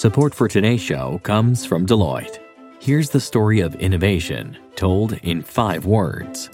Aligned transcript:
Support 0.00 0.34
for 0.34 0.48
today's 0.48 0.80
show 0.80 1.20
comes 1.24 1.66
from 1.66 1.84
Deloitte. 1.84 2.38
Here's 2.80 3.10
the 3.10 3.20
story 3.20 3.60
of 3.60 3.74
innovation 3.74 4.56
told 4.74 5.12
in 5.24 5.42
five 5.42 5.84
words 5.84 6.48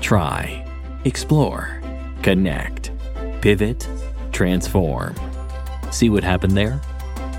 try, 0.00 0.64
explore, 1.04 1.82
connect, 2.22 2.92
pivot, 3.40 3.88
transform. 4.30 5.16
See 5.90 6.08
what 6.08 6.22
happened 6.22 6.56
there? 6.56 6.80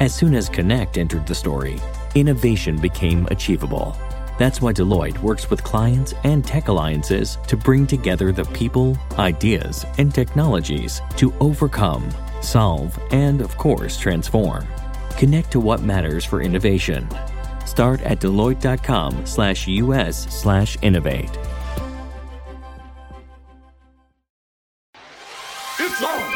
As 0.01 0.13
soon 0.13 0.35
as 0.35 0.49
Connect 0.49 0.97
entered 0.97 1.25
the 1.25 1.33
story, 1.33 1.79
innovation 2.15 2.77
became 2.77 3.25
achievable. 3.31 3.95
That's 4.37 4.59
why 4.59 4.73
Deloitte 4.73 5.19
works 5.19 5.49
with 5.49 5.63
clients 5.63 6.13
and 6.25 6.45
tech 6.45 6.67
alliances 6.67 7.37
to 7.47 7.55
bring 7.55 7.87
together 7.87 8.33
the 8.33 8.43
people, 8.43 8.97
ideas, 9.17 9.85
and 9.99 10.13
technologies 10.13 11.01
to 11.15 11.33
overcome, 11.39 12.13
solve, 12.41 12.99
and 13.11 13.39
of 13.39 13.55
course, 13.55 13.97
transform. 13.97 14.67
Connect 15.17 15.51
to 15.51 15.59
what 15.59 15.81
matters 15.81 16.25
for 16.25 16.41
innovation. 16.41 17.07
Start 17.65 18.01
at 18.01 18.19
Deloitte.com 18.19 19.25
slash 19.25 19.67
US 19.67 20.33
slash 20.33 20.77
innovate. 20.81 21.29
It's 25.79 26.03
on. 26.03 26.35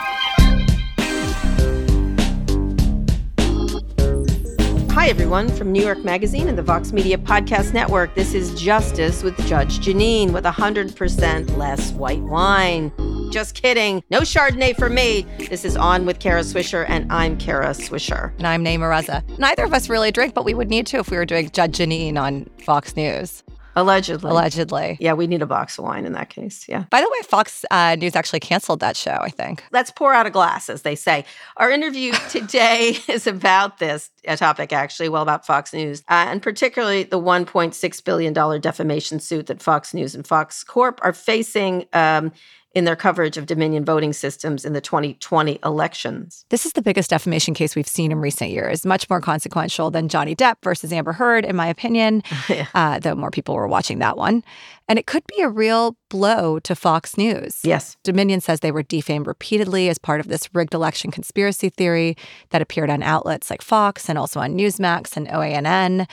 Hi, 4.92 5.08
everyone, 5.08 5.50
from 5.50 5.72
New 5.72 5.84
York 5.84 6.00
Magazine 6.00 6.48
and 6.48 6.58
the 6.58 6.64
Vox 6.64 6.94
Media 6.94 7.18
Podcast 7.18 7.74
Network. 7.74 8.16
This 8.16 8.34
is 8.34 8.60
Justice 8.60 9.24
with 9.24 9.38
Judge 9.46 9.80
Jeanine 9.80 10.32
with 10.32 10.46
100% 10.46 11.58
less 11.58 11.92
white 11.92 12.22
wine. 12.22 12.92
Just 13.30 13.54
kidding. 13.54 14.04
No 14.10 14.22
Chardonnay 14.22 14.76
for 14.76 14.90
me. 14.90 15.26
This 15.38 15.64
is 15.64 15.78
On 15.78 16.06
with 16.06 16.20
Kara 16.20 16.42
Swisher, 16.42 16.86
and 16.90 17.12
I'm 17.12 17.38
Kara 17.38 17.70
Swisher. 17.70 18.36
And 18.38 18.48
I'm 18.48 18.66
Nayeema 18.66 18.90
Raza. 18.90 19.38
Neither 19.38 19.64
of 19.64 19.74
us 19.74 19.88
really 19.88 20.12
drink, 20.12 20.34
but 20.34 20.46
we 20.46 20.56
would 20.56 20.70
need 20.70 20.88
to 20.88 20.98
if 20.98 21.12
we 21.12 21.18
were 21.18 21.26
doing 21.26 21.52
Judge 21.52 21.78
Jeanine 21.78 22.18
on 22.18 22.50
Fox 22.66 22.96
News. 22.96 23.44
Allegedly. 23.76 24.32
Allegedly. 24.32 24.98
Yeah, 25.00 25.14
we 25.14 25.28
need 25.28 25.42
a 25.42 25.46
box 25.46 25.78
of 25.78 25.86
wine 25.86 26.06
in 26.06 26.14
that 26.14 26.30
case. 26.30 26.68
Yeah. 26.68 26.86
By 26.90 27.02
the 27.02 27.10
way, 27.10 27.22
Fox 27.24 27.64
uh, 27.72 27.96
News 27.96 28.16
actually 28.16 28.40
canceled 28.40 28.80
that 28.80 28.98
show, 28.98 29.18
I 29.22 29.30
think. 29.30 29.64
Let's 29.72 29.92
pour 29.92 30.14
out 30.14 30.26
a 30.26 30.32
glass, 30.32 30.70
as 30.70 30.82
they 30.82 30.96
say. 30.96 31.24
Our 31.58 31.70
interview 31.72 32.12
today 32.30 32.98
is 33.08 33.28
about 33.28 33.78
this 33.78 34.10
topic, 34.36 34.74
actually, 34.74 35.10
well, 35.10 35.22
about 35.22 35.46
Fox 35.46 35.72
News, 35.72 36.02
uh, 36.10 36.26
and 36.28 36.42
particularly 36.42 37.04
the 37.04 37.20
$1.6 37.20 38.04
billion 38.04 38.34
defamation 38.34 39.20
suit 39.20 39.46
that 39.46 39.62
Fox 39.62 39.94
News 39.94 40.16
and 40.16 40.26
Fox 40.26 40.64
Corp 40.64 41.00
are 41.04 41.14
facing. 41.14 41.86
Um, 41.94 42.32
in 42.76 42.86
their 42.86 42.96
coverage 42.96 43.36
of 43.36 43.48
Dominion 43.48 43.84
voting 43.84 44.14
systems 44.14 44.64
in 44.64 44.74
the 44.74 44.82
2020 44.82 45.58
elections. 45.64 46.46
This 46.50 46.66
is 46.68 46.74
the 46.74 46.82
biggest 46.84 47.10
defamation 47.10 47.56
case 47.56 47.76
we've 47.76 47.88
seen 47.88 48.12
in 48.12 48.20
recent 48.20 48.52
years, 48.52 48.86
much 48.86 49.10
more 49.10 49.20
consequential 49.22 49.90
than 49.90 50.08
Johnny 50.08 50.36
Depp 50.36 50.56
versus 50.64 50.94
Amber 50.94 51.14
Heard, 51.14 51.46
in 51.46 51.56
my 51.56 51.68
opinion, 51.68 52.22
Yeah. 52.50 52.68
uh, 52.76 53.00
though 53.00 53.16
more 53.16 53.32
people 53.32 53.56
were 53.56 53.68
watching 53.68 53.98
that 54.00 54.18
one. 54.18 54.44
And 54.88 55.00
it 55.00 55.08
could 55.08 55.24
be 55.36 55.42
a 55.42 55.50
real 55.50 55.98
blow 56.10 56.60
to 56.60 56.76
Fox 56.76 57.18
News. 57.18 57.60
Yes. 57.64 57.98
Dominion 58.04 58.40
says 58.42 58.60
they 58.60 58.72
were 58.72 58.84
defamed 58.84 59.26
repeatedly 59.28 59.90
as 59.90 59.98
part 59.98 60.20
of 60.20 60.28
this 60.28 60.48
rigged 60.54 60.74
election 60.76 61.10
conspiracy 61.12 61.70
theory 61.70 62.16
that 62.52 62.62
appeared 62.62 62.90
on 62.92 63.02
outlets 63.02 63.50
like 63.50 63.62
Fox 63.64 64.10
and 64.10 64.18
also 64.18 64.40
on 64.40 64.56
Newsmax 64.56 65.18
and 65.18 65.28
OANN. 65.28 66.08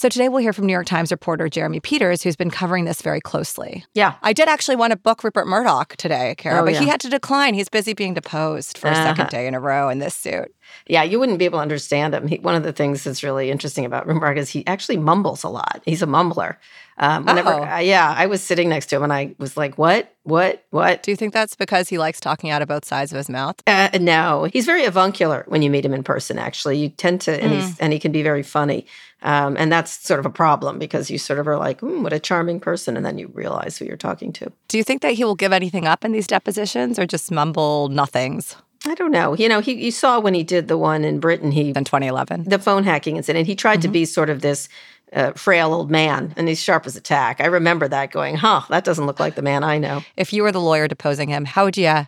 So 0.00 0.08
today 0.08 0.30
we'll 0.30 0.40
hear 0.40 0.54
from 0.54 0.64
New 0.64 0.72
York 0.72 0.86
Times 0.86 1.10
reporter 1.10 1.46
Jeremy 1.50 1.78
Peters, 1.78 2.22
who's 2.22 2.34
been 2.34 2.50
covering 2.50 2.86
this 2.86 3.02
very 3.02 3.20
closely. 3.20 3.84
Yeah. 3.92 4.14
I 4.22 4.32
did 4.32 4.48
actually 4.48 4.76
want 4.76 4.92
to 4.92 4.96
book 4.96 5.22
Rupert 5.22 5.46
Murdoch 5.46 5.94
today, 5.96 6.36
Kara, 6.38 6.62
Oh, 6.62 6.64
but 6.64 6.74
he 6.74 6.86
had 6.88 7.00
to 7.00 7.10
decline. 7.10 7.52
He's 7.52 7.68
busy 7.68 7.92
being 7.92 8.14
deposed 8.14 8.78
for 8.78 8.86
a 8.88 8.92
Uh-huh. 8.92 9.04
second 9.04 9.28
day 9.28 9.46
in 9.46 9.52
a 9.52 9.60
row 9.60 9.90
in 9.90 9.98
this 9.98 10.14
suit. 10.14 10.54
Yeah, 10.86 11.02
you 11.02 11.20
wouldn't 11.20 11.38
be 11.38 11.44
able 11.44 11.58
to 11.58 11.62
understand 11.62 12.14
him. 12.14 12.28
He, 12.28 12.38
one 12.38 12.54
of 12.54 12.62
the 12.62 12.72
things 12.72 13.04
that's 13.04 13.22
really 13.22 13.50
interesting 13.50 13.84
about 13.84 14.06
Rupert 14.06 14.38
is 14.38 14.48
he 14.48 14.66
actually 14.66 14.96
mumbles 14.96 15.44
a 15.44 15.48
lot. 15.50 15.82
He's 15.84 16.00
a 16.00 16.06
mumbler. 16.06 16.56
Um, 16.96 17.24
whenever, 17.26 17.52
Oh. 17.52 17.64
uh, 17.64 17.78
yeah, 17.78 18.14
I 18.16 18.26
was 18.26 18.42
sitting 18.42 18.68
next 18.70 18.86
to 18.86 18.96
him 18.96 19.02
and 19.02 19.12
I 19.12 19.34
was 19.38 19.56
like, 19.56 19.76
"What? 19.78 20.14
What? 20.24 20.64
What?" 20.70 21.02
Do 21.02 21.10
you 21.10 21.16
think 21.16 21.32
that's 21.32 21.56
because 21.56 21.88
he 21.88 21.96
likes 21.96 22.20
talking 22.20 22.50
out 22.50 22.60
of 22.60 22.68
both 22.68 22.84
sides 22.84 23.10
of 23.10 23.16
his 23.16 23.30
mouth? 23.30 23.56
Uh, 23.66 23.88
no, 23.98 24.44
he's 24.52 24.66
very 24.66 24.84
avuncular 24.84 25.44
when 25.48 25.62
you 25.62 25.70
meet 25.70 25.84
him 25.84 25.94
in 25.94 26.02
person. 26.04 26.38
Actually, 26.38 26.76
you 26.76 26.90
tend 26.90 27.22
to, 27.22 27.42
and 27.42 27.52
he's 27.52 27.78
and 27.78 27.92
he 27.94 27.98
can 27.98 28.12
be 28.12 28.22
very 28.22 28.42
funny, 28.42 28.84
um, 29.22 29.56
and 29.58 29.70
that's 29.70 29.92
sort 29.92 30.20
of 30.20 30.26
a 30.26 30.30
problem 30.30 30.78
because 30.78 31.10
you 31.10 31.18
sort 31.18 31.38
of 31.38 31.46
are 31.48 31.58
like, 31.58 31.80
mm, 31.80 32.02
"What 32.02 32.12
a 32.12 32.18
charming 32.20 32.60
person," 32.60 32.96
and 32.96 33.04
then 33.04 33.18
you 33.18 33.28
realize 33.34 33.78
who 33.78 33.84
you're 33.84 33.96
talking 33.96 34.32
to. 34.34 34.52
Do 34.68 34.78
you 34.78 34.84
think 34.84 35.02
that 35.02 35.12
he 35.12 35.24
will 35.24 35.34
give 35.34 35.52
anything 35.52 35.86
up 35.86 36.04
in 36.04 36.12
these 36.12 36.26
depositions 36.26 36.98
or 36.98 37.06
just 37.06 37.30
mumble 37.30 37.88
nothings 37.88 38.56
I 38.86 38.94
don't 38.94 39.10
know. 39.10 39.34
You 39.34 39.48
know, 39.48 39.60
he 39.60 39.74
you 39.74 39.90
saw 39.90 40.18
when 40.20 40.32
he 40.32 40.42
did 40.42 40.68
the 40.68 40.78
one 40.78 41.04
in 41.04 41.20
Britain, 41.20 41.50
he 41.52 41.68
in 41.68 41.84
2011? 41.84 42.44
the 42.44 42.58
phone 42.58 42.82
hacking 42.84 43.16
incident. 43.18 43.46
He 43.46 43.54
tried 43.54 43.82
to 43.82 43.88
Mm-hmm. 43.88 43.92
be 43.92 44.04
sort 44.06 44.30
of 44.30 44.40
this 44.40 44.68
uh, 45.12 45.32
frail 45.32 45.74
old 45.74 45.90
man, 45.90 46.32
and 46.36 46.48
he's 46.48 46.62
sharp 46.62 46.86
as 46.86 46.96
a 46.96 47.00
tack. 47.00 47.40
I 47.42 47.46
remember 47.46 47.88
that 47.88 48.10
going, 48.10 48.36
huh, 48.36 48.62
that 48.70 48.84
doesn't 48.84 49.04
look 49.06 49.20
like 49.20 49.34
the 49.34 49.42
man 49.42 49.64
I 49.64 49.76
know. 49.76 50.02
If 50.16 50.32
you 50.32 50.42
were 50.44 50.52
the 50.52 50.60
lawyer 50.62 50.88
deposing 50.88 51.28
him, 51.28 51.44
how 51.44 51.64
would 51.64 51.76
you 51.76 52.06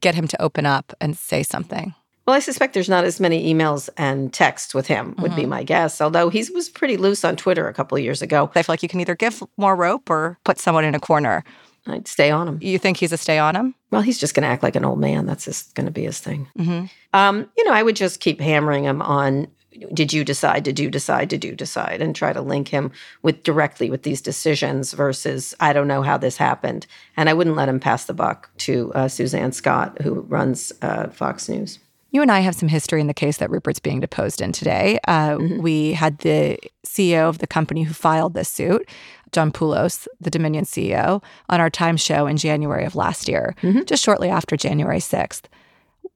get 0.00 0.14
him 0.14 0.28
to 0.28 0.42
open 0.42 0.66
up 0.66 0.92
and 1.00 1.16
say 1.16 1.42
something? 1.42 1.94
Well, 2.26 2.36
I 2.36 2.40
suspect 2.40 2.74
there's 2.74 2.88
not 2.88 3.04
as 3.04 3.18
many 3.18 3.52
emails 3.52 3.88
and 3.96 4.32
texts 4.32 4.74
with 4.74 4.86
him, 4.86 5.14
would 5.18 5.32
Mm-hmm. 5.32 5.40
be 5.40 5.46
my 5.46 5.62
guess. 5.64 6.00
Although 6.00 6.28
he 6.28 6.44
was 6.54 6.68
pretty 6.68 6.96
loose 6.96 7.24
on 7.24 7.36
Twitter 7.36 7.66
a 7.66 7.74
couple 7.74 7.96
of 7.98 8.04
years 8.04 8.22
ago. 8.22 8.50
I 8.54 8.62
feel 8.62 8.72
like 8.72 8.82
you 8.82 8.88
can 8.88 9.00
either 9.00 9.16
give 9.16 9.42
more 9.56 9.74
rope 9.74 10.08
or 10.10 10.38
put 10.44 10.58
someone 10.58 10.84
in 10.84 10.94
a 10.94 11.00
corner. 11.00 11.42
I'd 11.86 12.06
stay 12.06 12.30
on 12.30 12.46
him. 12.46 12.58
You 12.60 12.78
think 12.78 12.98
he's 12.98 13.12
a 13.12 13.16
stay 13.16 13.38
on 13.38 13.56
him? 13.56 13.74
Well, 13.90 14.02
he's 14.02 14.18
just 14.18 14.34
going 14.34 14.42
to 14.42 14.48
act 14.48 14.62
like 14.62 14.76
an 14.76 14.84
old 14.84 15.00
man. 15.00 15.24
That's 15.26 15.46
just 15.46 15.74
going 15.74 15.86
to 15.86 15.90
be 15.92 16.04
his 16.04 16.20
thing. 16.20 16.46
Mm-hmm. 16.58 16.86
Um, 17.14 17.48
you 17.56 17.64
know, 17.64 17.72
I 17.72 17.82
would 17.82 17.96
just 17.96 18.20
keep 18.20 18.38
hammering 18.40 18.84
him 18.84 19.00
on 19.02 19.48
did 19.94 20.12
you 20.12 20.24
decide, 20.24 20.62
did 20.64 20.78
you 20.78 20.90
decide, 20.90 21.28
did 21.28 21.44
you 21.44 21.54
decide, 21.54 22.02
and 22.02 22.14
try 22.14 22.32
to 22.32 22.42
link 22.42 22.68
him 22.68 22.90
with 23.22 23.44
directly 23.44 23.88
with 23.88 24.02
these 24.02 24.20
decisions 24.20 24.92
versus 24.92 25.54
I 25.60 25.72
don't 25.72 25.88
know 25.88 26.02
how 26.02 26.18
this 26.18 26.36
happened. 26.36 26.86
And 27.16 27.30
I 27.30 27.34
wouldn't 27.34 27.56
let 27.56 27.68
him 27.68 27.80
pass 27.80 28.04
the 28.04 28.12
buck 28.12 28.50
to 28.58 28.92
uh, 28.94 29.08
Suzanne 29.08 29.52
Scott, 29.52 30.02
who 30.02 30.20
runs 30.22 30.72
uh, 30.82 31.08
Fox 31.08 31.48
News. 31.48 31.78
You 32.12 32.22
and 32.22 32.30
I 32.30 32.40
have 32.40 32.54
some 32.56 32.68
history 32.68 33.00
in 33.00 33.06
the 33.06 33.14
case 33.14 33.36
that 33.38 33.50
Rupert's 33.50 33.78
being 33.80 34.00
deposed 34.00 34.40
in 34.40 34.52
today. 34.52 34.98
Uh, 35.06 35.38
We 35.60 35.92
had 35.92 36.18
the 36.18 36.58
CEO 36.84 37.28
of 37.28 37.38
the 37.38 37.46
company 37.46 37.84
who 37.84 37.94
filed 37.94 38.34
this 38.34 38.48
suit, 38.48 38.88
John 39.32 39.52
Poulos, 39.52 40.08
the 40.20 40.30
Dominion 40.30 40.64
CEO, 40.64 41.22
on 41.48 41.60
our 41.60 41.70
Time 41.70 41.96
show 41.96 42.26
in 42.26 42.36
January 42.36 42.84
of 42.84 42.96
last 42.96 43.28
year, 43.28 43.54
just 43.86 44.02
shortly 44.04 44.28
after 44.28 44.56
January 44.56 44.98
6th. 44.98 45.42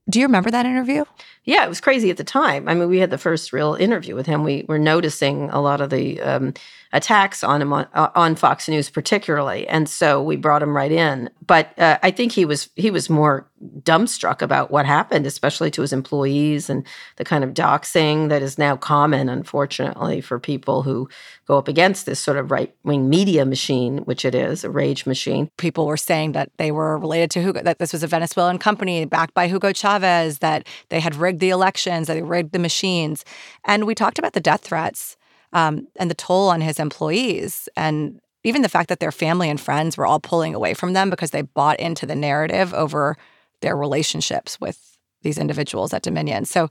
Do 0.09 0.19
you 0.19 0.25
remember 0.25 0.51
that 0.51 0.65
interview? 0.67 1.03
Yeah, 1.45 1.65
it 1.65 1.69
was 1.69 1.81
crazy 1.81 2.09
at 2.11 2.17
the 2.17 2.23
time. 2.23 2.67
I 2.67 2.75
mean, 2.75 2.89
we 2.89 2.99
had 2.99 3.09
the 3.09 3.17
first 3.17 3.51
real 3.53 3.73
interview 3.73 4.15
with 4.15 4.27
him. 4.27 4.43
We 4.43 4.63
were 4.67 4.77
noticing 4.77 5.49
a 5.49 5.59
lot 5.61 5.81
of 5.81 5.89
the 5.89 6.19
um, 6.21 6.53
attacks 6.95 7.43
on 7.43 7.61
him 7.61 7.73
on, 7.73 7.85
uh, 7.93 8.09
on 8.15 8.35
Fox 8.35 8.69
News, 8.69 8.89
particularly, 8.89 9.67
and 9.67 9.87
so 9.89 10.23
we 10.23 10.37
brought 10.37 10.63
him 10.63 10.75
right 10.75 10.91
in. 10.91 11.29
But 11.45 11.77
uh, 11.77 11.99
I 12.01 12.09
think 12.09 12.31
he 12.31 12.45
was 12.45 12.69
he 12.75 12.89
was 12.89 13.09
more 13.09 13.47
dumbstruck 13.81 14.41
about 14.41 14.71
what 14.71 14.85
happened, 14.85 15.25
especially 15.25 15.69
to 15.71 15.81
his 15.81 15.91
employees 15.91 16.69
and 16.69 16.85
the 17.17 17.25
kind 17.25 17.43
of 17.43 17.53
doxing 17.53 18.29
that 18.29 18.41
is 18.41 18.57
now 18.57 18.77
common, 18.77 19.27
unfortunately, 19.27 20.21
for 20.21 20.39
people 20.39 20.83
who 20.83 21.09
go 21.47 21.57
up 21.57 21.67
against 21.67 22.05
this 22.05 22.19
sort 22.19 22.37
of 22.37 22.49
right 22.49 22.73
wing 22.83 23.09
media 23.09 23.45
machine, 23.45 23.99
which 23.99 24.23
it 24.23 24.33
is, 24.33 24.63
a 24.63 24.69
rage 24.69 25.05
machine. 25.05 25.49
People 25.57 25.85
were 25.85 25.97
saying 25.97 26.31
that 26.31 26.49
they 26.57 26.71
were 26.71 26.97
related 26.97 27.29
to 27.31 27.41
Hugo, 27.41 27.61
that 27.61 27.79
this 27.79 27.91
was 27.91 28.03
a 28.03 28.07
Venezuelan 28.07 28.57
company 28.57 29.03
backed 29.03 29.33
by 29.33 29.47
Hugo 29.47 29.73
Chavez, 29.73 30.39
that 30.39 30.65
they 30.89 31.01
had 31.01 31.15
rigged 31.15 31.41
the 31.41 31.49
elections, 31.49 32.07
that 32.07 32.13
they 32.13 32.21
rigged 32.21 32.53
the 32.53 32.59
machines. 32.59 33.25
And 33.65 33.85
we 33.85 33.95
talked 33.95 34.17
about 34.17 34.31
the 34.31 34.39
death 34.39 34.61
threats 34.61 35.17
um, 35.55 35.87
and 35.95 36.11
the 36.11 36.15
toll 36.15 36.49
on 36.49 36.61
his 36.61 36.79
employees. 36.79 37.67
And 37.77 38.19
even 38.43 38.61
the 38.61 38.69
fact 38.69 38.89
that 38.89 38.99
their 38.99 39.11
family 39.11 39.49
and 39.49 39.59
friends 39.59 39.97
were 39.97 40.05
all 40.05 40.19
pulling 40.19 40.53
away 40.53 40.75
from 40.75 40.93
them 40.93 41.09
because 41.09 41.31
they 41.31 41.41
bought 41.41 41.79
into 41.79 42.05
the 42.05 42.13
narrative 42.13 42.73
over 42.73 43.17
their 43.61 43.75
relationships 43.75 44.59
with 44.59 44.97
these 45.23 45.37
individuals 45.37 45.93
at 45.93 46.03
Dominion. 46.03 46.43
So 46.43 46.69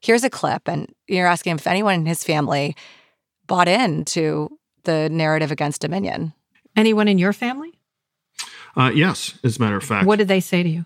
here's 0.00 0.24
a 0.24 0.30
clip, 0.30 0.68
and 0.68 0.92
you're 1.06 1.28
asking 1.28 1.54
if 1.54 1.66
anyone 1.66 1.94
in 1.94 2.06
his 2.06 2.24
family 2.24 2.76
bought 3.46 3.68
into 3.68 4.58
the 4.82 5.08
narrative 5.08 5.52
against 5.52 5.80
Dominion. 5.80 6.34
Anyone 6.76 7.06
in 7.06 7.18
your 7.18 7.32
family? 7.32 7.72
Uh, 8.76 8.90
yes, 8.92 9.38
as 9.44 9.58
a 9.58 9.60
matter 9.60 9.76
of 9.76 9.84
fact. 9.84 10.06
What 10.06 10.18
did 10.18 10.28
they 10.28 10.40
say 10.40 10.64
to 10.64 10.68
you? 10.68 10.84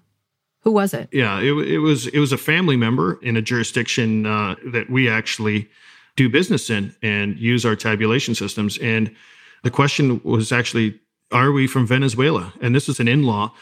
Who 0.62 0.72
was 0.72 0.92
it? 0.92 1.08
yeah, 1.12 1.40
it, 1.40 1.52
it 1.52 1.78
was 1.78 2.08
it 2.08 2.18
was 2.18 2.32
a 2.32 2.36
family 2.36 2.76
member 2.76 3.18
in 3.22 3.38
a 3.38 3.42
jurisdiction 3.42 4.26
uh, 4.26 4.56
that 4.66 4.90
we 4.90 5.08
actually 5.08 5.70
do 6.18 6.28
business 6.28 6.68
in 6.68 6.94
and 7.00 7.38
use 7.38 7.64
our 7.64 7.76
tabulation 7.76 8.34
systems. 8.34 8.76
And 8.78 9.14
the 9.62 9.70
question 9.70 10.20
was 10.24 10.50
actually, 10.52 11.00
are 11.30 11.52
we 11.52 11.66
from 11.66 11.86
Venezuela? 11.86 12.52
And 12.60 12.74
this 12.74 12.88
is 12.88 12.98
an 13.00 13.06
in-law, 13.08 13.54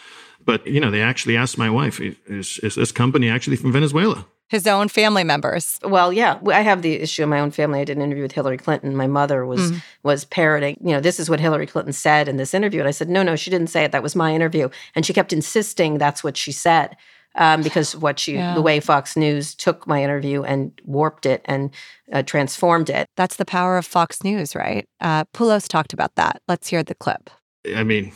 but 0.45 0.67
you 0.67 0.81
know 0.81 0.91
they 0.91 1.03
actually 1.03 1.37
asked 1.37 1.59
my 1.59 1.71
wife, 1.71 2.01
is 2.01 2.59
is 2.63 2.75
this 2.75 2.93
company 2.93 3.29
actually 3.29 3.57
from 3.57 3.73
Venezuela? 3.73 4.27
His 4.49 4.67
own 4.67 4.89
family 4.89 5.25
members. 5.25 5.81
Well, 5.83 6.13
yeah, 6.13 6.39
I 6.47 6.63
have 6.63 6.81
the 6.83 6.95
issue 7.01 7.25
in 7.25 7.29
my 7.29 7.41
own 7.41 7.51
family. 7.51 7.81
I 7.81 7.85
did 7.85 7.97
an 7.97 8.03
interview 8.03 8.23
with 8.23 8.31
Hillary 8.31 8.57
Clinton. 8.57 8.95
My 8.95 9.09
mother 9.09 9.45
was 9.45 9.73
mm. 9.73 9.83
was 10.03 10.25
parroting, 10.25 10.77
you 10.81 10.93
know, 10.93 11.01
this 11.01 11.19
is 11.19 11.29
what 11.29 11.41
Hillary 11.41 11.67
Clinton 11.67 11.93
said 11.93 12.29
in 12.29 12.37
this 12.37 12.55
interview, 12.55 12.81
and 12.81 12.89
I 12.89 12.93
said, 12.93 13.09
no, 13.09 13.23
no, 13.23 13.37
she 13.37 13.51
didn't 13.51 13.71
say 13.71 13.85
it. 13.85 13.93
That 13.93 14.03
was 14.03 14.15
my 14.17 14.35
interview, 14.35 14.69
and 14.95 15.05
she 15.05 15.13
kept 15.13 15.33
insisting 15.33 15.99
that's 15.99 16.25
what 16.25 16.37
she 16.37 16.53
said. 16.53 16.97
Um, 17.37 17.63
because 17.63 17.95
what 17.95 18.27
you 18.27 18.39
Yeah. 18.39 18.55
the 18.55 18.63
way 18.63 18.81
Fox 18.81 19.17
News 19.17 19.55
took 19.55 19.87
my 19.87 20.03
interview 20.03 20.43
and 20.43 20.73
warped 20.85 21.27
it 21.27 21.43
and 21.45 21.71
uh, 22.13 22.23
transformed 22.23 22.91
it. 22.91 23.09
That's 23.17 23.37
the 23.37 23.45
power 23.45 23.77
of 23.77 23.87
Fox 23.87 24.23
News, 24.25 24.55
right? 24.55 24.87
Uh, 25.01 25.25
Poulos 25.35 25.69
talked 25.69 25.93
about 25.93 26.15
that. 26.17 26.41
Let's 26.49 26.69
hear 26.69 26.83
the 26.83 26.95
clip. 26.95 27.31
I 27.75 27.83
mean, 27.85 28.13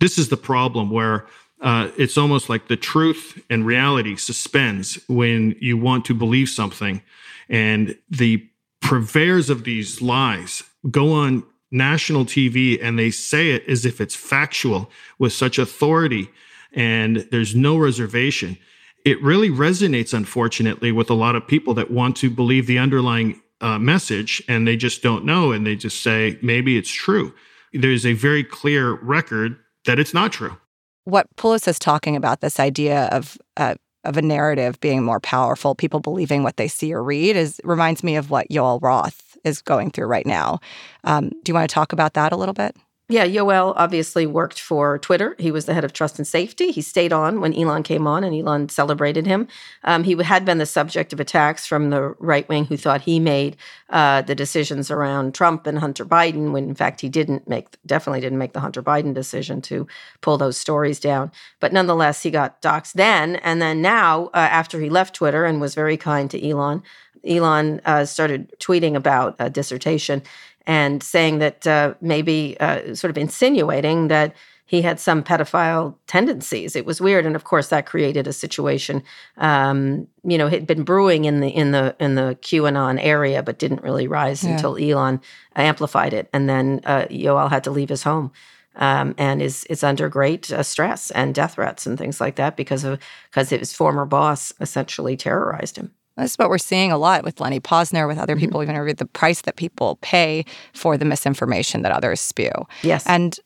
this 0.00 0.18
is 0.18 0.28
the 0.28 0.36
problem 0.36 0.90
where 0.90 1.26
uh, 1.60 1.90
it's 1.96 2.16
almost 2.16 2.48
like 2.48 2.68
the 2.68 2.76
truth 2.76 3.40
and 3.50 3.66
reality 3.66 4.16
suspends 4.16 4.98
when 5.08 5.56
you 5.60 5.76
want 5.76 6.04
to 6.06 6.14
believe 6.14 6.48
something. 6.48 7.02
And 7.48 7.96
the 8.08 8.46
purveyors 8.80 9.50
of 9.50 9.64
these 9.64 10.00
lies 10.00 10.62
go 10.90 11.12
on 11.12 11.44
national 11.70 12.24
TV 12.24 12.78
and 12.82 12.98
they 12.98 13.10
say 13.10 13.50
it 13.50 13.68
as 13.68 13.84
if 13.84 14.00
it's 14.00 14.14
factual 14.14 14.90
with 15.18 15.32
such 15.32 15.58
authority 15.58 16.30
and 16.72 17.26
there's 17.30 17.54
no 17.54 17.76
reservation. 17.76 18.58
It 19.04 19.22
really 19.22 19.48
resonates, 19.48 20.12
unfortunately, 20.12 20.92
with 20.92 21.10
a 21.10 21.14
lot 21.14 21.36
of 21.36 21.46
people 21.46 21.74
that 21.74 21.90
want 21.90 22.16
to 22.16 22.30
believe 22.30 22.66
the 22.66 22.78
underlying 22.78 23.40
uh, 23.60 23.78
message 23.78 24.42
and 24.48 24.66
they 24.66 24.76
just 24.76 25.02
don't 25.02 25.24
know 25.24 25.52
and 25.52 25.66
they 25.66 25.76
just 25.76 26.02
say, 26.02 26.38
maybe 26.42 26.76
it's 26.76 26.90
true. 26.90 27.34
There's 27.72 28.06
a 28.06 28.12
very 28.12 28.44
clear 28.44 28.94
record 28.94 29.56
that 29.84 29.98
it's 29.98 30.14
not 30.14 30.32
true. 30.32 30.56
What 31.04 31.26
Poulos 31.36 31.66
is 31.66 31.78
talking 31.78 32.16
about, 32.16 32.40
this 32.40 32.60
idea 32.60 33.06
of 33.06 33.38
uh, 33.56 33.74
of 34.04 34.16
a 34.16 34.22
narrative 34.22 34.78
being 34.80 35.02
more 35.02 35.20
powerful, 35.20 35.74
people 35.74 36.00
believing 36.00 36.42
what 36.42 36.56
they 36.56 36.68
see 36.68 36.92
or 36.94 37.02
read, 37.02 37.36
is 37.36 37.60
reminds 37.64 38.04
me 38.04 38.16
of 38.16 38.30
what 38.30 38.48
Yoel 38.48 38.80
Roth 38.80 39.36
is 39.44 39.60
going 39.60 39.90
through 39.90 40.06
right 40.06 40.26
now. 40.26 40.60
Um, 41.04 41.30
do 41.30 41.50
you 41.50 41.54
want 41.54 41.68
to 41.68 41.74
talk 41.74 41.92
about 41.92 42.14
that 42.14 42.32
a 42.32 42.36
little 42.36 42.54
bit? 42.54 42.76
Yeah, 43.10 43.24
Yoel 43.24 43.72
obviously 43.74 44.26
worked 44.26 44.60
for 44.60 44.98
Twitter. 44.98 45.34
He 45.38 45.50
was 45.50 45.64
the 45.64 45.72
head 45.72 45.82
of 45.82 45.94
trust 45.94 46.18
and 46.18 46.26
safety. 46.26 46.70
He 46.70 46.82
stayed 46.82 47.10
on 47.10 47.40
when 47.40 47.54
Elon 47.54 47.82
came 47.82 48.06
on, 48.06 48.22
and 48.22 48.36
Elon 48.36 48.68
celebrated 48.68 49.24
him. 49.24 49.48
Um, 49.82 50.04
he 50.04 50.14
had 50.22 50.44
been 50.44 50.58
the 50.58 50.66
subject 50.66 51.14
of 51.14 51.18
attacks 51.18 51.66
from 51.66 51.88
the 51.88 52.14
right 52.18 52.46
wing 52.50 52.66
who 52.66 52.76
thought 52.76 53.00
he 53.00 53.18
made 53.18 53.56
uh, 53.88 54.20
the 54.20 54.34
decisions 54.34 54.90
around 54.90 55.34
Trump 55.34 55.66
and 55.66 55.78
Hunter 55.78 56.04
Biden, 56.04 56.52
when 56.52 56.64
in 56.64 56.74
fact 56.74 57.00
he 57.00 57.08
didn't 57.08 57.48
make, 57.48 57.78
definitely 57.86 58.20
didn't 58.20 58.36
make 58.36 58.52
the 58.52 58.60
Hunter 58.60 58.82
Biden 58.82 59.14
decision 59.14 59.62
to 59.62 59.86
pull 60.20 60.36
those 60.36 60.58
stories 60.58 61.00
down. 61.00 61.32
But 61.60 61.72
nonetheless, 61.72 62.22
he 62.22 62.30
got 62.30 62.60
doxxed 62.60 62.92
then. 62.92 63.36
And 63.36 63.62
then 63.62 63.80
now, 63.80 64.26
uh, 64.34 64.48
after 64.50 64.80
he 64.80 64.90
left 64.90 65.14
Twitter 65.14 65.46
and 65.46 65.62
was 65.62 65.74
very 65.74 65.96
kind 65.96 66.30
to 66.30 66.46
Elon, 66.46 66.82
Elon 67.26 67.80
uh, 67.86 68.04
started 68.04 68.52
tweeting 68.60 68.94
about 68.94 69.34
a 69.38 69.48
dissertation 69.48 70.22
and 70.68 71.02
saying 71.02 71.38
that 71.40 71.66
uh, 71.66 71.94
maybe 72.00 72.56
uh, 72.60 72.94
sort 72.94 73.10
of 73.10 73.18
insinuating 73.18 74.06
that 74.08 74.34
he 74.66 74.82
had 74.82 75.00
some 75.00 75.22
pedophile 75.22 75.94
tendencies. 76.06 76.76
It 76.76 76.84
was 76.84 77.00
weird, 77.00 77.24
and 77.26 77.34
of 77.34 77.44
course 77.44 77.68
that 77.68 77.86
created 77.86 78.26
a 78.26 78.32
situation. 78.34 79.02
Um, 79.38 80.06
you 80.22 80.36
know, 80.36 80.46
it 80.46 80.52
had 80.52 80.66
been 80.66 80.84
brewing 80.84 81.24
in 81.24 81.40
the 81.40 81.48
in 81.48 81.72
the 81.72 81.96
in 81.98 82.14
the 82.16 82.36
QAnon 82.42 82.98
area, 83.02 83.42
but 83.42 83.58
didn't 83.58 83.82
really 83.82 84.06
rise 84.06 84.44
Yeah. 84.44 84.52
until 84.52 84.76
Elon 84.76 85.20
amplified 85.56 86.12
it, 86.12 86.28
and 86.34 86.48
then 86.48 86.80
uh, 86.84 87.06
Yoel 87.10 87.48
had 87.50 87.64
to 87.64 87.70
leave 87.70 87.88
his 87.88 88.02
home. 88.04 88.30
Um, 88.76 89.14
and 89.18 89.42
is 89.42 89.64
is 89.64 89.82
under 89.82 90.08
great 90.08 90.52
uh, 90.52 90.62
stress 90.62 91.10
and 91.10 91.34
death 91.34 91.54
threats 91.54 91.84
and 91.86 91.98
things 91.98 92.20
like 92.20 92.36
that 92.36 92.56
because 92.56 92.84
of 92.84 93.00
because 93.30 93.50
his 93.50 93.72
former 93.72 94.04
boss 94.06 94.52
essentially 94.60 95.16
terrorized 95.16 95.76
him. 95.76 95.90
This 96.18 96.32
is 96.32 96.38
what 96.38 96.50
we're 96.50 96.58
seeing 96.58 96.92
a 96.92 96.98
lot 96.98 97.24
with 97.24 97.40
Lenny 97.40 97.60
Pozner, 97.60 98.06
with 98.06 98.18
other 98.18 98.34
mm-hmm. 98.34 98.40
people, 98.40 98.62
even 98.62 98.76
over 98.76 98.92
the 98.92 99.06
price 99.06 99.42
that 99.42 99.56
people 99.56 99.98
pay 100.02 100.44
for 100.74 100.96
the 100.96 101.04
misinformation 101.04 101.82
that 101.82 101.92
others 101.92 102.20
spew. 102.20 102.50
Yes, 102.82 103.06
And 103.06 103.38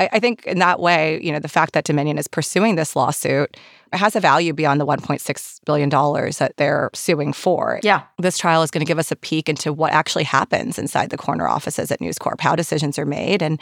I, 0.00 0.08
I 0.12 0.18
think 0.18 0.46
in 0.46 0.58
that 0.58 0.80
way, 0.80 1.20
you 1.22 1.30
know, 1.30 1.38
the 1.38 1.48
fact 1.48 1.74
that 1.74 1.84
Dominion 1.84 2.18
is 2.18 2.26
pursuing 2.26 2.74
this 2.74 2.96
lawsuit 2.96 3.56
has 3.92 4.16
a 4.16 4.20
value 4.20 4.52
beyond 4.52 4.80
the 4.80 4.86
$1.6 4.86 5.60
billion 5.64 5.88
that 5.90 6.52
they're 6.56 6.90
suing 6.94 7.32
for. 7.32 7.80
yeah, 7.82 8.02
This 8.18 8.38
trial 8.38 8.62
is 8.62 8.70
going 8.70 8.84
to 8.84 8.88
give 8.88 8.98
us 8.98 9.12
a 9.12 9.16
peek 9.16 9.48
into 9.48 9.72
what 9.72 9.92
actually 9.92 10.24
happens 10.24 10.78
inside 10.78 11.10
the 11.10 11.18
corner 11.18 11.46
offices 11.46 11.90
at 11.90 12.00
News 12.00 12.18
Corp, 12.18 12.40
how 12.40 12.56
decisions 12.56 12.98
are 12.98 13.06
made. 13.06 13.42
And, 13.42 13.60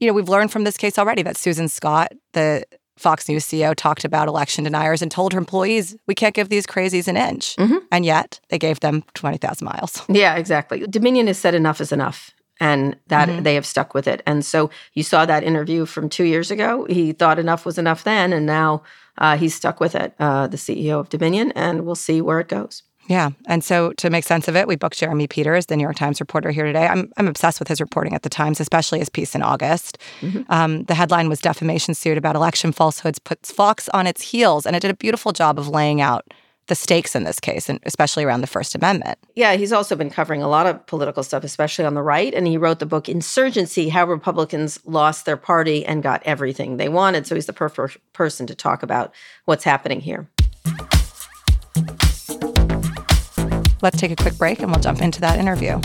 you 0.00 0.08
know, 0.08 0.12
we've 0.12 0.28
learned 0.28 0.50
from 0.50 0.64
this 0.64 0.76
case 0.76 0.98
already 0.98 1.22
that 1.22 1.36
Suzanne 1.36 1.68
Scott, 1.68 2.12
the 2.32 2.64
Fox 3.00 3.28
News 3.28 3.44
CEO, 3.46 3.74
talked 3.74 4.04
about 4.04 4.28
election 4.28 4.64
deniers 4.64 5.02
and 5.02 5.10
told 5.10 5.32
her 5.32 5.38
employees, 5.38 5.96
we 6.06 6.14
can't 6.14 6.34
give 6.34 6.48
these 6.50 6.66
crazies 6.66 7.08
an 7.08 7.16
inch. 7.16 7.56
Mhm. 7.56 7.80
And 7.90 8.04
yet 8.04 8.40
they 8.50 8.58
gave 8.58 8.80
them 8.80 9.02
20,000 9.14 9.64
miles. 9.64 10.02
Yeah, 10.08 10.34
exactly. 10.36 10.86
Dominion 10.86 11.26
has 11.28 11.38
said 11.38 11.54
enough 11.54 11.80
is 11.80 11.92
enough. 11.92 12.30
And 12.62 12.96
that 13.08 13.28
Mhm. 13.30 13.42
they 13.42 13.54
have 13.54 13.64
stuck 13.64 13.94
with 13.94 14.06
it. 14.06 14.22
And 14.26 14.44
so 14.44 14.68
you 14.92 15.02
saw 15.02 15.24
that 15.24 15.42
interview 15.42 15.86
from 15.86 16.10
two 16.10 16.24
years 16.24 16.50
ago. 16.50 16.84
He 16.90 17.12
thought 17.12 17.38
enough 17.38 17.64
was 17.64 17.78
enough 17.78 18.04
then, 18.04 18.32
and 18.34 18.44
now 18.44 18.82
uh, 19.18 19.36
he's 19.36 19.54
stuck 19.54 19.80
with 19.80 19.94
it, 19.94 20.14
uh, 20.18 20.46
the 20.46 20.56
CEO 20.58 20.98
of 21.00 21.08
Dominion, 21.08 21.52
and 21.52 21.84
we'll 21.86 21.94
see 21.94 22.20
where 22.22 22.38
it 22.40 22.48
goes. 22.48 22.82
Yeah. 23.06 23.30
And 23.46 23.64
so 23.64 23.92
to 23.94 24.08
make 24.08 24.24
sense 24.24 24.46
of 24.46 24.54
it, 24.54 24.68
we 24.68 24.76
booked 24.76 24.98
Jeremy 24.98 25.26
Peters, 25.26 25.66
the 25.66 25.76
New 25.76 25.82
York 25.82 25.96
Times 25.96 26.20
reporter, 26.20 26.50
here 26.50 26.64
today. 26.64 26.86
I'm, 26.86 27.10
I'm 27.16 27.26
obsessed 27.26 27.58
with 27.58 27.66
his 27.66 27.80
reporting 27.80 28.14
at 28.14 28.22
the 28.22 28.28
Times, 28.28 28.60
especially 28.60 29.00
his 29.00 29.08
piece 29.08 29.34
in 29.34 29.42
August. 29.42 29.98
Mhm. 30.20 30.44
Um, 30.48 30.84
the 30.84 30.94
headline 30.94 31.28
was 31.28 31.40
Defamation 31.40 31.94
Suit 31.94 32.16
about 32.16 32.36
election 32.36 32.70
falsehoods 32.72 33.18
puts 33.18 33.50
Fox 33.50 33.88
on 33.88 34.06
its 34.06 34.22
heels. 34.22 34.64
And 34.64 34.76
it 34.76 34.80
did 34.80 34.92
a 34.92 34.96
beautiful 34.96 35.32
job 35.32 35.58
of 35.58 35.66
laying 35.66 36.00
out 36.00 36.24
the 36.66 36.74
stakes 36.76 37.16
in 37.16 37.24
this 37.24 37.40
case, 37.40 37.68
and 37.68 37.80
especially 37.82 38.22
around 38.22 38.42
the 38.42 38.46
First 38.46 38.76
Amendment. 38.76 39.18
Yeah, 39.34 39.56
he's 39.56 39.72
also 39.72 39.96
been 39.96 40.10
covering 40.10 40.40
a 40.40 40.46
lot 40.48 40.66
of 40.66 40.86
political 40.86 41.24
stuff, 41.24 41.42
especially 41.42 41.84
on 41.84 41.94
the 41.94 42.02
right. 42.02 42.32
And 42.32 42.46
he 42.46 42.56
wrote 42.56 42.78
the 42.78 42.86
book 42.86 43.08
Insurgency 43.08 43.88
How 43.88 44.06
Republicans 44.06 44.78
Lost 44.84 45.26
Their 45.26 45.36
Party 45.36 45.84
and 45.84 46.00
Got 46.00 46.22
Everything 46.24 46.76
They 46.76 46.88
Wanted. 46.88 47.26
So 47.26 47.34
he's 47.34 47.46
the 47.46 47.52
perfect 47.52 47.98
person 48.12 48.46
to 48.46 48.54
talk 48.54 48.84
about 48.84 49.12
what's 49.46 49.64
happening 49.64 50.00
here. 50.00 50.28
Let's 53.82 53.98
take 53.98 54.10
a 54.10 54.16
quick 54.16 54.36
break 54.36 54.60
and 54.60 54.70
we'll 54.70 54.80
jump 54.80 55.00
into 55.00 55.20
that 55.20 55.38
interview. 55.38 55.80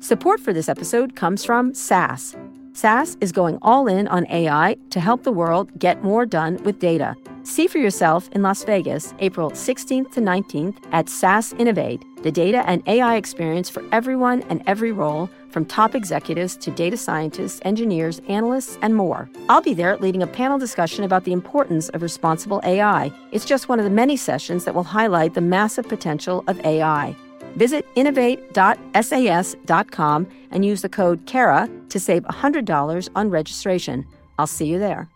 Support 0.00 0.40
for 0.40 0.54
this 0.54 0.70
episode 0.70 1.16
comes 1.16 1.44
from 1.44 1.74
SAS. 1.74 2.34
SAS 2.72 3.16
is 3.20 3.30
going 3.30 3.58
all 3.60 3.88
in 3.88 4.08
on 4.08 4.26
AI 4.30 4.76
to 4.88 5.00
help 5.00 5.22
the 5.22 5.32
world 5.32 5.78
get 5.78 6.02
more 6.02 6.24
done 6.24 6.56
with 6.64 6.78
data. 6.78 7.14
See 7.42 7.66
for 7.66 7.78
yourself 7.78 8.28
in 8.32 8.40
Las 8.40 8.64
Vegas, 8.64 9.12
April 9.18 9.50
16th 9.50 10.10
to 10.12 10.20
19th 10.20 10.76
at 10.92 11.08
SAS 11.08 11.52
Innovate, 11.54 12.02
the 12.22 12.32
data 12.32 12.66
and 12.66 12.82
AI 12.86 13.16
experience 13.16 13.68
for 13.68 13.82
everyone 13.92 14.42
and 14.48 14.62
every 14.66 14.92
role, 14.92 15.28
from 15.58 15.64
top 15.64 15.96
executives 15.96 16.56
to 16.56 16.70
data 16.70 16.96
scientists, 16.96 17.58
engineers, 17.64 18.20
analysts, 18.28 18.78
and 18.80 18.94
more. 18.94 19.28
I'll 19.48 19.60
be 19.60 19.74
there 19.74 19.96
leading 19.96 20.22
a 20.22 20.26
panel 20.28 20.56
discussion 20.56 21.02
about 21.02 21.24
the 21.24 21.32
importance 21.32 21.88
of 21.88 22.00
responsible 22.00 22.60
AI. 22.62 23.10
It's 23.32 23.44
just 23.44 23.68
one 23.68 23.80
of 23.80 23.84
the 23.84 23.90
many 23.90 24.16
sessions 24.16 24.64
that 24.64 24.76
will 24.76 24.84
highlight 24.84 25.34
the 25.34 25.40
massive 25.40 25.88
potential 25.88 26.44
of 26.46 26.64
AI. 26.64 27.16
Visit 27.56 27.84
innovate.sas.com 27.96 30.28
and 30.52 30.64
use 30.64 30.82
the 30.82 30.88
code 30.88 31.26
CARA 31.26 31.68
to 31.88 31.98
save 31.98 32.22
$100 32.22 33.08
on 33.16 33.30
registration. 33.30 34.06
I'll 34.38 34.46
see 34.46 34.66
you 34.66 34.78
there. 34.78 35.08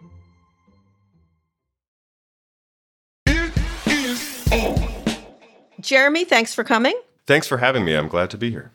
Jeremy, 5.78 6.25
thanks 6.25 6.52
for 6.52 6.64
coming. 6.64 7.00
Thanks 7.28 7.47
for 7.47 7.59
having 7.59 7.85
me. 7.85 7.95
I'm 7.95 8.09
glad 8.09 8.28
to 8.31 8.37
be 8.37 8.50
here. 8.50 8.73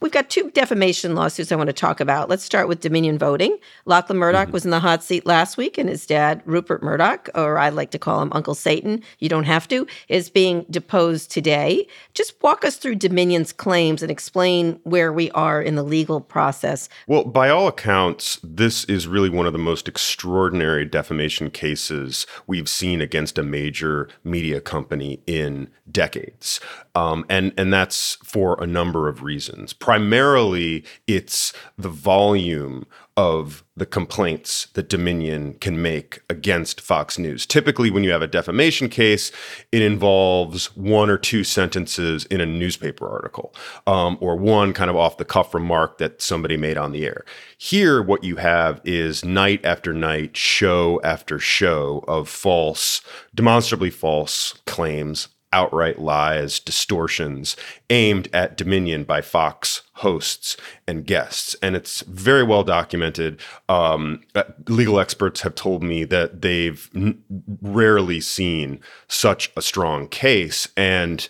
We've 0.00 0.12
got 0.12 0.30
two 0.30 0.52
defamation 0.52 1.16
lawsuits 1.16 1.50
I 1.50 1.56
want 1.56 1.66
to 1.66 1.72
talk 1.72 1.98
about. 1.98 2.28
Let's 2.28 2.44
start 2.44 2.68
with 2.68 2.80
Dominion 2.80 3.18
voting. 3.18 3.58
Lachlan 3.84 4.18
Murdoch 4.18 4.52
was 4.52 4.64
in 4.64 4.70
the 4.70 4.78
hot 4.78 5.02
seat 5.02 5.26
last 5.26 5.56
week, 5.56 5.76
and 5.76 5.88
his 5.88 6.06
dad, 6.06 6.40
Rupert 6.44 6.84
Murdoch, 6.84 7.28
or 7.34 7.58
I 7.58 7.70
like 7.70 7.90
to 7.90 7.98
call 7.98 8.22
him 8.22 8.32
Uncle 8.32 8.54
Satan, 8.54 9.02
you 9.18 9.28
don't 9.28 9.42
have 9.44 9.66
to, 9.68 9.88
is 10.08 10.30
being 10.30 10.64
deposed 10.70 11.32
today. 11.32 11.88
Just 12.14 12.40
walk 12.42 12.64
us 12.64 12.76
through 12.76 12.94
Dominion's 12.94 13.52
claims 13.52 14.00
and 14.00 14.10
explain 14.10 14.78
where 14.84 15.12
we 15.12 15.32
are 15.32 15.60
in 15.60 15.74
the 15.74 15.82
legal 15.82 16.20
process. 16.20 16.88
Well, 17.08 17.24
by 17.24 17.48
all 17.48 17.66
accounts, 17.66 18.38
this 18.44 18.84
is 18.84 19.08
really 19.08 19.30
one 19.30 19.46
of 19.46 19.52
the 19.52 19.58
most 19.58 19.88
extraordinary 19.88 20.84
defamation 20.84 21.50
cases 21.50 22.24
we've 22.46 22.68
seen 22.68 23.00
against 23.00 23.36
a 23.36 23.42
major 23.42 24.08
media 24.22 24.60
company 24.60 25.20
in 25.26 25.70
decades. 25.90 26.60
Um, 26.94 27.24
and, 27.28 27.52
and 27.56 27.72
that's 27.72 28.16
for 28.22 28.62
a 28.62 28.66
number 28.66 29.08
of 29.08 29.22
reasons. 29.22 29.72
Primarily, 29.88 30.84
it's 31.06 31.54
the 31.78 31.88
volume 31.88 32.84
of 33.16 33.64
the 33.74 33.86
complaints 33.86 34.66
that 34.74 34.90
Dominion 34.90 35.54
can 35.54 35.80
make 35.80 36.20
against 36.28 36.78
Fox 36.78 37.18
News. 37.18 37.46
Typically, 37.46 37.90
when 37.90 38.04
you 38.04 38.10
have 38.10 38.20
a 38.20 38.26
defamation 38.26 38.90
case, 38.90 39.32
it 39.72 39.80
involves 39.80 40.76
one 40.76 41.08
or 41.08 41.16
two 41.16 41.42
sentences 41.42 42.26
in 42.26 42.42
a 42.42 42.44
newspaper 42.44 43.08
article 43.08 43.54
um, 43.86 44.18
or 44.20 44.36
one 44.36 44.74
kind 44.74 44.90
of 44.90 44.96
off 44.96 45.16
the 45.16 45.24
cuff 45.24 45.54
remark 45.54 45.96
that 45.96 46.20
somebody 46.20 46.58
made 46.58 46.76
on 46.76 46.92
the 46.92 47.06
air. 47.06 47.24
Here, 47.56 48.02
what 48.02 48.22
you 48.22 48.36
have 48.36 48.82
is 48.84 49.24
night 49.24 49.64
after 49.64 49.94
night, 49.94 50.36
show 50.36 51.00
after 51.02 51.38
show 51.38 52.04
of 52.06 52.28
false, 52.28 53.00
demonstrably 53.34 53.88
false 53.88 54.52
claims 54.66 55.28
outright 55.52 55.98
lies, 55.98 56.60
distortions 56.60 57.56
aimed 57.90 58.28
at 58.32 58.56
Dominion 58.56 59.04
by 59.04 59.20
Fox 59.20 59.82
hosts 59.94 60.56
and 60.86 61.06
guests. 61.06 61.56
And 61.62 61.74
it's 61.74 62.02
very 62.02 62.42
well 62.42 62.62
documented. 62.62 63.40
Um, 63.68 64.22
uh, 64.34 64.44
legal 64.68 65.00
experts 65.00 65.40
have 65.40 65.54
told 65.54 65.82
me 65.82 66.04
that 66.04 66.42
they've 66.42 66.88
n- 66.94 67.22
rarely 67.62 68.20
seen 68.20 68.80
such 69.08 69.50
a 69.56 69.62
strong 69.62 70.08
case. 70.08 70.68
And 70.76 71.28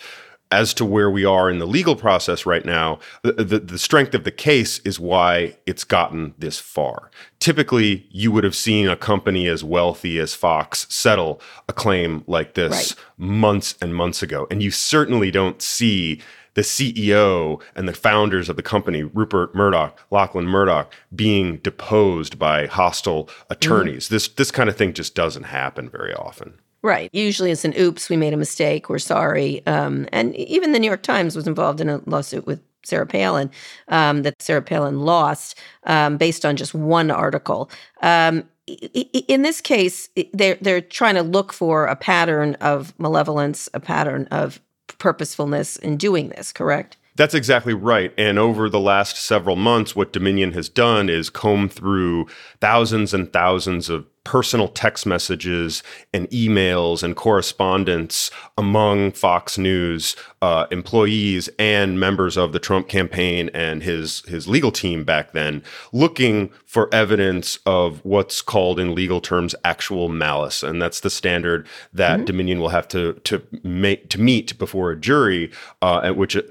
as 0.51 0.73
to 0.75 0.85
where 0.85 1.11
we 1.11 1.25
are 1.25 1.51
in 1.51 1.59
the 1.59 1.67
legal 1.67 1.95
process 1.95 2.47
right 2.47 2.65
now, 2.65 2.99
the, 3.23 3.33
the, 3.33 3.59
the, 3.59 3.79
strength 3.79 4.15
of 4.15 4.25
the 4.25 4.31
case 4.31 4.79
is 4.81 4.99
why 4.99 5.57
it's 5.67 5.85
gotten 5.85 6.35
this 6.39 6.59
far. 6.59 7.11
Typically, 7.39 8.07
you 8.11 8.33
would 8.33 8.45
have 8.45 8.57
seen 8.57 8.89
a 8.89 8.97
company 8.97 9.47
as 9.47 9.63
wealthy 9.63 10.19
as 10.19 10.35
Fox 10.35 10.87
settle 10.89 11.41
a 11.69 11.73
claim 11.73 12.25
like 12.27 12.55
this 12.55 12.73
right. 12.73 12.95
months 13.19 13.75
and 13.83 13.95
months 13.95 14.23
ago. 14.23 14.47
And 14.51 14.63
you 14.63 14.71
certainly 14.71 15.31
don't 15.31 15.61
see 15.61 16.21
the 16.55 16.63
CEO 16.63 17.61
and 17.77 17.87
the 17.87 17.93
founders 17.93 18.49
of 18.49 18.57
the 18.57 18.63
company, 18.63 19.05
Rupert 19.05 19.55
Murdoch, 19.55 19.97
Lachlan 20.11 20.47
Murdoch, 20.47 20.93
being 21.15 21.59
deposed 21.59 22.37
by 22.39 22.67
hostile 22.67 23.29
attorneys. 23.49 24.07
Mm-hmm. 24.07 24.15
This 24.15 24.29
this 24.29 24.51
kind 24.51 24.69
of 24.69 24.77
thing 24.77 24.93
just 24.93 25.15
doesn't 25.15 25.45
happen 25.45 25.89
very 25.89 26.13
often. 26.15 26.59
Right. 26.83 27.11
Usually 27.13 27.51
it's 27.51 27.65
an 27.65 27.75
oops, 27.79 28.09
we 28.09 28.17
made 28.17 28.33
a 28.33 28.37
mistake, 28.37 28.89
we're 28.89 28.99
sorry. 28.99 29.67
Um, 29.67 30.07
and 30.13 30.35
even 30.37 30.73
the 30.73 30.79
New 30.79 30.87
York 30.87 31.03
Times 31.03 31.35
was 31.35 31.47
involved 31.49 31.81
in 31.81 31.89
a 31.89 32.01
lawsuit 32.07 32.47
with 32.47 32.61
Sarah 32.85 33.07
Palin 33.07 33.51
um, 33.89 34.23
that 34.23 34.41
Sarah 34.41 34.63
Palin 34.63 35.01
lost 35.01 35.59
um, 35.85 36.17
based 36.17 36.45
on 36.47 36.57
just 36.57 36.75
one 36.75 37.11
article. 37.11 37.71
Um, 38.03 38.45
in 38.67 39.43
this 39.43 39.61
case, 39.61 40.09
they're 40.33 40.59
they're 40.61 40.83
trying 40.83 41.15
to 41.15 41.23
look 41.23 41.53
for 41.53 41.87
a 41.87 41.97
pattern 41.97 42.55
of 42.57 42.93
malevolence, 42.99 43.69
a 43.75 43.81
pattern 43.81 44.29
of 44.31 44.61
purposefulness 44.99 45.77
in 45.77 45.97
doing 45.97 46.29
this. 46.29 46.53
Correct? 46.53 46.97
That's 47.19 47.35
exactly 47.35 47.75
right. 47.75 48.15
And 48.17 48.39
over 48.39 48.71
the 48.71 48.79
last 48.79 49.17
several 49.17 49.57
months, 49.57 49.97
what 49.97 50.13
Dominion 50.13 50.53
has 50.53 50.69
done 50.69 51.11
is 51.11 51.31
comb 51.31 51.69
through 51.69 52.29
thousands 52.61 53.13
and 53.13 53.33
thousands 53.33 53.91
of 53.91 54.07
personal 54.29 54.69
text 54.69 55.07
messages 55.07 55.83
and 56.13 56.29
emails 56.29 57.03
and 57.03 57.17
correspondence 57.17 58.31
among 58.59 59.11
Fox 59.11 59.57
News 59.57 60.17
uh, 60.43 60.67
employees 60.71 61.49
and 61.59 61.99
members 61.99 62.37
of 62.37 62.53
the 62.53 62.59
Trump 62.59 62.89
campaign 62.89 63.49
and 63.55 63.83
his 63.83 64.21
his 64.27 64.47
legal 64.47 64.71
team 64.71 65.03
back 65.03 65.33
then, 65.33 65.63
looking 65.93 66.51
for 66.67 66.93
evidence 66.95 67.59
of 67.65 68.05
what's 68.05 68.43
called 68.43 68.79
in 68.79 68.95
legal 68.95 69.23
terms 69.23 69.55
actual 69.65 70.11
malice, 70.11 70.63
and 70.63 70.81
that's 70.81 71.01
the 71.01 71.11
standard 71.11 71.67
that 71.95 72.17
mm-hmm. 72.17 72.27
Dominion 72.27 72.61
will 72.61 72.69
have 72.69 72.87
to 72.89 73.15
to 73.25 73.43
make 73.63 74.11
to 74.11 74.21
meet 74.21 74.59
before 74.59 74.91
a 74.91 75.01
jury, 75.01 75.51
uh, 75.81 76.13
which 76.13 76.37
uh, 76.37 76.43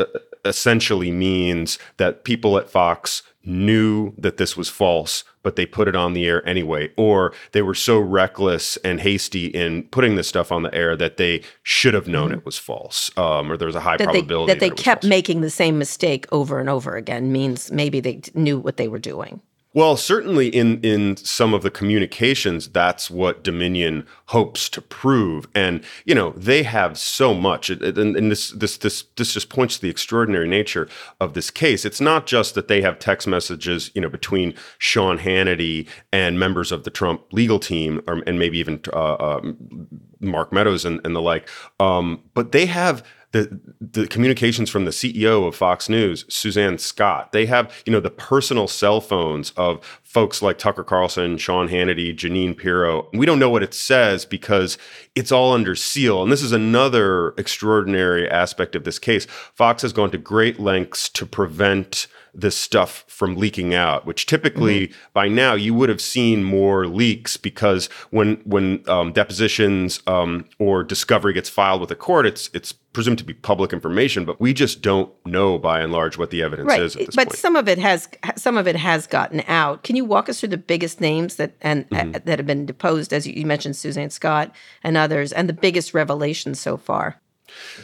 essentially 0.45 1.11
means 1.11 1.79
that 1.97 2.23
people 2.23 2.57
at 2.57 2.69
Fox 2.69 3.23
knew 3.47 4.13
that 4.17 4.37
this 4.37 4.57
was 4.57 4.67
false, 4.67 5.23
but 5.41 5.55
they 5.55 5.65
put 5.65 5.87
it 5.87 5.95
on 5.95 6.13
the 6.13 6.25
air 6.25 6.45
anyway, 6.47 6.91
or 6.97 7.33
they 7.53 7.61
were 7.61 7.73
so 7.73 7.97
reckless 7.97 8.75
and 8.77 8.99
hasty 8.99 9.47
in 9.47 9.83
putting 9.83 10.15
this 10.15 10.27
stuff 10.27 10.51
on 10.51 10.63
the 10.63 10.75
air 10.75 10.97
that 10.97 11.17
they 11.17 11.41
should 11.63 11.93
have 11.93 12.07
known 12.07 12.29
mm-hmm. 12.29 12.39
it 12.39 12.45
was 12.45 12.57
false, 12.57 13.09
um, 13.17 13.49
or 13.49 13.55
there 13.55 13.65
was 13.67 13.75
a 13.75 13.79
high 13.79 13.95
that 13.95 14.03
probability 14.03 14.47
they, 14.47 14.59
that, 14.59 14.59
that 14.59 14.75
they 14.75 14.83
kept 14.83 15.03
false. 15.03 15.09
making 15.09 15.41
the 15.41 15.49
same 15.49 15.79
mistake 15.79 16.25
over 16.31 16.59
and 16.59 16.69
over 16.69 16.97
again. 16.97 17.31
Means 17.31 17.71
maybe 17.71 18.01
they 18.01 18.21
knew 18.33 18.59
what 18.59 18.77
they 18.77 18.89
were 18.89 18.99
doing. 18.99 19.41
Well, 19.77 19.95
certainly 19.95 20.47
in 20.47 20.81
in 20.81 21.17
some 21.17 21.53
of 21.53 21.61
the 21.61 21.69
communications, 21.69 22.67
that's 22.67 23.11
what 23.11 23.43
Dominion 23.43 24.07
hopes 24.29 24.69
to 24.69 24.81
prove, 24.81 25.47
and 25.53 25.83
you 26.03 26.15
know 26.15 26.31
they 26.31 26.63
have 26.63 26.97
so 26.97 27.35
much, 27.35 27.69
and, 27.69 27.83
and 27.83 28.31
this 28.31 28.49
this 28.49 28.77
this 28.77 29.03
this 29.17 29.35
just 29.35 29.49
points 29.49 29.75
to 29.75 29.83
the 29.83 29.89
extraordinary 29.91 30.47
nature 30.47 30.89
of 31.21 31.35
this 31.35 31.51
case. 31.51 31.85
It's 31.85 32.01
not 32.01 32.25
just 32.25 32.55
that 32.55 32.69
they 32.69 32.81
have 32.81 32.97
text 32.97 33.27
messages, 33.27 33.91
you 33.93 34.01
know, 34.01 34.09
between 34.09 34.55
Sean 34.79 35.19
Hannity 35.19 35.87
and 36.11 36.39
members 36.39 36.71
of 36.71 36.83
the 36.83 36.89
Trump 36.89 37.31
legal 37.31 37.59
team, 37.59 38.01
or, 38.07 38.23
and 38.25 38.39
maybe 38.39 38.57
even 38.57 38.81
uh, 38.91 39.17
um, 39.19 39.87
Mark 40.19 40.51
Meadows 40.51 40.85
and, 40.85 40.99
and 41.05 41.15
the 41.15 41.21
like, 41.21 41.47
um, 41.79 42.23
but 42.33 42.51
they 42.51 42.65
have 42.65 43.03
the 43.37 43.59
the 43.79 44.07
communications 44.07 44.69
from 44.69 44.85
the 44.85 44.91
CEO 44.91 45.47
of 45.47 45.55
Fox 45.55 45.87
News, 45.89 46.25
Suzanne 46.29 46.77
Scott. 46.77 47.31
They 47.31 47.45
have, 47.45 47.71
you 47.85 47.91
know, 47.91 47.99
the 47.99 48.09
personal 48.09 48.67
cell 48.67 48.99
phones 48.99 49.51
of 49.51 49.83
folks 50.03 50.41
like 50.41 50.57
Tucker 50.57 50.83
Carlson, 50.83 51.37
Sean 51.37 51.69
Hannity, 51.69 52.15
Jeanine 52.15 52.57
Pirro. 52.57 53.07
We 53.13 53.25
don't 53.25 53.39
know 53.39 53.49
what 53.49 53.63
it 53.63 53.73
says 53.73 54.25
because 54.25 54.77
it's 55.15 55.31
all 55.31 55.53
under 55.53 55.75
seal. 55.75 56.23
And 56.23 56.31
this 56.31 56.41
is 56.41 56.51
another 56.51 57.29
extraordinary 57.37 58.29
aspect 58.29 58.75
of 58.75 58.83
this 58.83 58.99
case. 58.99 59.25
Fox 59.53 59.81
has 59.83 59.93
gone 59.93 60.11
to 60.11 60.17
great 60.17 60.59
lengths 60.59 61.09
to 61.09 61.25
prevent 61.25 62.07
this 62.37 62.55
stuff 62.55 63.03
from 63.07 63.35
leaking 63.35 63.73
out, 63.73 64.05
which 64.05 64.27
typically 64.27 64.87
mm-hmm. 64.87 64.99
by 65.13 65.27
now 65.27 65.55
you 65.55 65.73
would 65.73 65.89
have 65.89 65.99
seen 65.99 66.43
more 66.43 66.85
leaks 66.85 67.35
because 67.35 67.87
when 68.11 68.35
when 68.45 68.83
um, 68.87 69.11
depositions 69.11 70.01
um, 70.05 70.45
or 70.59 70.83
discovery 70.83 71.33
gets 71.33 71.49
filed 71.49 71.81
with 71.81 71.89
a 71.89 71.95
court, 71.95 72.27
it's 72.27 72.51
it's 72.53 72.73
presumed 72.93 73.17
to 73.17 73.23
be 73.23 73.33
public 73.33 73.73
information, 73.73 74.23
but 74.23 74.39
we 74.39 74.53
just 74.53 74.81
don't 74.81 75.11
know 75.25 75.57
by 75.57 75.81
and 75.81 75.91
large 75.91 76.17
what 76.17 76.29
the 76.29 76.43
evidence 76.43 76.69
right. 76.69 76.81
is 76.81 76.95
at 76.95 77.07
this 77.07 77.15
but 77.15 77.27
point. 77.29 77.37
some 77.37 77.55
of 77.55 77.67
it 77.67 77.79
has 77.79 78.07
some 78.35 78.55
of 78.55 78.67
it 78.67 78.75
has 78.75 79.07
gotten 79.07 79.41
out. 79.47 79.83
Can 79.83 79.95
you 79.95 80.05
walk 80.05 80.29
us 80.29 80.39
through 80.39 80.49
the 80.49 80.57
biggest 80.57 81.01
names 81.01 81.37
that 81.37 81.53
and 81.61 81.89
mm-hmm. 81.89 82.15
uh, 82.15 82.19
that 82.25 82.37
have 82.37 82.45
been 82.45 82.67
deposed, 82.67 83.13
as 83.13 83.25
you 83.25 83.45
mentioned, 83.47 83.75
Suzanne 83.75 84.11
Scott 84.11 84.53
and 84.83 84.95
others, 84.95 85.33
and 85.33 85.49
the 85.49 85.53
biggest 85.53 85.95
revelations 85.95 86.59
so 86.59 86.77
far? 86.77 87.19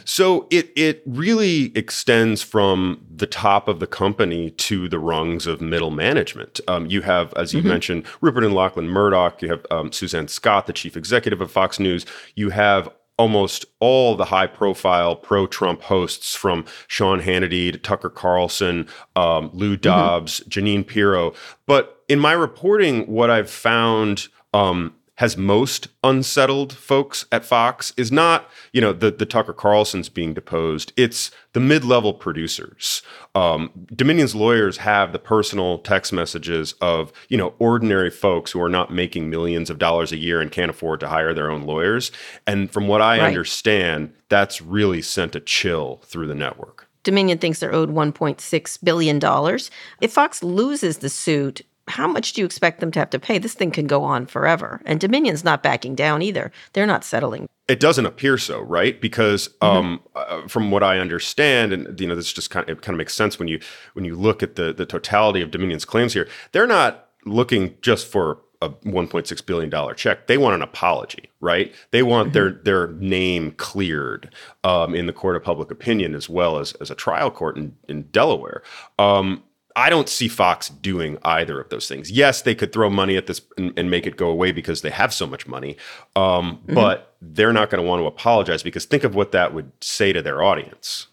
So 0.04 0.46
it 0.50 0.70
it 0.76 1.02
really 1.06 1.76
extends 1.76 2.42
from 2.42 3.04
the 3.14 3.26
top 3.26 3.68
of 3.68 3.80
the 3.80 3.86
company 3.86 4.50
to 4.50 4.88
the 4.88 4.98
rungs 4.98 5.46
of 5.46 5.60
middle 5.60 5.90
management. 5.90 6.60
Um, 6.68 6.86
you 6.86 7.02
have, 7.02 7.32
as 7.34 7.52
you 7.52 7.60
mm-hmm. 7.60 7.68
mentioned, 7.68 8.06
Rupert 8.20 8.44
and 8.44 8.54
Lachlan 8.54 8.88
Murdoch. 8.88 9.40
You 9.42 9.50
have 9.50 9.66
um, 9.70 9.92
Suzanne 9.92 10.28
Scott, 10.28 10.66
the 10.66 10.72
chief 10.72 10.96
executive 10.96 11.40
of 11.40 11.50
Fox 11.50 11.78
News. 11.78 12.06
You 12.34 12.50
have 12.50 12.88
almost 13.16 13.64
all 13.80 14.16
the 14.16 14.24
high 14.24 14.46
profile 14.46 15.14
pro 15.14 15.46
Trump 15.46 15.82
hosts 15.82 16.34
from 16.34 16.64
Sean 16.88 17.20
Hannity 17.20 17.70
to 17.70 17.78
Tucker 17.78 18.10
Carlson, 18.10 18.88
um, 19.16 19.50
Lou 19.52 19.74
mm-hmm. 19.74 19.82
Dobbs, 19.82 20.40
mm-hmm. 20.40 20.48
Jeanine 20.48 20.86
Pirro. 20.86 21.32
But 21.66 22.02
in 22.08 22.18
my 22.18 22.32
reporting, 22.32 23.06
what 23.06 23.30
I've 23.30 23.50
found 23.50 24.28
um, 24.52 24.94
has 25.16 25.36
most 25.36 25.88
unsettled 26.02 26.72
folks 26.72 27.24
at 27.30 27.44
Fox 27.44 27.92
is 27.96 28.10
not, 28.10 28.50
you 28.72 28.80
know, 28.80 28.92
the, 28.92 29.10
the 29.12 29.26
Tucker 29.26 29.52
Carlsons 29.52 30.12
being 30.12 30.34
deposed. 30.34 30.92
It's 30.96 31.30
the 31.52 31.60
mid-level 31.60 32.14
producers. 32.14 33.02
Um, 33.34 33.70
Dominion's 33.94 34.34
lawyers 34.34 34.78
have 34.78 35.12
the 35.12 35.20
personal 35.20 35.78
text 35.78 36.12
messages 36.12 36.74
of, 36.80 37.12
you 37.28 37.36
know, 37.36 37.54
ordinary 37.60 38.10
folks 38.10 38.50
who 38.50 38.60
are 38.60 38.68
not 38.68 38.92
making 38.92 39.30
millions 39.30 39.70
of 39.70 39.78
dollars 39.78 40.10
a 40.10 40.16
year 40.16 40.40
and 40.40 40.50
can't 40.50 40.70
afford 40.70 40.98
to 41.00 41.08
hire 41.08 41.32
their 41.32 41.50
own 41.50 41.62
lawyers. 41.62 42.10
And 42.46 42.70
from 42.70 42.88
what 42.88 43.00
I 43.00 43.18
right. 43.18 43.26
understand, 43.26 44.12
that's 44.28 44.60
really 44.60 45.00
sent 45.00 45.36
a 45.36 45.40
chill 45.40 46.00
through 46.04 46.26
the 46.26 46.34
network. 46.34 46.88
Dominion 47.04 47.38
thinks 47.38 47.60
they're 47.60 47.74
owed 47.74 47.90
$1.6 47.90 48.84
billion. 48.84 49.58
If 50.00 50.12
Fox 50.12 50.42
loses 50.42 50.98
the 50.98 51.10
suit, 51.10 51.60
how 51.88 52.06
much 52.06 52.32
do 52.32 52.40
you 52.40 52.46
expect 52.46 52.80
them 52.80 52.90
to 52.92 52.98
have 52.98 53.10
to 53.10 53.18
pay? 53.18 53.38
This 53.38 53.54
thing 53.54 53.70
can 53.70 53.86
go 53.86 54.02
on 54.04 54.26
forever. 54.26 54.80
And 54.84 55.00
Dominion's 55.00 55.44
not 55.44 55.62
backing 55.62 55.94
down 55.94 56.22
either. 56.22 56.50
They're 56.72 56.86
not 56.86 57.04
settling. 57.04 57.48
It 57.68 57.80
doesn't 57.80 58.06
appear 58.06 58.38
so, 58.38 58.60
right? 58.60 59.00
Because 59.00 59.48
mm-hmm. 59.60 59.64
um, 59.64 60.00
uh, 60.14 60.46
from 60.48 60.70
what 60.70 60.82
I 60.82 60.98
understand, 60.98 61.72
and 61.72 61.98
you 62.00 62.06
know, 62.06 62.14
this 62.14 62.32
just 62.32 62.50
kind 62.50 62.68
of 62.68 62.78
it 62.78 62.82
kind 62.82 62.94
of 62.94 62.98
makes 62.98 63.14
sense 63.14 63.38
when 63.38 63.48
you 63.48 63.60
when 63.94 64.04
you 64.04 64.16
look 64.16 64.42
at 64.42 64.56
the 64.56 64.72
the 64.72 64.86
totality 64.86 65.40
of 65.40 65.50
Dominion's 65.50 65.84
claims 65.84 66.12
here. 66.12 66.28
They're 66.52 66.66
not 66.66 67.08
looking 67.26 67.76
just 67.80 68.06
for 68.06 68.40
a 68.62 68.70
1.6 68.70 69.46
billion 69.46 69.70
dollar 69.70 69.94
check. 69.94 70.26
They 70.26 70.38
want 70.38 70.54
an 70.54 70.62
apology, 70.62 71.30
right? 71.40 71.74
They 71.90 72.02
want 72.02 72.28
mm-hmm. 72.28 72.64
their 72.64 72.86
their 72.86 72.88
name 72.94 73.52
cleared 73.52 74.34
um, 74.62 74.94
in 74.94 75.06
the 75.06 75.12
court 75.12 75.36
of 75.36 75.42
public 75.42 75.70
opinion 75.70 76.14
as 76.14 76.28
well 76.28 76.58
as 76.58 76.72
as 76.74 76.90
a 76.90 76.94
trial 76.94 77.30
court 77.30 77.56
in 77.56 77.76
in 77.88 78.02
Delaware. 78.04 78.62
Um, 78.98 79.42
I 79.76 79.90
don't 79.90 80.08
see 80.08 80.28
Fox 80.28 80.68
doing 80.68 81.18
either 81.24 81.60
of 81.60 81.68
those 81.68 81.88
things. 81.88 82.10
Yes, 82.10 82.42
they 82.42 82.54
could 82.54 82.72
throw 82.72 82.88
money 82.88 83.16
at 83.16 83.26
this 83.26 83.40
and, 83.56 83.76
and 83.76 83.90
make 83.90 84.06
it 84.06 84.16
go 84.16 84.28
away 84.28 84.52
because 84.52 84.82
they 84.82 84.90
have 84.90 85.12
so 85.12 85.26
much 85.26 85.46
money, 85.48 85.76
um, 86.14 86.58
mm-hmm. 86.58 86.74
but 86.74 87.16
they're 87.20 87.52
not 87.52 87.70
going 87.70 87.82
to 87.82 87.88
want 87.88 88.00
to 88.00 88.06
apologize 88.06 88.62
because 88.62 88.84
think 88.84 89.02
of 89.02 89.14
what 89.14 89.32
that 89.32 89.52
would 89.52 89.72
say 89.80 90.12
to 90.12 90.22
their 90.22 90.42
audience 90.42 91.08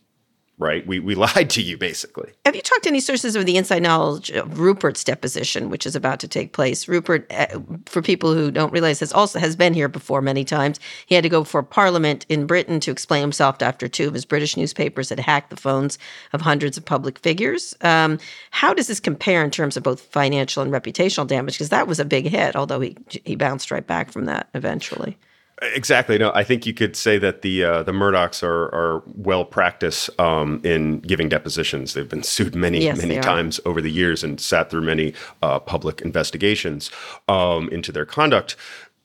right? 0.62 0.86
We, 0.86 1.00
we 1.00 1.16
lied 1.36 1.50
to 1.52 1.62
you, 1.62 1.78
basically. 1.78 2.32
Have 2.46 2.56
you 2.56 2.62
talked 2.62 2.84
to 2.84 2.90
any 2.90 3.02
sources 3.02 3.36
of 3.36 3.46
the 3.46 3.58
inside 3.58 3.82
knowledge 3.82 4.30
of 4.30 4.60
Rupert's 4.60 5.04
deposition, 5.04 5.70
which 5.70 5.86
is 5.86 5.96
about 5.96 6.20
to 6.22 6.28
take 6.28 6.54
place? 6.54 6.88
Rupert, 6.88 7.30
uh, 7.32 7.60
for 7.88 8.02
people 8.02 8.34
who 8.34 8.52
don't 8.52 8.72
realize, 8.72 9.00
has 9.00 9.12
also 9.12 9.40
has 9.40 9.56
been 9.56 9.74
here 9.74 9.90
before 9.90 10.22
many 10.22 10.46
times. 10.46 10.80
He 11.08 11.16
had 11.16 11.24
to 11.24 11.30
go 11.30 11.42
before 11.42 11.64
Parliament 11.64 12.26
in 12.30 12.46
Britain 12.46 12.80
to 12.82 12.92
explain 12.92 13.22
himself 13.22 13.62
after 13.62 13.88
two 13.88 14.08
of 14.08 14.14
his 14.14 14.24
British 14.24 14.56
newspapers 14.56 15.10
had 15.10 15.20
hacked 15.20 15.50
the 15.50 15.58
phones 15.58 15.98
of 16.32 16.42
hundreds 16.42 16.78
of 16.78 16.86
public 16.86 17.20
figures. 17.20 17.76
Um, 17.82 18.20
how 18.52 18.74
does 18.74 18.88
this 18.88 19.00
compare 19.00 19.44
in 19.44 19.52
terms 19.52 19.76
of 19.76 19.84
both 19.84 20.02
financial 20.02 20.62
and 20.62 20.72
reputational 20.72 21.28
damage? 21.28 21.56
Because 21.56 21.70
that 21.70 21.88
was 21.88 22.00
a 22.00 22.06
big 22.06 22.28
hit, 22.28 22.56
although 22.56 22.80
he 22.80 22.96
he 23.26 23.36
bounced 23.36 23.72
right 23.72 23.86
back 23.86 24.12
from 24.12 24.26
that 24.26 24.48
eventually. 24.54 25.18
Exactly. 25.62 26.18
No, 26.18 26.32
I 26.34 26.44
think 26.44 26.66
you 26.66 26.74
could 26.74 26.96
say 26.96 27.20
that 27.20 27.44
the 27.44 27.64
uh, 27.64 27.84
the 27.84 27.92
Murdochs 27.92 28.42
are 28.42 28.74
are 28.74 29.04
well 29.16 29.46
practiced 29.46 30.10
um, 30.20 30.60
in 30.64 31.00
giving 31.02 31.30
depositions. 31.30 31.94
They've 31.94 32.10
been 32.10 32.24
sued 32.24 32.56
many 32.56 32.84
Yes, 32.84 32.98
many 32.98 33.20
times 33.20 33.60
over 33.64 33.80
the 33.80 33.92
years 33.92 34.24
and 34.24 34.42
sat 34.42 34.72
through 34.72 34.82
many 34.82 35.14
uh, 35.44 35.60
public 35.60 36.02
investigations 36.02 36.90
um, 37.28 37.70
into 37.70 37.92
their 37.92 38.06
conduct 38.06 38.56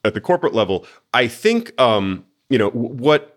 at 0.03 0.15
the 0.15 0.21
corporate 0.21 0.55
level. 0.55 0.85
I 1.13 1.27
think 1.27 1.79
um, 1.79 2.25
you 2.49 2.57
know 2.57 2.69
what 2.71 3.36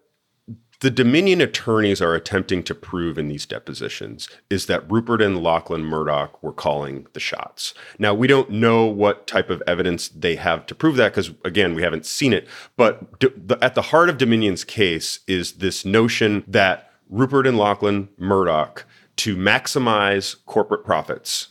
the 0.81 0.91
Dominion 0.91 1.43
attorneys 1.43 2.01
are 2.01 2.15
attempting 2.15 2.63
to 2.63 2.75
prove 2.75 3.19
in 3.19 3.29
these 3.29 3.45
depositions 3.45 4.29
is 4.49 4.67
that 4.67 4.91
Rupert 4.91 5.21
and 5.21 5.43
Lachlan 5.43 5.85
Murdoch 5.85 6.43
were 6.43 6.53
calling 6.53 7.07
the 7.13 7.21
shots. 7.21 7.75
Now, 7.99 8.15
we 8.15 8.27
don't 8.27 8.51
know 8.51 8.87
what 8.87 9.27
type 9.27 9.51
of 9.51 9.63
evidence 9.67 10.09
they 10.09 10.37
have 10.37 10.65
to 10.67 10.75
prove 10.75 10.97
that 10.97 11.13
because, 11.13 11.33
again, 11.45 11.75
we 11.75 11.83
haven't 11.83 12.07
seen 12.07 12.33
it. 12.33 12.49
But 12.77 13.19
d- 13.19 13.29
the, 13.37 13.63
at 13.63 13.75
the 13.75 13.83
heart 13.83 14.09
of 14.09 14.17
Dominion's 14.17 14.65
case 14.65 15.21
is 15.27 15.53
this 15.53 15.85
notion 15.85 16.45
that 16.49 16.91
Rupert 17.11 17.47
and 17.47 17.59
Lachlan 17.59 18.09
Murdoch, 18.17 18.87
to 19.17 19.37
maximize 19.37 20.37
corporate 20.47 20.85
profits, 20.85 21.49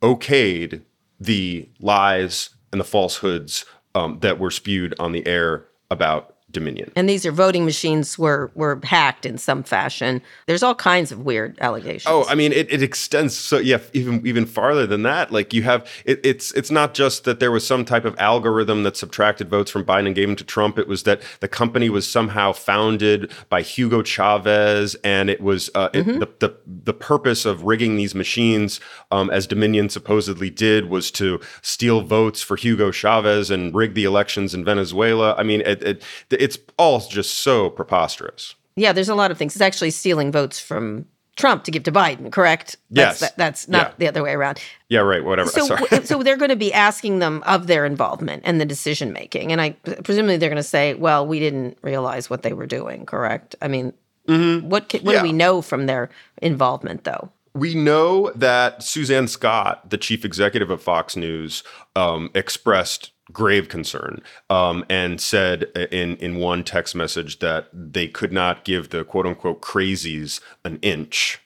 okayed 0.00 0.82
the 1.20 1.68
lies 1.80 2.50
and 2.70 2.80
the 2.80 2.84
falsehoods 2.84 3.66
um, 3.94 4.20
that 4.20 4.38
were 4.38 4.50
spewed 4.50 4.94
on 4.98 5.12
the 5.12 5.26
air 5.26 5.66
about 5.90 6.31
Dominion. 6.52 6.92
And 6.94 7.08
these 7.08 7.24
are 7.26 7.32
voting 7.32 7.64
machines 7.64 8.18
were 8.18 8.50
were 8.54 8.80
hacked 8.84 9.26
in 9.26 9.38
some 9.38 9.62
fashion. 9.62 10.22
There's 10.46 10.62
all 10.62 10.74
kinds 10.74 11.10
of 11.10 11.20
weird 11.20 11.58
allegations. 11.60 12.06
Oh, 12.06 12.26
I 12.28 12.34
mean, 12.34 12.52
it, 12.52 12.72
it 12.72 12.82
extends 12.82 13.36
so 13.36 13.58
yeah, 13.58 13.78
even 13.92 14.24
even 14.26 14.46
farther 14.46 14.86
than 14.86 15.02
that. 15.02 15.32
Like 15.32 15.52
you 15.52 15.62
have 15.62 15.88
it, 16.04 16.20
it's 16.24 16.52
it's 16.52 16.70
not 16.70 16.94
just 16.94 17.24
that 17.24 17.40
there 17.40 17.50
was 17.50 17.66
some 17.66 17.84
type 17.84 18.04
of 18.04 18.14
algorithm 18.18 18.82
that 18.82 18.96
subtracted 18.96 19.48
votes 19.48 19.70
from 19.70 19.84
Biden 19.84 20.06
and 20.06 20.14
gave 20.14 20.28
them 20.28 20.36
to 20.36 20.44
Trump. 20.44 20.78
It 20.78 20.88
was 20.88 21.04
that 21.04 21.22
the 21.40 21.48
company 21.48 21.88
was 21.88 22.06
somehow 22.08 22.52
founded 22.52 23.32
by 23.48 23.62
Hugo 23.62 24.02
Chavez, 24.02 24.94
and 25.02 25.30
it 25.30 25.40
was 25.40 25.70
uh, 25.74 25.88
it, 25.92 26.04
the, 26.04 26.28
the 26.38 26.56
the 26.66 26.94
purpose 26.94 27.44
of 27.44 27.64
rigging 27.64 27.96
these 27.96 28.14
machines, 28.14 28.80
um, 29.10 29.30
as 29.30 29.46
Dominion 29.46 29.88
supposedly 29.88 30.50
did, 30.50 30.90
was 30.90 31.10
to 31.12 31.40
steal 31.62 32.02
votes 32.02 32.42
for 32.42 32.56
Hugo 32.56 32.90
Chavez 32.90 33.50
and 33.50 33.74
rig 33.74 33.94
the 33.94 34.04
elections 34.04 34.54
in 34.54 34.64
Venezuela. 34.64 35.34
I 35.38 35.42
mean, 35.42 35.62
it, 35.62 35.82
it 35.82 36.02
it's 36.42 36.58
all 36.78 37.00
just 37.00 37.38
so 37.38 37.70
preposterous. 37.70 38.54
yeah, 38.76 38.92
there's 38.92 39.08
a 39.08 39.14
lot 39.14 39.30
of 39.30 39.38
things. 39.38 39.54
It's 39.54 39.60
actually 39.62 39.90
stealing 39.90 40.32
votes 40.32 40.58
from 40.58 41.06
Trump 41.36 41.64
to 41.64 41.70
give 41.70 41.82
to 41.84 41.92
Biden, 41.92 42.30
correct? 42.30 42.76
Yes. 42.90 43.20
That's, 43.20 43.20
that, 43.20 43.36
that's 43.38 43.68
not 43.68 43.86
Yeah. 43.86 43.94
the 43.98 44.08
other 44.08 44.22
way 44.22 44.32
around. 44.32 44.58
Yeah, 44.90 45.00
right. 45.00 45.24
Whatever. 45.24 45.48
So, 45.50 45.66
w- 45.76 46.04
so 46.04 46.22
they're 46.22 46.36
going 46.36 46.50
to 46.50 46.56
be 46.56 46.72
asking 46.74 47.20
them 47.20 47.42
of 47.46 47.66
their 47.68 47.86
involvement 47.86 48.42
and 48.44 48.60
the 48.60 48.66
decision 48.66 49.12
making, 49.14 49.50
and 49.52 49.60
I 49.60 49.70
presumably 50.04 50.36
they're 50.36 50.50
going 50.50 50.56
to 50.56 50.62
say, 50.62 50.92
"Well, 50.94 51.26
we 51.26 51.38
didn't 51.40 51.78
realize 51.82 52.28
what 52.28 52.42
they 52.42 52.52
were 52.52 52.66
doing." 52.66 53.06
Correct? 53.06 53.54
I 53.62 53.68
mean, 53.68 53.94
what 54.26 54.88
ca- 54.90 55.00
what 55.00 55.12
Yeah. 55.14 55.18
do 55.20 55.22
we 55.22 55.32
know 55.32 55.62
from 55.62 55.86
their 55.86 56.10
involvement, 56.42 57.04
though? 57.04 57.30
We 57.54 57.74
know 57.74 58.30
that 58.34 58.82
Suzanne 58.82 59.28
Scott, 59.28 59.90
the 59.90 59.98
chief 59.98 60.24
executive 60.24 60.70
of 60.70 60.82
Fox 60.82 61.16
News, 61.16 61.62
um, 61.96 62.30
expressed 62.34 63.10
grave 63.32 63.68
concern 63.68 64.22
um, 64.50 64.84
and 64.88 65.20
said 65.20 65.64
in 65.90 66.16
in 66.16 66.36
one 66.36 66.64
text 66.64 66.94
message 66.94 67.38
that 67.38 67.68
they 67.72 68.08
could 68.08 68.32
not 68.32 68.64
give 68.64 68.90
the 68.90 69.04
quote 69.04 69.26
unquote 69.26 69.60
crazies 69.60 70.40
an 70.64 70.78
inch. 70.82 71.40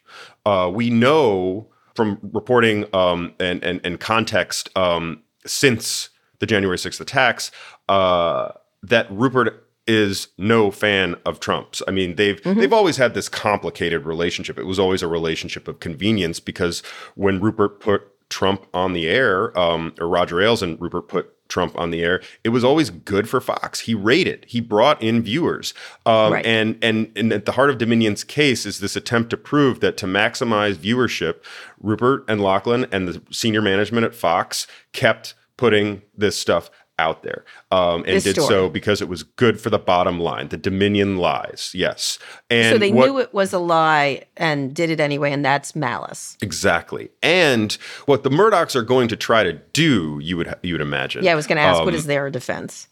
Uh, 0.44 0.70
we 0.72 0.90
know 0.90 1.68
from 1.94 2.18
reporting 2.32 2.84
um, 2.94 3.34
and, 3.40 3.62
and 3.64 3.80
and 3.84 4.00
context 4.00 4.68
um, 4.76 5.22
since 5.44 6.10
the 6.38 6.46
January 6.46 6.78
sixth 6.78 7.00
attacks 7.00 7.50
uh, 7.88 8.50
that 8.82 9.10
Rupert 9.10 9.62
is 9.86 10.28
no 10.36 10.70
fan 10.70 11.14
of 11.24 11.38
Trump's. 11.38 11.82
I 11.86 11.92
mean, 11.92 12.16
they've 12.16 12.42
they've 12.42 12.72
always 12.72 12.96
had 12.96 13.14
this 13.14 13.28
complicated 13.28 14.04
relationship. 14.04 14.58
It 14.58 14.64
was 14.64 14.78
always 14.78 15.02
a 15.02 15.08
relationship 15.08 15.68
of 15.68 15.80
convenience 15.80 16.40
because 16.40 16.82
when 17.14 17.40
Rupert 17.40 17.80
put 17.80 18.02
Trump 18.28 18.66
on 18.74 18.92
the 18.92 19.06
air, 19.08 19.56
um, 19.58 19.94
or 20.00 20.08
Roger 20.08 20.40
Ailes 20.40 20.62
and 20.62 20.80
Rupert 20.80 21.08
put 21.08 21.35
Trump 21.48 21.78
on 21.78 21.90
the 21.90 22.02
air, 22.02 22.20
it 22.44 22.50
was 22.50 22.64
always 22.64 22.90
good 22.90 23.28
for 23.28 23.40
Fox. 23.40 23.80
He 23.80 23.94
rated, 23.94 24.44
he 24.48 24.60
brought 24.60 25.00
in 25.02 25.22
viewers, 25.22 25.74
um, 26.04 26.32
Right. 26.32 26.46
and 26.46 26.78
and 26.82 27.10
and 27.16 27.32
at 27.32 27.44
the 27.44 27.52
heart 27.52 27.70
of 27.70 27.78
Dominion's 27.78 28.24
case 28.24 28.66
is 28.66 28.80
this 28.80 28.96
attempt 28.96 29.30
to 29.30 29.36
prove 29.36 29.80
that 29.80 29.96
to 29.98 30.06
maximize 30.06 30.74
viewership, 30.74 31.36
Rupert 31.80 32.24
and 32.28 32.40
Lachlan 32.40 32.86
and 32.92 33.08
the 33.08 33.22
senior 33.30 33.62
management 33.62 34.04
at 34.06 34.14
Fox 34.14 34.66
kept 34.92 35.34
putting 35.56 36.02
this 36.16 36.36
stuff 36.36 36.70
out 36.98 37.22
there 37.22 37.44
um, 37.70 38.02
and 38.06 38.16
This 38.16 38.24
did 38.24 38.34
story. 38.36 38.48
so 38.48 38.68
because 38.70 39.02
it 39.02 39.08
was 39.08 39.22
good 39.22 39.60
for 39.60 39.68
the 39.70 39.78
bottom 39.78 40.18
line. 40.18 40.48
The 40.48 40.56
Dominion 40.56 41.16
lies, 41.18 41.72
yes, 41.74 42.18
and 42.50 42.74
so 42.74 42.78
they 42.78 42.90
what- 42.90 43.06
knew 43.06 43.18
it 43.18 43.34
was 43.34 43.52
a 43.52 43.58
lie 43.58 44.24
and 44.36 44.74
did 44.74 44.88
it 44.90 44.98
anyway, 45.00 45.32
and 45.32 45.44
that's 45.44 45.76
malice. 45.76 46.36
exactly. 46.40 47.10
And 47.22 47.72
what 48.06 48.22
the 48.22 48.30
Murdochs 48.30 48.74
are 48.74 48.82
going 48.82 49.08
to 49.08 49.16
try 49.16 49.42
to 49.44 49.52
do, 49.52 50.18
you 50.22 50.36
would 50.38 50.54
you 50.62 50.74
would 50.74 50.80
imagine. 50.80 51.22
Yeah, 51.24 51.32
I 51.32 51.34
was 51.34 51.46
going 51.46 51.56
to 51.56 51.62
ask, 51.62 51.80
what 51.80 51.88
um, 51.88 51.94
is 51.94 52.06
their 52.06 52.30
defense? 52.30 52.88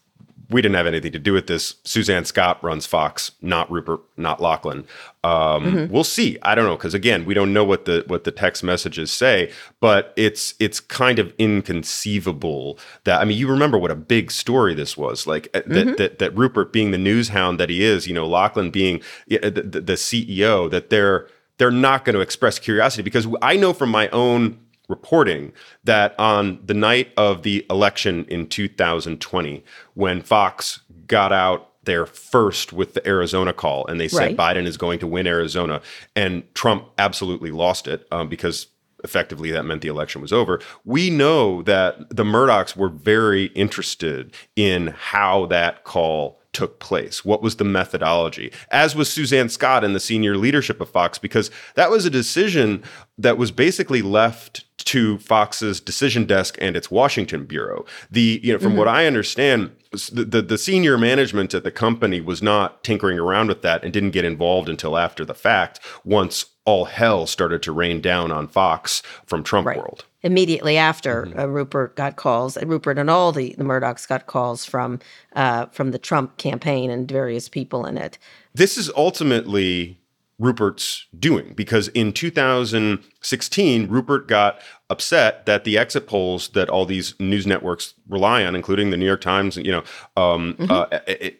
We 0.49 0.61
didn't 0.61 0.75
have 0.75 0.87
anything 0.87 1.11
to 1.11 1.19
do 1.19 1.33
with 1.33 1.47
this. 1.47 1.75
Suzanne 1.83 2.25
Scott 2.25 2.63
runs 2.63 2.85
Fox, 2.85 3.31
not 3.41 3.69
Rupert, 3.71 4.01
not 4.17 4.39
Lachlan. 4.41 4.85
Um, 5.23 5.87
We'll 5.89 6.03
see. 6.03 6.37
I 6.43 6.53
don't 6.55 6.65
know 6.65 6.75
because 6.75 6.93
again, 6.93 7.25
we 7.25 7.33
don't 7.33 7.51
know 7.53 7.63
what 7.63 7.85
the 7.85 8.03
what 8.07 8.25
the 8.25 8.31
text 8.31 8.63
messages 8.63 9.11
say, 9.11 9.51
but 9.79 10.13
it's 10.15 10.53
it's 10.59 10.79
kind 10.79 11.17
of 11.19 11.33
inconceivable 11.37 12.77
that 13.05 13.21
I 13.21 13.25
mean, 13.25 13.37
you 13.37 13.47
remember 13.47 13.77
what 13.77 13.91
a 13.91 13.95
big 13.95 14.31
story 14.31 14.73
this 14.73 14.95
was, 14.97 15.25
like 15.27 15.49
uh, 15.53 15.61
that, 15.67 15.97
that 15.97 16.19
that 16.19 16.37
Rupert 16.37 16.71
being 16.71 16.91
the 16.91 16.97
news 16.97 17.29
hound 17.29 17.59
that 17.59 17.69
he 17.69 17.83
is, 17.83 18.07
you 18.07 18.13
know, 18.13 18.27
Lachlan 18.27 18.69
being 18.69 19.01
the, 19.27 19.37
the, 19.39 19.81
the 19.81 19.93
CEO, 19.93 20.69
that 20.69 20.89
they're 20.89 21.27
they're 21.57 21.71
not 21.71 22.03
going 22.05 22.15
to 22.15 22.19
express 22.21 22.59
curiosity 22.59 23.01
because 23.01 23.27
I 23.41 23.55
know 23.55 23.73
from 23.73 23.89
my 23.89 24.09
own 24.09 24.59
reporting 24.87 25.53
that 25.83 26.15
on 26.19 26.59
the 26.65 26.73
night 26.73 27.11
of 27.17 27.43
the 27.43 27.65
election 27.69 28.25
in 28.25 28.47
2020, 28.47 29.63
when 29.93 30.21
Fox 30.21 30.81
got 31.07 31.31
out 31.31 31.71
there 31.85 32.05
first 32.05 32.73
with 32.73 32.93
the 32.93 33.07
Arizona 33.07 33.53
call 33.53 33.85
and 33.87 33.99
they 33.99 34.07
said 34.07 34.37
Right. 34.37 34.57
Biden 34.57 34.65
is 34.65 34.77
going 34.77 34.99
to 34.99 35.07
win 35.07 35.27
Arizona, 35.27 35.81
and 36.15 36.43
Trump 36.55 36.89
absolutely 36.97 37.51
lost 37.51 37.87
it 37.87 38.07
um, 38.11 38.27
because 38.27 38.67
effectively 39.03 39.51
that 39.51 39.63
meant 39.63 39.81
the 39.81 39.87
election 39.87 40.21
was 40.21 40.33
over. 40.33 40.59
We 40.83 41.09
know 41.09 41.61
that 41.63 42.09
the 42.09 42.23
Murdochs 42.23 42.75
were 42.75 42.89
very 42.89 43.45
interested 43.47 44.33
in 44.55 44.87
how 44.87 45.45
that 45.47 45.83
call 45.83 46.39
took 46.55 46.79
place. 46.79 47.25
What 47.25 47.41
was 47.41 47.57
the 47.57 47.65
methodology? 47.65 48.51
As 48.71 48.95
was 48.95 49.11
Suzanne 49.11 49.49
Scott 49.49 49.83
and 49.83 49.93
the 49.93 49.99
senior 49.99 50.37
leadership 50.37 50.79
of 50.79 50.89
Fox, 50.89 51.17
because 51.19 51.51
that 51.75 51.91
was 51.91 52.05
a 52.05 52.09
decision 52.09 52.81
that 53.17 53.37
was 53.37 53.51
basically 53.51 54.01
left 54.01 54.63
to 54.85 55.17
Fox's 55.19 55.81
decision 55.81 56.25
desk 56.25 56.57
and 56.61 56.77
its 56.77 56.89
Washington 56.89 57.45
bureau. 57.45 57.85
The 58.09 58.39
you 58.41 58.53
know 58.53 58.59
from 58.59 58.69
mm-hmm. 58.69 58.79
what 58.79 58.87
I 58.87 59.05
understand, 59.05 59.75
the, 59.91 60.23
the 60.23 60.41
the 60.41 60.57
senior 60.57 60.97
management 60.97 61.53
at 61.53 61.63
the 61.63 61.71
company 61.71 62.21
was 62.21 62.41
not 62.41 62.83
tinkering 62.83 63.19
around 63.19 63.49
with 63.49 63.61
that 63.63 63.83
and 63.83 63.91
didn't 63.91 64.11
get 64.11 64.25
involved 64.25 64.69
until 64.69 64.97
after 64.97 65.25
the 65.25 65.33
fact. 65.33 65.79
Once 66.05 66.45
all 66.65 66.85
hell 66.85 67.27
started 67.27 67.61
to 67.63 67.71
rain 67.71 67.99
down 68.01 68.31
on 68.31 68.47
Fox 68.47 69.03
from 69.25 69.43
Trump 69.43 69.67
Right. 69.67 69.77
world. 69.77 70.05
Immediately 70.25 70.75
after 70.77 71.25
Mm-hmm. 71.25 71.39
uh, 71.39 71.45
Rupert 71.45 71.95
got 71.95 72.15
calls, 72.15 72.57
uh, 72.57 72.65
Rupert 72.65 72.97
and 72.97 73.09
all 73.09 73.31
the, 73.31 73.53
the 73.57 73.63
Murdochs 73.63 74.07
got 74.07 74.25
calls 74.25 74.65
from 74.65 74.99
uh, 75.35 75.67
from 75.67 75.91
the 75.91 75.99
Trump 75.99 76.37
campaign 76.37 76.89
and 76.89 77.07
various 77.09 77.47
people 77.47 77.85
in 77.85 77.97
it. 77.97 78.17
this 78.53 78.77
is 78.77 78.91
ultimately 78.97 79.99
Rupert's 80.37 81.05
doing 81.17 81.53
because 81.55 81.87
in 81.89 82.11
2016, 82.11 83.87
Rupert 83.87 84.27
got 84.27 84.59
upset 84.89 85.45
that 85.45 85.63
the 85.63 85.77
exit 85.77 86.07
polls 86.07 86.49
that 86.49 86.69
all 86.69 86.85
these 86.85 87.15
news 87.19 87.47
networks 87.47 87.93
rely 88.09 88.43
on, 88.43 88.55
including 88.55 88.89
the 88.89 88.97
New 88.97 89.05
York 89.05 89.21
Times, 89.21 89.55
you 89.57 89.71
know, 89.71 89.83
um, 90.17 90.55
uh, 90.69 90.87
eh, 90.91 91.15
eh, 91.21 91.31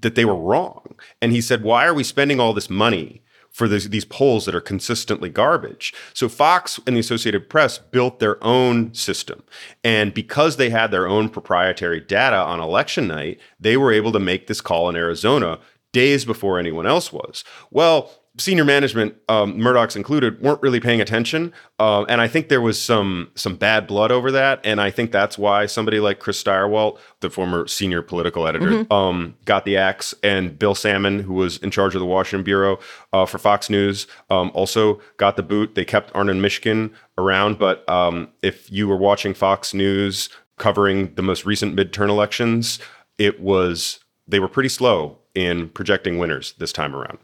that 0.00 0.14
they 0.14 0.24
were 0.24 0.36
wrong. 0.36 0.94
And 1.20 1.32
he 1.32 1.40
said, 1.40 1.62
"Why 1.64 1.84
are 1.86 1.94
we 1.94 2.04
spending 2.04 2.38
all 2.40 2.52
this 2.52 2.70
money?" 2.70 3.22
For 3.54 3.68
these, 3.68 3.88
these 3.88 4.04
polls 4.04 4.46
that 4.46 4.54
are 4.56 4.60
consistently 4.60 5.30
garbage. 5.30 5.94
So 6.12 6.28
Fox 6.28 6.80
and 6.88 6.96
the 6.96 7.00
Associated 7.00 7.48
Press 7.48 7.78
built 7.78 8.18
their 8.18 8.42
own 8.42 8.92
system. 8.94 9.44
And 9.84 10.12
because 10.12 10.56
they 10.56 10.70
had 10.70 10.90
their 10.90 11.06
own 11.06 11.28
proprietary 11.28 12.00
data 12.00 12.36
on 12.36 12.58
election 12.58 13.06
night, 13.06 13.38
they 13.60 13.76
were 13.76 13.92
able 13.92 14.10
to 14.10 14.18
make 14.18 14.48
this 14.48 14.60
call 14.60 14.88
in 14.88 14.96
Arizona 14.96 15.60
days 15.92 16.24
before 16.24 16.58
anyone 16.58 16.84
else 16.84 17.12
was. 17.12 17.44
Well, 17.70 18.10
senior 18.38 18.64
management, 18.64 19.14
um, 19.28 19.58
Murdoch's 19.58 19.94
included, 19.94 20.40
weren't 20.42 20.60
really 20.60 20.80
paying 20.80 21.00
attention, 21.00 21.52
uh, 21.78 22.04
and 22.08 22.20
I 22.20 22.26
think 22.28 22.48
there 22.48 22.60
was 22.60 22.80
some 22.80 23.30
some 23.34 23.56
bad 23.56 23.86
blood 23.86 24.10
over 24.10 24.32
that, 24.32 24.60
and 24.64 24.80
I 24.80 24.90
think 24.90 25.12
that's 25.12 25.38
why 25.38 25.66
somebody 25.66 26.00
like 26.00 26.18
Chris 26.18 26.42
Stirewalt, 26.42 26.98
the 27.20 27.30
former 27.30 27.66
senior 27.66 28.02
political 28.02 28.46
editor, 28.46 28.86
um, 28.92 29.36
got 29.44 29.64
the 29.64 29.76
axe, 29.76 30.14
and 30.22 30.58
Bill 30.58 30.74
Sammon, 30.74 31.20
who 31.20 31.34
was 31.34 31.58
in 31.58 31.70
charge 31.70 31.94
of 31.94 32.00
the 32.00 32.06
Washington 32.06 32.42
bureau 32.44 32.78
uh, 33.12 33.26
for 33.26 33.38
Fox 33.38 33.70
News, 33.70 34.06
um, 34.30 34.50
also 34.54 35.00
got 35.16 35.36
the 35.36 35.42
boot. 35.42 35.74
They 35.74 35.84
kept 35.84 36.10
Arnon 36.14 36.40
Mishkin 36.40 36.92
around, 37.18 37.58
but 37.58 37.88
um, 37.88 38.28
if 38.42 38.70
you 38.70 38.88
were 38.88 38.96
watching 38.96 39.34
Fox 39.34 39.72
News 39.72 40.28
covering 40.58 41.14
the 41.14 41.22
most 41.22 41.44
recent 41.44 41.76
midterm 41.76 42.08
elections, 42.08 42.78
it 43.18 43.40
was 43.40 44.00
they 44.26 44.40
were 44.40 44.48
pretty 44.48 44.68
slow 44.68 45.18
in 45.34 45.68
projecting 45.68 46.18
winners 46.18 46.54
this 46.58 46.72
time 46.72 46.94
around. 46.94 47.18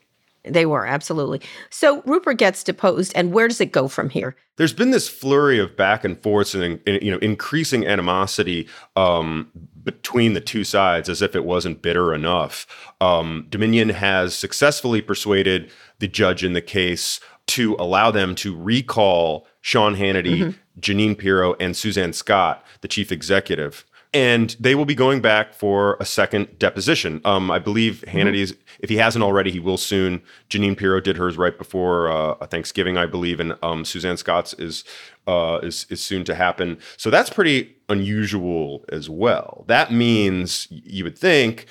They 0.45 0.65
were, 0.65 0.87
absolutely. 0.87 1.43
So 1.69 2.03
Rupert 2.07 2.39
gets 2.39 2.65
deposed, 2.65 3.13
and 3.15 3.33
where 3.33 3.47
does 3.47 3.61
it 3.61 3.73
go 3.73 3.89
from 3.89 4.09
here? 4.09 4.37
There's 4.57 4.73
been 4.73 4.91
this 4.91 5.09
flurry 5.09 5.59
of 5.59 5.77
back 5.77 6.05
and 6.05 6.21
forth 6.23 6.55
and, 6.55 6.81
you 6.87 7.11
know 7.11 7.19
increasing 7.19 7.87
animosity 7.87 8.69
um, 8.97 9.51
between 9.83 10.33
the 10.35 10.41
two 10.41 10.65
sides, 10.65 11.09
as 11.09 11.21
if 11.23 11.35
it 11.35 11.45
wasn't 11.45 11.83
bitter 11.83 12.15
enough. 12.15 12.67
Um, 13.01 13.47
Dominion 13.51 13.91
has 13.91 14.35
successfully 14.35 15.03
persuaded 15.03 15.71
the 15.99 16.09
judge 16.09 16.43
in 16.43 16.55
the 16.55 16.63
case 16.63 17.21
to 17.49 17.77
allow 17.79 18.11
them 18.11 18.35
to 18.37 18.57
recall 18.57 19.47
Sean 19.61 19.97
Hannity, 19.97 20.41
mm-hmm. 20.41 20.81
Jeanine 20.81 21.19
Pirro, 21.19 21.55
and 21.61 21.77
Suzanne 21.77 22.13
Scott, 22.13 22.65
the 22.81 22.89
chief 22.89 23.13
executive 23.13 23.85
and 24.13 24.57
they 24.59 24.75
will 24.75 24.85
be 24.85 24.95
going 24.95 25.21
back 25.21 25.55
for 25.55 25.97
a 26.01 26.05
second 26.05 26.59
deposition. 26.59 27.21
Um, 27.25 27.51
I 27.51 27.59
believe 27.59 27.97
mm-hmm. 27.97 28.11
Hannity's, 28.11 28.55
if 28.81 28.91
he 28.91 28.97
hasn't 28.97 29.23
already, 29.23 29.51
he 29.51 29.61
will 29.61 29.77
soon. 29.77 30.23
Jeanine 30.49 30.77
Pirro 30.77 31.01
did 31.01 31.17
hers 31.17 31.37
right 31.37 31.57
before 31.57 32.11
uh, 32.11 32.47
Thanksgiving, 32.47 32.97
I 32.97 33.07
believe, 33.07 33.39
and 33.39 33.57
um, 33.63 33.85
Suzanne 33.85 34.17
Scott's 34.17 34.55
is 34.55 34.85
uh, 35.27 35.61
is 35.63 35.87
is 35.91 36.01
soon 36.01 36.25
to 36.25 36.35
happen. 36.35 36.79
So 36.97 37.11
that's 37.11 37.31
pretty 37.31 37.77
unusual 37.89 38.85
as 38.91 39.09
well. 39.09 39.65
That 39.69 39.93
means 39.93 40.67
you 40.71 41.05
would 41.05 41.19
think 41.19 41.67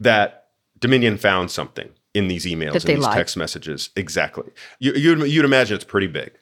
that 0.00 0.48
Dominion 0.78 1.18
found 1.18 1.50
something 1.50 1.90
in 2.14 2.28
these 2.28 2.46
emails 2.46 2.74
and 2.74 2.82
these 2.82 2.98
lied. 2.98 3.16
text 3.16 3.36
messages. 3.36 3.90
Exactly. 3.96 4.50
You, 4.78 4.92
you'd, 4.92 5.18
you'd 5.28 5.44
imagine 5.44 5.74
it's 5.74 5.84
pretty 5.84 6.06
big, 6.06 6.32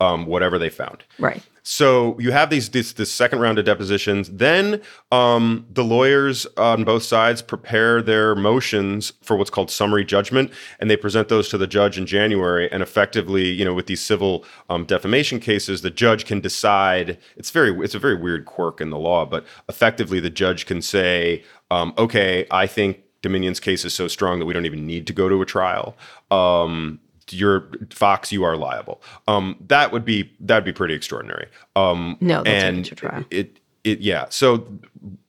um, 0.00 0.26
whatever 0.26 0.58
they 0.58 0.70
found. 0.70 1.04
Right. 1.18 1.42
So 1.68 2.16
you 2.20 2.30
have 2.30 2.48
these 2.48 2.68
this, 2.68 2.92
this 2.92 3.10
second 3.10 3.40
round 3.40 3.58
of 3.58 3.64
depositions. 3.64 4.30
Then 4.30 4.80
um, 5.10 5.66
the 5.68 5.82
lawyers 5.82 6.46
on 6.56 6.84
both 6.84 7.02
sides 7.02 7.42
prepare 7.42 8.00
their 8.00 8.36
motions 8.36 9.12
for 9.20 9.36
what's 9.36 9.50
called 9.50 9.68
summary 9.68 10.04
judgment, 10.04 10.52
and 10.78 10.88
they 10.88 10.96
present 10.96 11.28
those 11.28 11.48
to 11.48 11.58
the 11.58 11.66
judge 11.66 11.98
in 11.98 12.06
January. 12.06 12.70
And 12.70 12.84
effectively, 12.84 13.50
you 13.50 13.64
know, 13.64 13.74
with 13.74 13.86
these 13.86 14.00
civil 14.00 14.44
um, 14.70 14.84
defamation 14.84 15.40
cases, 15.40 15.82
the 15.82 15.90
judge 15.90 16.24
can 16.24 16.38
decide. 16.38 17.18
It's 17.36 17.50
very 17.50 17.76
it's 17.84 17.96
a 17.96 17.98
very 17.98 18.14
weird 18.14 18.44
quirk 18.44 18.80
in 18.80 18.90
the 18.90 18.98
law, 18.98 19.26
but 19.26 19.44
effectively, 19.68 20.20
the 20.20 20.30
judge 20.30 20.66
can 20.66 20.80
say, 20.80 21.42
um, 21.72 21.94
"Okay, 21.98 22.46
I 22.48 22.68
think." 22.68 23.02
Dominion's 23.22 23.58
case 23.58 23.84
is 23.84 23.92
so 23.92 24.06
strong 24.06 24.38
that 24.38 24.44
we 24.44 24.54
don't 24.54 24.66
even 24.66 24.86
need 24.86 25.04
to 25.08 25.12
go 25.12 25.28
to 25.28 25.42
a 25.42 25.46
trial. 25.46 25.96
Um, 26.30 27.00
you're 27.30 27.68
Fox, 27.90 28.32
you 28.32 28.44
are 28.44 28.56
liable. 28.56 29.02
Um, 29.28 29.56
that 29.68 29.92
would 29.92 30.04
be 30.04 30.32
that 30.40 30.56
would 30.56 30.64
be 30.64 30.72
pretty 30.72 30.94
extraordinary. 30.94 31.48
Um, 31.74 32.16
no, 32.20 32.42
and 32.42 32.86
it, 32.86 33.26
it, 33.30 33.60
it 33.84 34.00
yeah. 34.00 34.26
So 34.30 34.66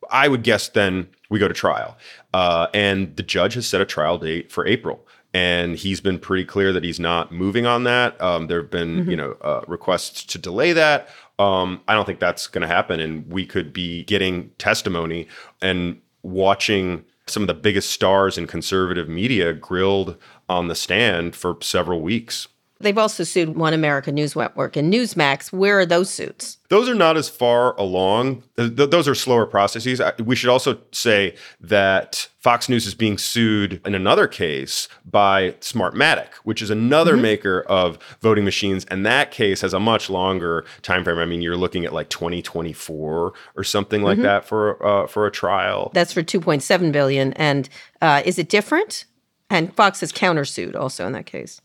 I 0.10 0.27
would 0.27 0.43
guess 0.43 0.69
then 0.69 1.07
we 1.29 1.39
go 1.39 1.47
to 1.47 1.53
trial, 1.53 1.97
uh, 2.33 2.67
and 2.73 3.15
the 3.15 3.23
judge 3.23 3.55
has 3.55 3.67
set 3.67 3.81
a 3.81 3.86
trial 3.86 4.17
date 4.17 4.51
for 4.51 4.65
April. 4.65 5.05
And 5.33 5.75
he's 5.75 6.01
been 6.01 6.17
pretty 6.17 6.45
clear 6.45 6.73
that 6.73 6.83
he's 6.83 6.99
not 6.99 7.31
moving 7.31 7.67
on 7.67 7.83
that. 7.83 8.19
Um, 8.19 8.47
there 8.47 8.62
have 8.62 8.71
been, 8.71 9.01
mm-hmm. 9.01 9.12
you 9.12 9.17
know, 9.17 9.36
uh, 9.41 9.62
requests 9.67 10.23
to 10.23 10.39
delay 10.39 10.73
that. 10.73 11.10
Um, 11.38 11.81
I 11.88 11.93
don't 11.93 12.05
think 12.05 12.19
that's 12.19 12.47
going 12.47 12.63
to 12.63 12.67
happen, 12.67 12.99
and 12.99 13.29
we 13.31 13.45
could 13.45 13.71
be 13.71 14.03
getting 14.05 14.49
testimony 14.57 15.27
and 15.62 16.01
watching 16.23 17.03
some 17.28 17.44
of 17.44 17.48
the 17.48 17.54
biggest 17.54 17.92
stars 17.92 18.38
in 18.38 18.48
conservative 18.48 19.10
media 19.10 19.54
grilled 19.54 20.18
on 20.50 20.68
the 20.68 20.76
stand 20.76 21.36
for 21.36 21.58
several 21.62 22.02
weeks. 22.02 22.48
They've 22.80 22.98
also 22.98 23.24
sued 23.24 23.56
One 23.56 23.74
America 23.74 24.12
News 24.12 24.36
Network 24.36 24.76
and 24.76 24.94
Newsmax. 24.94 25.52
Where 25.52 25.80
are 25.80 25.86
those 25.86 26.10
suits? 26.10 26.58
Those 26.70 26.88
are 26.90 26.96
not 26.96 27.18
as 27.18 27.30
far 27.30 27.76
along. 27.78 28.44
those 28.56 29.08
are 29.08 29.16
slower 29.16 29.46
processes. 29.46 30.02
We 30.24 30.36
should 30.36 30.50
also 30.50 30.80
say 30.92 31.36
that 31.60 32.28
Fox 32.40 32.70
News 32.70 32.86
is 32.86 32.94
being 32.94 33.18
sued 33.18 33.82
in 33.86 33.96
another 33.96 34.28
case 34.28 34.88
by 35.06 35.52
Smartmatic, 35.60 36.28
which 36.44 36.62
is 36.62 36.70
another 36.70 37.13
mm-hmm. 37.13 37.22
maker 37.24 37.62
of 37.68 37.98
voting 38.22 38.46
machines, 38.46 38.86
and 38.86 39.06
that 39.06 39.32
case 39.32 39.62
has 39.62 39.74
a 39.74 39.80
much 39.80 40.10
longer 40.10 40.66
time 40.82 41.04
frame. 41.04 41.18
I 41.20 41.26
mean, 41.26 41.42
you're 41.42 41.58
looking 41.58 41.86
at 41.86 41.94
like 41.94 42.10
2024 42.10 43.34
or 43.56 43.63
something 43.63 44.04
like 44.04 44.18
mm-hmm. 44.18 44.24
that 44.24 44.46
for 44.46 44.86
uh, 44.86 45.08
for 45.08 45.26
a 45.26 45.32
trial. 45.32 45.92
That's 45.94 46.13
for 46.13 46.22
2.7 46.22 46.92
billion. 46.92 47.34
And 47.34 47.70
uh, 48.02 48.22
is 48.26 48.38
it 48.38 48.50
different? 48.50 49.06
And 49.50 49.74
Fox 49.76 50.02
has 50.02 50.12
countersued 50.12 50.76
also 50.76 51.08
in 51.08 51.13
that 51.13 51.26
case. 51.26 51.62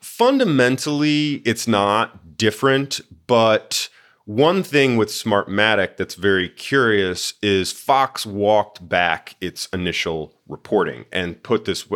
Fundamentally, 0.00 1.42
it's 1.44 1.66
not 1.68 2.36
different, 2.36 3.00
but 3.26 3.88
one 4.26 4.64
thing 4.64 4.96
with 4.96 5.08
Smartmatic 5.08 5.96
that's 5.96 6.16
very 6.16 6.48
curious 6.48 7.34
is 7.42 7.70
Fox 7.70 8.26
walked 8.26 8.86
back 8.88 9.36
its 9.40 9.66
initial 9.66 10.34
reporting 10.48 11.04
and 11.12 11.40
put 11.44 11.64
this. 11.64 11.86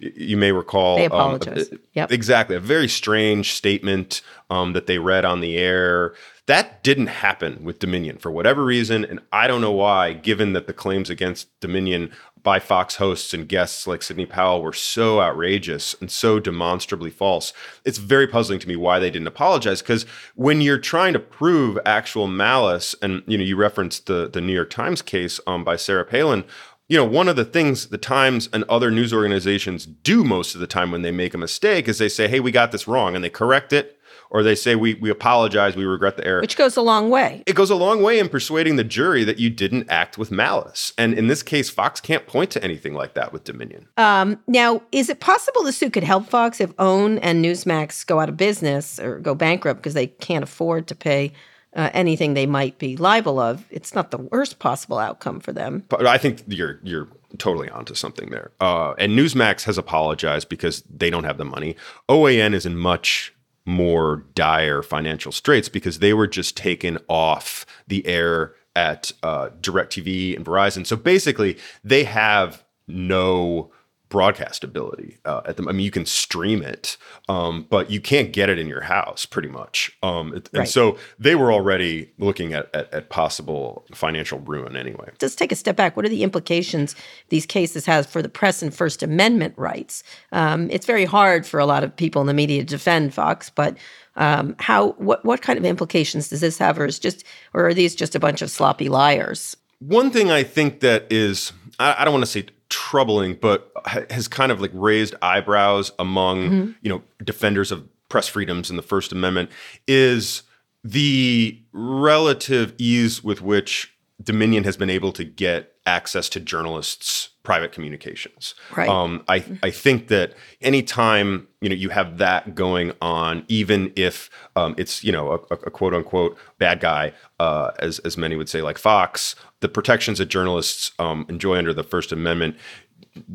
You 0.00 0.36
may 0.36 0.50
recall. 0.50 0.96
They 0.96 1.04
apologize. 1.04 1.70
Um, 1.70 1.78
yep. 1.92 2.10
Exactly. 2.10 2.56
A 2.56 2.60
very 2.60 2.88
strange 2.88 3.52
statement 3.52 4.20
um, 4.50 4.72
that 4.72 4.88
they 4.88 4.98
read 4.98 5.24
on 5.24 5.40
the 5.40 5.56
air. 5.56 6.14
That 6.46 6.82
didn't 6.82 7.06
happen 7.06 7.62
with 7.62 7.78
Dominion 7.78 8.18
for 8.18 8.32
whatever 8.32 8.64
reason, 8.64 9.04
and 9.04 9.20
I 9.30 9.46
don't 9.46 9.60
know 9.60 9.70
why. 9.70 10.14
Given 10.14 10.52
that 10.54 10.66
the 10.66 10.72
claims 10.72 11.08
against 11.08 11.60
Dominion 11.60 12.10
by 12.42 12.58
Fox 12.58 12.96
hosts 12.96 13.34
and 13.34 13.48
guests 13.48 13.86
like 13.86 14.02
Sidney 14.02 14.26
Powell 14.26 14.62
were 14.62 14.72
so 14.72 15.20
outrageous 15.20 15.94
and 16.00 16.10
so 16.10 16.38
demonstrably 16.38 17.10
false. 17.10 17.52
It's 17.84 17.98
very 17.98 18.26
puzzling 18.26 18.58
to 18.60 18.68
me 18.68 18.76
why 18.76 18.98
they 18.98 19.10
didn't 19.10 19.28
apologize 19.28 19.82
because 19.82 20.04
when 20.34 20.60
you're 20.60 20.78
trying 20.78 21.12
to 21.12 21.18
prove 21.18 21.78
actual 21.84 22.26
malice, 22.26 22.94
and 23.02 23.22
you 23.26 23.38
know, 23.38 23.44
you 23.44 23.56
referenced 23.56 24.06
the 24.06 24.28
the 24.28 24.40
New 24.40 24.54
York 24.54 24.70
Times 24.70 25.02
case 25.02 25.40
um, 25.46 25.64
by 25.64 25.76
Sarah 25.76 26.04
Palin. 26.04 26.44
You 26.88 26.96
know, 26.96 27.04
one 27.04 27.28
of 27.28 27.36
the 27.36 27.44
things 27.44 27.88
the 27.88 27.98
Times 27.98 28.48
and 28.52 28.64
other 28.64 28.90
news 28.90 29.14
organizations 29.14 29.86
do 29.86 30.24
most 30.24 30.56
of 30.56 30.60
the 30.60 30.66
time 30.66 30.90
when 30.90 31.02
they 31.02 31.12
make 31.12 31.34
a 31.34 31.38
mistake 31.38 31.88
is 31.88 31.98
they 31.98 32.08
say, 32.08 32.26
"Hey, 32.26 32.40
we 32.40 32.50
got 32.50 32.72
this 32.72 32.88
wrong," 32.88 33.14
and 33.14 33.22
they 33.22 33.30
correct 33.30 33.72
it 33.72 33.99
or 34.30 34.42
they 34.42 34.54
say 34.54 34.76
we 34.76 34.94
we 34.94 35.10
apologize, 35.10 35.76
we 35.76 35.84
regret 35.84 36.16
the 36.16 36.26
error. 36.26 36.40
Which 36.40 36.56
goes 36.56 36.76
a 36.76 36.82
long 36.82 37.10
way. 37.10 37.42
It 37.46 37.54
goes 37.54 37.70
a 37.70 37.74
long 37.74 38.02
way 38.02 38.18
in 38.18 38.28
persuading 38.28 38.76
the 38.76 38.84
jury 38.84 39.24
that 39.24 39.38
you 39.38 39.50
didn't 39.50 39.90
act 39.90 40.16
with 40.16 40.30
malice. 40.30 40.92
And 40.96 41.14
in 41.14 41.26
this 41.26 41.42
case, 41.42 41.68
Fox 41.68 42.00
can't 42.00 42.26
point 42.26 42.50
to 42.52 42.64
anything 42.64 42.94
like 42.94 43.14
that 43.14 43.32
with 43.32 43.44
Dominion. 43.44 43.88
Um, 43.96 44.38
now, 44.46 44.82
is 44.92 45.08
it 45.08 45.20
possible 45.20 45.62
the 45.62 45.72
suit 45.72 45.92
could 45.92 46.04
help 46.04 46.28
Fox 46.28 46.60
if 46.60 46.74
OAN 46.76 47.18
and 47.22 47.44
Newsmax 47.44 48.06
go 48.06 48.20
out 48.20 48.28
of 48.28 48.36
business 48.36 48.98
or 48.98 49.18
go 49.18 49.34
bankrupt 49.34 49.80
because 49.80 49.94
they 49.94 50.06
can't 50.06 50.44
afford 50.44 50.86
to 50.88 50.94
pay 50.94 51.32
uh, 51.74 51.90
anything 51.92 52.34
they 52.34 52.46
might 52.46 52.78
be 52.78 52.96
liable 52.96 53.38
of? 53.38 53.64
It's 53.70 53.94
not 53.94 54.10
the 54.10 54.18
worst 54.18 54.58
possible 54.58 54.98
outcome 54.98 55.40
for 55.40 55.52
them. 55.52 55.84
But 55.88 56.06
I 56.06 56.18
think 56.18 56.42
you're 56.46 56.80
you're 56.82 57.08
totally 57.38 57.70
onto 57.70 57.94
something 57.94 58.30
there. 58.30 58.50
Uh, 58.60 58.94
and 58.98 59.12
Newsmax 59.12 59.64
has 59.64 59.78
apologized 59.78 60.48
because 60.48 60.82
they 60.82 61.10
don't 61.10 61.24
have 61.24 61.38
the 61.38 61.44
money. 61.44 61.76
OAN 62.08 62.54
is 62.54 62.66
in 62.66 62.76
much 62.76 63.32
more 63.66 64.24
dire 64.34 64.82
financial 64.82 65.32
straits 65.32 65.68
because 65.68 65.98
they 65.98 66.12
were 66.12 66.26
just 66.26 66.56
taken 66.56 66.98
off 67.08 67.66
the 67.86 68.06
air 68.06 68.54
at 68.74 69.12
uh, 69.22 69.50
DirecTV 69.60 70.36
and 70.36 70.44
Verizon. 70.44 70.86
So 70.86 70.96
basically, 70.96 71.58
they 71.84 72.04
have 72.04 72.64
no 72.86 73.70
broadcast 74.10 74.62
ability 74.62 75.16
uh, 75.24 75.40
at 75.46 75.56
the. 75.56 75.66
I 75.66 75.72
mean, 75.72 75.84
you 75.84 75.90
can 75.90 76.04
stream 76.04 76.62
it, 76.62 76.98
um, 77.28 77.66
but 77.70 77.90
you 77.90 78.00
can't 78.00 78.32
get 78.32 78.50
it 78.50 78.58
in 78.58 78.66
your 78.66 78.82
house, 78.82 79.24
pretty 79.24 79.48
much. 79.48 79.96
Um, 80.02 80.32
and 80.34 80.48
right. 80.52 80.68
so 80.68 80.98
they 81.18 81.34
were 81.34 81.50
already 81.50 82.10
looking 82.18 82.52
at, 82.52 82.68
at, 82.74 82.92
at 82.92 83.08
possible 83.08 83.86
financial 83.94 84.40
ruin 84.40 84.76
anyway. 84.76 85.10
Let's 85.22 85.34
take 85.34 85.52
a 85.52 85.56
step 85.56 85.76
back. 85.76 85.96
What 85.96 86.04
are 86.04 86.10
the 86.10 86.22
implications 86.22 86.94
these 87.30 87.46
cases 87.46 87.86
have 87.86 88.06
for 88.06 88.20
the 88.20 88.28
press 88.28 88.60
and 88.62 88.74
First 88.74 89.02
Amendment 89.02 89.54
rights? 89.56 90.02
Um, 90.32 90.68
it's 90.70 90.84
very 90.84 91.06
hard 91.06 91.46
for 91.46 91.58
a 91.58 91.66
lot 91.66 91.84
of 91.84 91.96
people 91.96 92.20
in 92.20 92.26
the 92.26 92.34
media 92.34 92.60
to 92.60 92.66
defend 92.66 93.14
Fox, 93.14 93.48
but 93.48 93.78
um, 94.16 94.56
how 94.58 94.90
what 94.92 95.24
what 95.24 95.40
kind 95.40 95.58
of 95.58 95.64
implications 95.64 96.28
does 96.28 96.40
this 96.40 96.58
have, 96.58 96.78
or 96.78 96.84
is 96.84 96.98
just 96.98 97.24
or 97.54 97.68
are 97.68 97.74
these 97.74 97.94
just 97.94 98.14
a 98.14 98.20
bunch 98.20 98.42
of 98.42 98.50
sloppy 98.50 98.88
liars? 98.88 99.56
One 99.78 100.10
thing 100.10 100.30
I 100.30 100.42
think 100.42 100.80
that 100.80 101.06
is 101.10 101.52
I, 101.78 101.96
I 101.98 102.04
don't 102.04 102.12
want 102.12 102.24
to 102.24 102.30
say 102.30 102.46
troubling, 102.70 103.34
but 103.34 103.70
has 104.08 104.28
kind 104.28 104.50
of 104.50 104.60
like 104.60 104.70
raised 104.72 105.14
eyebrows 105.20 105.92
among 105.98 106.50
mm-hmm. 106.50 106.70
you 106.80 106.88
know 106.88 107.02
defenders 107.22 107.70
of 107.70 107.86
press 108.08 108.28
freedoms 108.28 108.70
and 108.70 108.78
the 108.78 108.82
First 108.82 109.12
Amendment 109.12 109.50
is 109.86 110.42
the 110.82 111.60
relative 111.72 112.74
ease 112.78 113.22
with 113.22 113.42
which 113.42 113.94
Dominion 114.22 114.64
has 114.64 114.76
been 114.76 114.90
able 114.90 115.12
to 115.12 115.24
get 115.24 115.74
access 115.86 116.28
to 116.30 116.40
journalists' 116.40 117.29
private 117.42 117.72
communications. 117.72 118.54
Right. 118.76 118.88
Um, 118.88 119.24
I 119.28 119.44
I 119.62 119.70
think 119.70 120.08
that 120.08 120.34
anytime 120.60 121.48
you 121.60 121.68
know 121.68 121.74
you 121.74 121.88
have 121.90 122.18
that 122.18 122.54
going 122.54 122.92
on, 123.00 123.44
even 123.48 123.92
if 123.96 124.30
um, 124.56 124.74
it's 124.78 125.02
you 125.02 125.12
know 125.12 125.32
a, 125.32 125.54
a, 125.54 125.70
quote 125.70 125.94
unquote 125.94 126.36
bad 126.58 126.80
guy, 126.80 127.12
uh, 127.38 127.70
as 127.78 127.98
as 128.00 128.16
many 128.16 128.36
would 128.36 128.48
say, 128.48 128.62
like 128.62 128.78
Fox, 128.78 129.34
the 129.60 129.68
protections 129.68 130.18
that 130.18 130.26
journalists 130.26 130.92
um, 130.98 131.26
enjoy 131.28 131.56
under 131.56 131.72
the 131.72 131.84
First 131.84 132.12
Amendment 132.12 132.56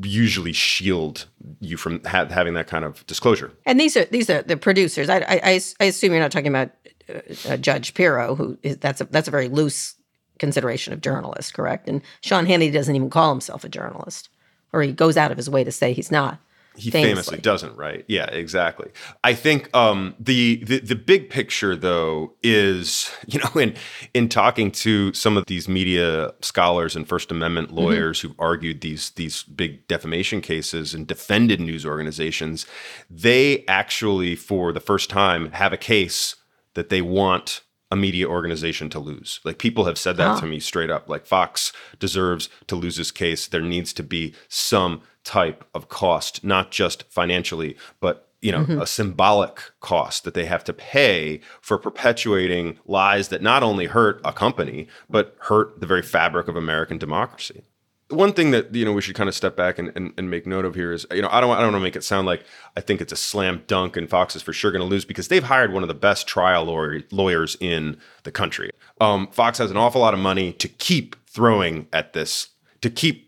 usually 0.02 0.54
shield 0.54 1.26
you 1.60 1.78
from 1.78 2.02
ha- 2.06 2.28
having 2.30 2.54
that 2.54 2.68
kind 2.68 2.86
of 2.86 3.06
disclosure. 3.08 3.52
And 3.66 3.80
these 3.80 3.98
are 3.98 4.06
these 4.06 4.30
are 4.30 4.42
the 4.42 4.58
producers. 4.58 5.10
I 5.10 5.18
I, 5.28 5.62
I 5.80 5.86
assume 5.86 6.12
you're 6.12 6.22
not 6.22 6.32
talking 6.32 6.48
about 6.48 6.72
uh, 7.10 7.20
uh, 7.50 7.58
Judge 7.58 7.94
Pirro, 7.94 8.36
who 8.36 8.58
is, 8.64 8.78
that's 8.78 9.02
a 9.02 9.06
that's 9.06 9.28
a 9.28 9.32
very 9.32 9.50
loose 9.50 9.96
consideration 10.40 10.94
of 10.94 11.02
journalist, 11.02 11.54
correct? 11.54 11.88
And 11.88 12.02
Sean 12.22 12.46
Hannity 12.46 12.74
doesn't 12.74 12.96
even 12.96 13.10
call 13.10 13.32
himself 13.32 13.64
a 13.64 13.70
journalist, 13.70 14.30
or 14.74 14.82
he 14.82 14.92
goes 14.92 15.18
out 15.18 15.32
of 15.32 15.38
his 15.38 15.50
way 15.50 15.64
to 15.64 15.72
say 15.72 15.94
he's 15.94 16.12
not. 16.12 16.40
He 16.78 16.92
famously. 16.92 17.12
famously 17.12 17.38
doesn't, 17.38 17.78
right? 17.78 18.04
Yeah, 18.10 18.26
exactly. 18.26 18.90
I 19.24 19.34
think 19.34 19.74
um, 19.74 20.14
the, 20.20 20.62
the 20.66 20.80
the 20.80 20.96
big 20.96 21.30
picture, 21.30 21.74
though, 21.74 22.34
is 22.44 23.10
you 23.28 23.40
know, 23.40 23.62
in 23.62 23.76
in 24.14 24.28
talking 24.28 24.72
to 24.72 25.14
some 25.14 25.38
of 25.38 25.46
these 25.46 25.70
media 25.70 26.34
scholars 26.42 26.96
and 26.98 27.08
First 27.08 27.32
Amendment 27.32 27.70
Mm-hmm. 27.70 27.78
lawyers 27.78 28.20
who've 28.20 28.36
argued 28.38 28.82
these 28.82 29.12
these 29.12 29.44
big 29.44 29.88
defamation 29.88 30.42
cases 30.42 30.94
and 30.94 31.08
defended 31.08 31.62
news 31.62 31.86
organizations, 31.86 32.66
they 33.10 33.64
actually, 33.70 34.36
for 34.36 34.74
the 34.74 34.82
first 34.82 35.10
time, 35.10 35.52
have 35.52 35.72
a 35.72 35.78
case 35.78 36.36
that 36.74 36.90
they 36.90 37.02
want 37.02 37.62
a 37.96 37.98
media 37.98 38.28
organization 38.28 38.90
to 38.90 39.00
lose. 39.00 39.40
Like 39.46 39.58
people 39.58 39.86
have 39.86 39.98
said 39.98 40.18
that 40.18 40.40
to 40.40 40.46
me 40.46 40.60
straight 40.60 40.90
up. 40.90 41.10
Like 41.10 41.26
Fox 41.26 41.72
deserves 41.98 42.50
to 42.68 42.76
lose 42.76 42.98
this 42.98 43.10
case. 43.10 43.48
There 43.48 43.62
needs 43.62 43.94
to 43.94 44.04
be 44.04 44.36
some 44.50 45.02
type 45.24 45.64
of 45.74 45.88
cost, 45.88 46.44
not 46.44 46.72
just 46.72 47.04
financially, 47.10 47.78
but 48.02 48.28
you 48.42 48.52
know, 48.52 48.64
mm-hmm. 48.64 48.82
a 48.82 48.86
symbolic 48.86 49.72
cost 49.80 50.26
that 50.26 50.36
they 50.36 50.46
have 50.46 50.64
to 50.66 50.74
pay 50.74 51.40
for 51.62 51.80
perpetuating 51.80 52.78
lies 52.86 53.30
that 53.30 53.42
not 53.42 53.64
only 53.64 53.86
hurt 53.86 54.22
a 54.24 54.34
company, 54.34 54.88
but 55.10 55.36
hurt 55.40 55.80
the 55.80 55.88
very 55.88 56.04
fabric 56.04 56.48
of 56.48 56.56
American 56.56 56.98
democracy. 56.98 57.64
One 58.10 58.34
thing 58.34 58.52
that 58.52 58.74
you 58.76 58.86
know 58.86 58.94
we 58.94 59.02
should 59.02 59.16
kind 59.16 59.28
of 59.28 59.34
step 59.36 59.56
back 59.56 59.80
and, 59.80 59.92
and, 59.96 60.14
and 60.18 60.30
make 60.30 60.46
note 60.46 60.64
of 60.64 60.76
here 60.76 60.92
is 60.94 61.08
you 61.12 61.22
know 61.24 61.30
I 61.32 61.42
don't 61.42 61.50
I 61.52 61.62
don't 61.62 61.72
want 61.72 61.82
to 61.82 61.84
make 61.84 61.96
it 61.96 62.04
sound 62.04 62.28
like 62.28 62.44
I 62.78 62.82
think 62.82 63.02
it's 63.02 63.12
a 63.12 63.16
slam 63.16 63.64
dunk 63.66 63.98
and 63.98 64.08
Fox 64.08 64.36
is 64.36 64.44
for 64.44 64.54
sure 64.54 64.72
going 64.72 64.82
to 64.82 64.88
lose 64.88 65.06
because 65.06 65.28
they've 65.28 65.44
hired 65.44 65.74
one 65.74 65.82
of 65.84 65.88
the 65.88 65.96
best 65.96 66.28
trial 66.28 66.66
lawyer, 66.66 67.02
lawyers 67.12 67.58
in 67.60 67.98
the 68.24 68.32
country. 68.32 68.70
Um, 69.02 69.28
Fox 69.32 69.58
has 69.58 69.72
an 69.72 69.78
awful 69.78 70.02
lot 70.02 70.14
of 70.14 70.20
money 70.20 70.54
to 70.54 70.68
keep 70.68 71.16
throwing 71.28 71.88
at 71.92 72.14
this 72.14 72.50
to 72.82 72.90
keep 72.92 73.26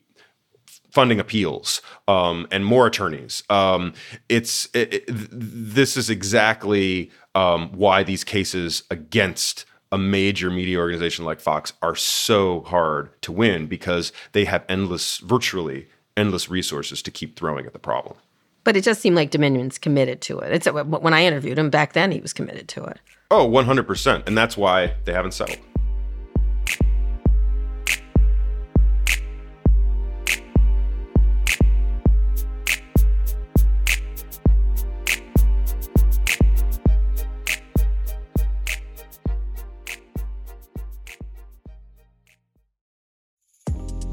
funding 0.91 1.19
appeals 1.19 1.81
um, 2.07 2.47
and 2.51 2.63
more 2.65 2.85
attorneys. 2.87 3.43
Um, 3.49 3.93
it's 4.29 4.67
it, 4.75 4.93
it- 4.93 5.05
this 5.07 5.97
is 5.97 6.09
exactly 6.09 7.11
um, 7.35 7.71
why 7.71 8.03
these 8.03 8.23
cases 8.23 8.83
against 8.91 9.65
a 9.91 9.97
major 9.97 10.49
media 10.49 10.79
organization 10.79 11.25
like 11.25 11.39
Fox 11.39 11.73
are 11.81 11.95
so 11.95 12.61
hard 12.61 13.09
to 13.21 13.31
win 13.31 13.67
because 13.67 14.11
they 14.33 14.45
have 14.45 14.65
endless, 14.67 15.17
virtually 15.19 15.87
endless 16.15 16.49
resources 16.49 17.01
to 17.03 17.11
keep 17.11 17.37
throwing 17.37 17.65
at 17.65 17.73
the 17.73 17.79
problem. 17.79 18.17
But 18.63 18.75
it 18.75 18.83
just 18.83 18.99
seemed 18.99 19.15
like 19.15 19.31
Dominion's 19.31 19.77
committed 19.77 20.19
to 20.21 20.39
it. 20.39 20.51
It's 20.51 20.67
uh, 20.67 20.83
when 20.83 21.13
I 21.13 21.23
interviewed 21.23 21.57
him 21.57 21.69
back 21.69 21.93
then, 21.93 22.11
he 22.11 22.19
was 22.19 22.33
committed 22.33 22.67
to 22.69 22.83
it. 22.83 22.99
Oh, 23.31 23.47
100%. 23.47 24.27
And 24.27 24.37
that's 24.37 24.57
why 24.57 24.95
they 25.05 25.13
haven't 25.13 25.33
settled. 25.33 25.59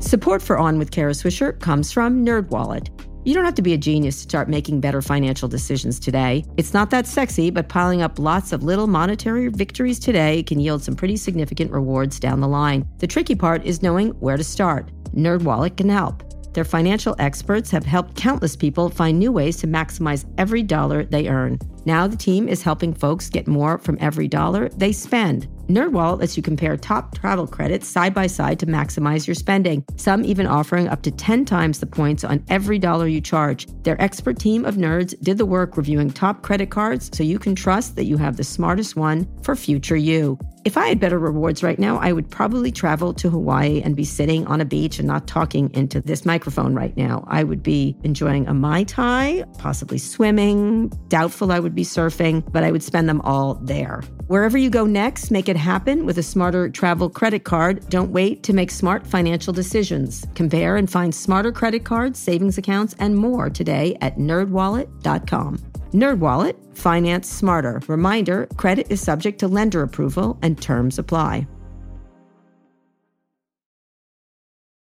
Support 0.05 0.43
for 0.43 0.59
On 0.59 0.79
with 0.79 0.91
Kara 0.91 1.13
Swisher 1.13 1.59
comes 1.61 1.91
from 1.91 2.27
NerdWallet. 2.27 2.91
You 3.25 3.33
don't 3.33 3.47
have 3.47 3.55
to 3.55 3.63
be 3.63 3.73
a 3.73 3.79
genius 3.79 4.17
to 4.17 4.23
start 4.25 4.51
making 4.51 4.81
better 4.81 5.01
financial 5.01 5.49
decisions 5.49 5.99
today. 5.99 6.45
It's 6.59 6.75
not 6.75 6.91
that 6.91 7.07
sexy, 7.07 7.49
but 7.49 7.71
piling 7.71 8.03
up 8.03 8.19
lots 8.19 8.53
of 8.53 8.63
little 8.63 8.87
monetary 8.87 9.49
victories 9.49 9.99
today 9.99 10.43
can 10.43 10.61
yield 10.61 10.83
some 10.83 10.95
pretty 10.95 11.17
significant 11.17 11.73
rewards 11.73 12.21
down 12.21 12.43
the 12.43 12.47
line. 12.47 12.87
The 12.99 13.07
tricky 13.07 13.35
part 13.35 13.65
is 13.65 13.83
knowing 13.83 14.11
where 14.21 14.37
to 14.37 14.45
start. 14.45 14.91
NerdWallet 15.15 15.79
can 15.79 15.89
help. 15.89 16.23
Their 16.53 16.65
financial 16.65 17.17
experts 17.19 17.71
have 17.71 17.87
helped 17.87 18.15
countless 18.15 18.57
people 18.57 18.91
find 18.91 19.19
new 19.19 19.33
ways 19.33 19.57
to 19.57 19.67
maximize 19.67 20.27
every 20.37 20.63
dollar 20.63 21.05
they 21.05 21.29
earn. 21.29 21.59
Now 21.87 22.07
the 22.07 22.17
team 22.17 22.49
is 22.49 22.63
helping 22.63 22.95
folks 22.95 23.29
get 23.29 23.47
more 23.47 23.79
from 23.79 23.99
every 24.01 24.29
dollar 24.29 24.69
they 24.71 24.93
spend. 24.93 25.49
NerdWallet 25.69 26.21
lets 26.21 26.37
you 26.37 26.43
compare 26.43 26.77
top 26.77 27.17
travel 27.19 27.47
credits 27.47 27.89
side 27.89 28.13
by 28.13 28.27
side 28.27 28.59
to 28.61 28.67
maximize 28.67 29.27
your 29.27 29.35
spending. 29.35 29.85
Some 29.97 30.25
even 30.25 30.47
offering 30.47 30.89
up 30.89 31.03
to 31.03 31.11
10 31.11 31.45
times 31.47 31.81
the 31.81 31.87
points 31.87 32.23
on 32.23 32.45
every 32.49 32.79
dollar 32.79 33.07
you 33.07 33.21
charge. 33.21 33.67
Their 33.83 34.01
expert 34.01 34.39
team 34.39 34.65
of 34.65 34.77
nerds 34.77 35.19
did 35.21 35.39
the 35.39 35.47
work 35.47 35.77
reviewing 35.77 36.11
top 36.11 36.43
credit 36.43 36.71
cards 36.71 37.11
so 37.15 37.23
you 37.23 37.39
can 37.39 37.55
trust 37.55 37.97
that 37.97 38.05
you 38.05 38.19
have 38.19 38.37
the 38.37 38.45
smartest 38.45 38.97
one 38.97 39.27
for 39.43 39.57
future 39.57 39.97
you. 39.97 40.39
If 40.65 40.79
I 40.79 40.87
had 40.87 40.99
better 40.99 41.19
rewards 41.19 41.63
right 41.63 41.79
now, 41.79 41.99
I 41.99 42.13
would 42.13 42.31
probably 42.31 42.73
travel 42.73 43.13
to 43.15 43.29
Hawaii 43.29 43.83
and 43.83 43.95
be 43.95 44.05
sitting 44.05 44.47
on 44.47 44.63
a 44.63 44.65
beach 44.65 44.99
and 44.99 45.07
not 45.07 45.27
talking 45.27 45.71
into 45.75 46.01
this 46.01 46.25
microphone 46.25 46.75
right 46.75 46.97
now. 46.97 47.23
I 47.29 47.45
would 47.45 47.63
be 47.63 47.95
enjoying 48.03 48.47
a 48.49 48.55
Mai 48.55 48.85
Tai, 48.85 49.45
possibly 49.59 49.99
swimming. 49.99 50.89
Doubtful 51.09 51.53
I 51.53 51.61
would 51.61 51.74
be 51.75 51.85
surfing, 51.85 52.45
but 52.53 52.65
I 52.65 52.71
would 52.71 52.83
spend 52.83 53.09
them 53.09 53.21
all 53.23 53.55
there. 53.55 54.03
Wherever 54.27 54.57
you 54.57 54.71
go 54.71 54.87
next, 54.87 55.31
make 55.31 55.49
it 55.49 55.57
happen 55.57 56.07
with 56.07 56.19
a 56.19 56.23
smarter 56.23 56.69
travel 56.69 57.11
credit 57.11 57.45
card. 57.45 57.89
Don't 57.89 58.13
wait 58.13 58.43
to 58.45 58.53
make 58.53 58.71
smart 58.71 59.07
financial 59.07 59.53
decisions. 59.53 60.27
Compare 60.35 60.77
and 60.77 60.91
find 60.91 61.15
smarter 61.15 61.53
credit 61.53 61.85
cards, 61.85 62.19
savings 62.19 62.59
accounts, 62.59 62.95
and 62.99 63.17
more 63.17 63.51
today 63.51 63.97
at 64.01 64.17
nerdwallet.com. 64.17 65.59
NerdWallet, 65.93 66.77
finance 66.77 67.31
smarter. 67.31 67.81
Reminder, 67.87 68.49
credit 68.57 68.89
is 68.91 69.01
subject 69.01 69.39
to 69.39 69.49
lender 69.49 69.83
approval 69.83 70.39
and 70.43 70.61
terms 70.61 70.99
apply. 70.99 71.47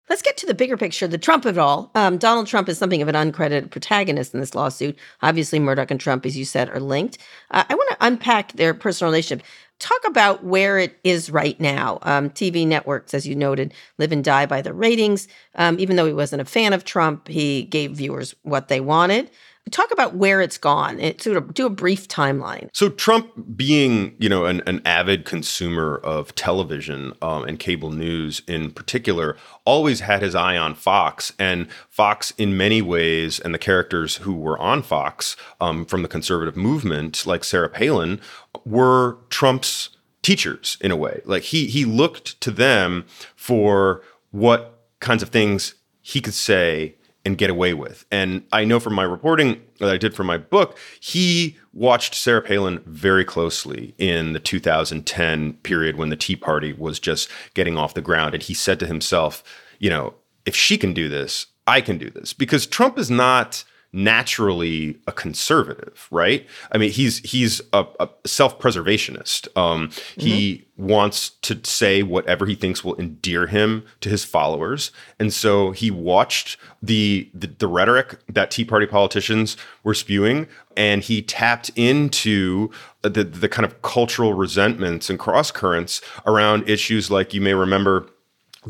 Let's 0.08 0.22
get 0.22 0.38
to 0.38 0.46
the 0.46 0.54
bigger 0.54 0.76
picture, 0.78 1.06
the 1.06 1.18
Trump 1.18 1.44
of 1.44 1.58
it 1.58 1.60
all. 1.60 1.90
Um, 1.94 2.16
Donald 2.16 2.46
Trump 2.46 2.68
is 2.68 2.78
something 2.78 3.02
of 3.02 3.08
an 3.08 3.14
uncredited 3.14 3.70
protagonist 3.70 4.32
in 4.32 4.40
this 4.40 4.54
lawsuit. 4.54 4.98
Obviously, 5.22 5.58
Murdoch 5.58 5.90
and 5.90 6.00
Trump, 6.00 6.24
as 6.24 6.36
you 6.36 6.46
said, 6.46 6.70
are 6.70 6.80
linked. 6.80 7.18
Uh, 7.50 7.64
I 7.68 7.74
want 7.74 7.90
to 7.90 7.96
unpack 8.00 8.52
their 8.54 8.72
personal 8.72 9.10
relationship. 9.10 9.46
Talk 9.78 10.00
about 10.06 10.42
where 10.42 10.78
it 10.78 10.98
is 11.04 11.30
right 11.30 11.58
now. 11.60 11.98
Um, 12.02 12.30
TV 12.30 12.66
networks, 12.66 13.14
as 13.14 13.26
you 13.28 13.36
noted, 13.36 13.72
live 13.98 14.10
and 14.10 14.24
die 14.24 14.46
by 14.46 14.62
the 14.62 14.72
ratings. 14.72 15.28
Um, 15.54 15.78
even 15.78 15.96
though 15.96 16.06
he 16.06 16.12
wasn't 16.12 16.42
a 16.42 16.46
fan 16.46 16.72
of 16.72 16.84
Trump, 16.84 17.28
he 17.28 17.62
gave 17.64 17.92
viewers 17.92 18.34
what 18.42 18.68
they 18.68 18.80
wanted. 18.80 19.30
Talk 19.70 19.90
about 19.90 20.14
where 20.14 20.40
it's 20.40 20.58
gone. 20.58 20.98
It, 21.00 21.22
sort 21.22 21.36
of 21.36 21.54
do 21.54 21.66
a 21.66 21.70
brief 21.70 22.08
timeline. 22.08 22.68
So 22.72 22.88
Trump, 22.88 23.56
being 23.56 24.14
you 24.18 24.28
know 24.28 24.46
an, 24.46 24.62
an 24.66 24.82
avid 24.84 25.24
consumer 25.24 25.96
of 25.98 26.34
television 26.34 27.12
um, 27.22 27.44
and 27.44 27.58
cable 27.58 27.90
news 27.90 28.42
in 28.46 28.70
particular, 28.70 29.36
always 29.64 30.00
had 30.00 30.22
his 30.22 30.34
eye 30.34 30.56
on 30.56 30.74
Fox, 30.74 31.32
and 31.38 31.68
Fox 31.88 32.32
in 32.38 32.56
many 32.56 32.82
ways, 32.82 33.40
and 33.40 33.54
the 33.54 33.58
characters 33.58 34.16
who 34.16 34.34
were 34.34 34.58
on 34.58 34.82
Fox 34.82 35.36
um, 35.60 35.84
from 35.84 36.02
the 36.02 36.08
conservative 36.08 36.56
movement, 36.56 37.26
like 37.26 37.44
Sarah 37.44 37.68
Palin, 37.68 38.20
were 38.64 39.18
Trump's 39.30 39.90
teachers 40.22 40.76
in 40.80 40.90
a 40.90 40.96
way. 40.96 41.22
Like 41.24 41.44
he 41.44 41.66
he 41.66 41.84
looked 41.84 42.40
to 42.40 42.50
them 42.50 43.06
for 43.36 44.02
what 44.30 44.80
kinds 45.00 45.22
of 45.22 45.30
things 45.30 45.74
he 46.00 46.20
could 46.20 46.34
say 46.34 46.96
and 47.28 47.36
get 47.36 47.50
away 47.50 47.74
with. 47.74 48.06
And 48.10 48.42
I 48.52 48.64
know 48.64 48.80
from 48.80 48.94
my 48.94 49.02
reporting 49.02 49.60
that 49.80 49.90
I 49.90 49.98
did 49.98 50.14
for 50.14 50.24
my 50.24 50.38
book, 50.38 50.78
he 50.98 51.58
watched 51.74 52.14
Sarah 52.14 52.40
Palin 52.40 52.80
very 52.86 53.22
closely 53.22 53.94
in 53.98 54.32
the 54.32 54.40
2010 54.40 55.52
period 55.62 55.96
when 55.96 56.08
the 56.08 56.16
Tea 56.16 56.36
Party 56.36 56.72
was 56.72 56.98
just 56.98 57.28
getting 57.52 57.76
off 57.76 57.92
the 57.92 58.00
ground. 58.00 58.32
And 58.32 58.42
he 58.42 58.54
said 58.54 58.80
to 58.80 58.86
himself, 58.86 59.44
you 59.78 59.90
know, 59.90 60.14
if 60.46 60.56
she 60.56 60.78
can 60.78 60.94
do 60.94 61.10
this, 61.10 61.48
I 61.66 61.82
can 61.82 61.98
do 61.98 62.08
this. 62.08 62.32
Because 62.32 62.66
Trump 62.66 62.98
is 62.98 63.10
not 63.10 63.62
naturally 63.92 64.98
a 65.06 65.12
conservative, 65.12 66.06
right? 66.10 66.46
I 66.70 66.78
mean, 66.78 66.90
he's 66.90 67.18
he's 67.18 67.60
a, 67.72 67.86
a 67.98 68.08
self-preservationist. 68.26 69.48
Um, 69.56 69.90
He 70.16 70.66
wants 70.76 71.30
to 71.42 71.58
say 71.64 72.02
whatever 72.02 72.46
he 72.46 72.54
thinks 72.54 72.84
will 72.84 72.94
endear 73.00 73.46
him 73.46 73.84
to 74.00 74.08
his 74.08 74.24
followers, 74.24 74.92
and 75.18 75.32
so 75.32 75.70
he 75.70 75.90
watched 75.90 76.56
the 76.82 77.30
the, 77.32 77.46
the 77.46 77.66
rhetoric 77.66 78.18
that 78.28 78.50
Tea 78.50 78.64
Party 78.64 78.86
politicians 78.86 79.56
were 79.82 79.94
spewing, 79.94 80.46
and 80.76 81.02
he 81.02 81.22
tapped 81.22 81.70
into 81.74 82.70
the 83.02 83.24
the 83.24 83.48
kind 83.48 83.64
of 83.64 83.80
cultural 83.82 84.34
resentments 84.34 85.08
and 85.08 85.18
cross 85.18 85.50
currents 85.50 86.02
around 86.26 86.68
issues 86.68 87.10
like 87.10 87.32
you 87.32 87.40
may 87.40 87.54
remember 87.54 88.06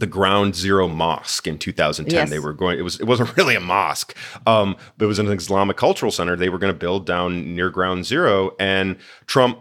the 0.00 0.06
Ground 0.06 0.54
Zero 0.54 0.88
Mosque 0.88 1.46
in 1.46 1.58
2010. 1.58 2.18
Yes. 2.18 2.30
They 2.30 2.38
were 2.38 2.52
going. 2.52 2.78
It 2.78 2.82
was. 2.82 2.98
It 3.00 3.04
wasn't 3.04 3.36
really 3.36 3.54
a 3.54 3.60
mosque. 3.60 4.16
Um, 4.46 4.76
but 4.96 5.04
it 5.04 5.08
was 5.08 5.18
an 5.18 5.28
Islamic 5.28 5.76
cultural 5.76 6.12
center. 6.12 6.36
They 6.36 6.48
were 6.48 6.58
going 6.58 6.72
to 6.72 6.78
build 6.78 7.06
down 7.06 7.54
near 7.54 7.70
Ground 7.70 8.06
Zero, 8.06 8.54
and 8.58 8.96
Trump 9.26 9.58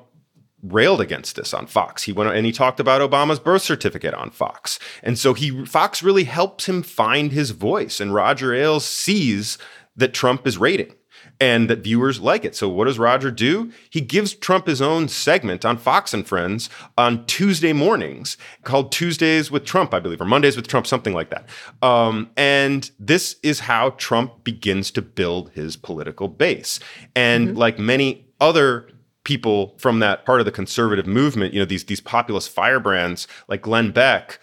railed 0.63 1.02
against 1.02 1.36
this 1.36 1.54
on 1.54 1.67
Fox. 1.67 2.04
He 2.04 2.12
went 2.12 2.34
and 2.36 2.45
he 2.45 2.52
talked 2.52 2.80
about 2.80 3.02
Obama's 3.02 3.39
birth 3.39 3.62
certificate 3.62 4.13
on 4.13 4.32
Fox, 4.32 4.80
and 5.04 5.17
so 5.17 5.34
he 5.34 5.65
Fox 5.65 6.02
really 6.04 6.26
helps 6.26 6.67
him 6.67 6.84
find 6.84 7.32
his 7.32 7.52
voice. 7.52 8.00
And 8.00 8.13
Roger 8.13 8.54
Ailes 8.54 8.86
sees 8.86 9.58
that 9.95 10.13
Trump 10.13 10.45
is 10.47 10.58
rating. 10.58 10.93
And 11.39 11.69
that 11.69 11.80
viewers 11.80 12.19
like 12.19 12.45
it. 12.45 12.56
So 12.56 12.67
what 12.67 12.86
does 12.86 13.00
Roger 13.00 13.32
do? 13.32 13.71
He 13.89 14.02
gives 14.02 14.34
Trump 14.34 14.67
his 14.67 14.82
own 14.82 15.08
segment 15.08 15.65
on 15.65 15.78
Fox 15.78 16.13
and 16.13 16.28
Friends 16.28 16.69
on 16.97 17.26
Tuesday 17.26 17.73
mornings 17.73 18.38
called 18.63 18.91
Tuesdays 18.91 19.52
with 19.52 19.65
Trump, 19.65 19.93
I 19.93 20.00
believe, 20.00 20.21
or 20.21 20.26
Mondays 20.26 20.56
with 20.56 20.67
Trump, 20.67 20.88
something 20.88 21.13
like 21.13 21.30
that. 21.30 21.47
Um, 21.82 22.30
and 22.36 22.89
this 23.00 23.38
is 23.43 23.62
how 23.62 23.91
Trump 23.91 24.43
begins 24.43 24.91
to 24.91 25.02
build 25.02 25.52
his 25.52 25.76
political 25.78 26.28
base. 26.28 26.80
And 27.15 27.50
mm-hmm. 27.50 27.58
like 27.58 27.80
many 27.80 28.26
other 28.39 28.89
people 29.23 29.76
from 29.78 30.00
that 30.00 30.26
part 30.26 30.39
of 30.39 30.45
the 30.45 30.52
conservative 30.52 31.06
movement, 31.06 31.54
you 31.54 31.60
know, 31.60 31.65
these 31.65 31.84
these 31.86 32.00
populist 32.00 32.50
firebrands 32.50 33.28
like 33.50 33.62
Glenn 33.62 33.91
Beck, 33.91 34.39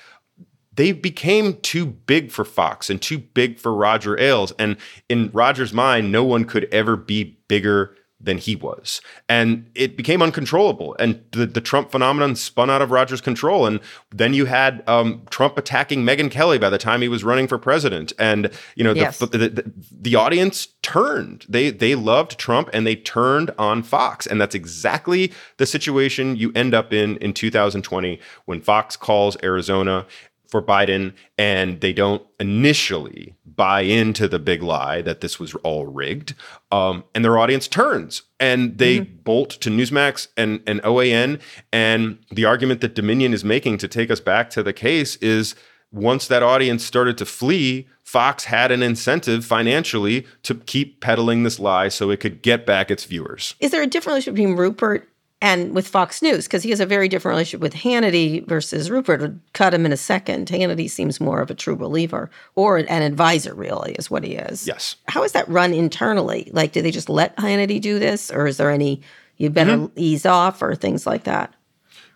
they 0.76 0.92
became 0.92 1.56
too 1.60 1.86
big 1.86 2.30
for 2.30 2.44
Fox 2.44 2.90
and 2.90 3.00
too 3.00 3.18
big 3.18 3.58
for 3.58 3.74
Roger 3.74 4.18
Ailes. 4.18 4.52
And 4.58 4.76
in 5.08 5.30
Roger's 5.32 5.72
mind, 5.72 6.10
no 6.10 6.24
one 6.24 6.44
could 6.44 6.64
ever 6.72 6.96
be 6.96 7.38
bigger 7.48 7.94
than 8.24 8.38
he 8.38 8.56
was. 8.56 9.00
And 9.28 9.70
it 9.74 9.96
became 9.96 10.22
uncontrollable. 10.22 10.96
And 10.98 11.22
the, 11.32 11.46
the 11.46 11.60
Trump 11.60 11.90
phenomenon 11.90 12.36
spun 12.36 12.70
out 12.70 12.80
of 12.80 12.90
Roger's 12.90 13.20
control. 13.20 13.66
And 13.66 13.80
then 14.10 14.34
you 14.34 14.46
had 14.46 14.82
um, 14.86 15.22
Trump 15.30 15.58
attacking 15.58 16.04
Megyn 16.04 16.30
Kelly 16.30 16.58
by 16.58 16.70
the 16.70 16.78
time 16.78 17.02
he 17.02 17.08
was 17.08 17.22
running 17.22 17.46
for 17.46 17.58
president. 17.58 18.12
And, 18.18 18.50
you 18.76 18.84
know, 18.84 18.94
yes. 18.94 19.18
the, 19.18 19.26
the, 19.26 19.38
the, 19.38 19.72
the, 19.90 20.14
audience 20.14 20.68
turned. 20.82 21.44
They, 21.48 21.70
they 21.70 21.94
loved 21.94 22.38
Trump 22.38 22.70
and 22.72 22.86
they 22.86 22.96
turned 22.96 23.50
on 23.58 23.82
Fox. 23.82 24.26
And 24.26 24.40
that's 24.40 24.54
exactly 24.54 25.32
the 25.58 25.66
situation 25.66 26.36
you 26.36 26.50
end 26.54 26.72
up 26.72 26.92
in 26.92 27.16
in 27.18 27.34
2020 27.34 28.18
when 28.46 28.60
Fox 28.60 28.96
calls 28.96 29.36
Arizona 29.42 30.06
for 30.54 30.62
Biden 30.62 31.12
and 31.36 31.80
they 31.80 31.92
don't 31.92 32.22
initially 32.38 33.34
buy 33.44 33.80
into 33.80 34.28
the 34.28 34.38
big 34.38 34.62
lie 34.62 35.02
that 35.02 35.20
this 35.20 35.40
was 35.40 35.52
all 35.56 35.84
rigged. 35.84 36.36
Um, 36.70 37.02
and 37.12 37.24
their 37.24 37.38
audience 37.38 37.66
turns 37.66 38.22
and 38.38 38.78
they 38.78 39.00
mm-hmm. 39.00 39.16
bolt 39.24 39.50
to 39.50 39.68
Newsmax 39.68 40.28
and, 40.36 40.62
and 40.64 40.80
OAN. 40.82 41.40
And 41.72 42.18
the 42.30 42.44
argument 42.44 42.82
that 42.82 42.94
Dominion 42.94 43.34
is 43.34 43.42
making 43.42 43.78
to 43.78 43.88
take 43.88 44.12
us 44.12 44.20
back 44.20 44.48
to 44.50 44.62
the 44.62 44.72
case 44.72 45.16
is 45.16 45.56
once 45.90 46.28
that 46.28 46.44
audience 46.44 46.84
started 46.84 47.18
to 47.18 47.26
flee, 47.26 47.88
Fox 48.04 48.44
had 48.44 48.70
an 48.70 48.80
incentive 48.80 49.44
financially 49.44 50.24
to 50.44 50.54
keep 50.54 51.00
peddling 51.00 51.42
this 51.42 51.58
lie 51.58 51.88
so 51.88 52.10
it 52.10 52.20
could 52.20 52.42
get 52.42 52.64
back 52.64 52.92
its 52.92 53.06
viewers. 53.06 53.56
Is 53.58 53.72
there 53.72 53.82
a 53.82 53.86
relationship 53.86 54.34
between 54.36 54.54
Rupert 54.54 55.08
and 55.44 55.74
with 55.74 55.86
Fox 55.86 56.22
News 56.22 56.46
because 56.46 56.62
he 56.62 56.70
has 56.70 56.80
a 56.80 56.86
very 56.86 57.06
different 57.06 57.34
relationship 57.34 57.60
with 57.60 57.74
Hannity 57.74 58.46
versus 58.46 58.90
Rupert 58.90 59.20
would 59.20 59.40
cut 59.52 59.74
him 59.74 59.84
in 59.84 59.92
a 59.92 59.96
second. 59.96 60.48
Hannity 60.48 60.88
seems 60.88 61.20
more 61.20 61.42
of 61.42 61.50
a 61.50 61.54
true 61.54 61.76
believer 61.76 62.30
or 62.54 62.78
an 62.78 63.02
advisor, 63.02 63.52
really, 63.54 63.92
is 63.92 64.10
what 64.10 64.24
he 64.24 64.36
is. 64.36 64.66
Yes. 64.66 64.96
How 65.06 65.22
is 65.22 65.32
that 65.32 65.46
run 65.46 65.74
internally? 65.74 66.48
Like, 66.54 66.72
do 66.72 66.80
they 66.80 66.90
just 66.90 67.10
let 67.10 67.36
Hannity 67.36 67.78
do 67.78 67.98
this, 67.98 68.30
or 68.30 68.46
is 68.46 68.56
there 68.56 68.70
any 68.70 69.02
you 69.36 69.50
better 69.50 69.76
mm-hmm. 69.76 69.92
ease 69.96 70.24
off 70.24 70.62
or 70.62 70.74
things 70.74 71.06
like 71.06 71.24
that? 71.24 71.52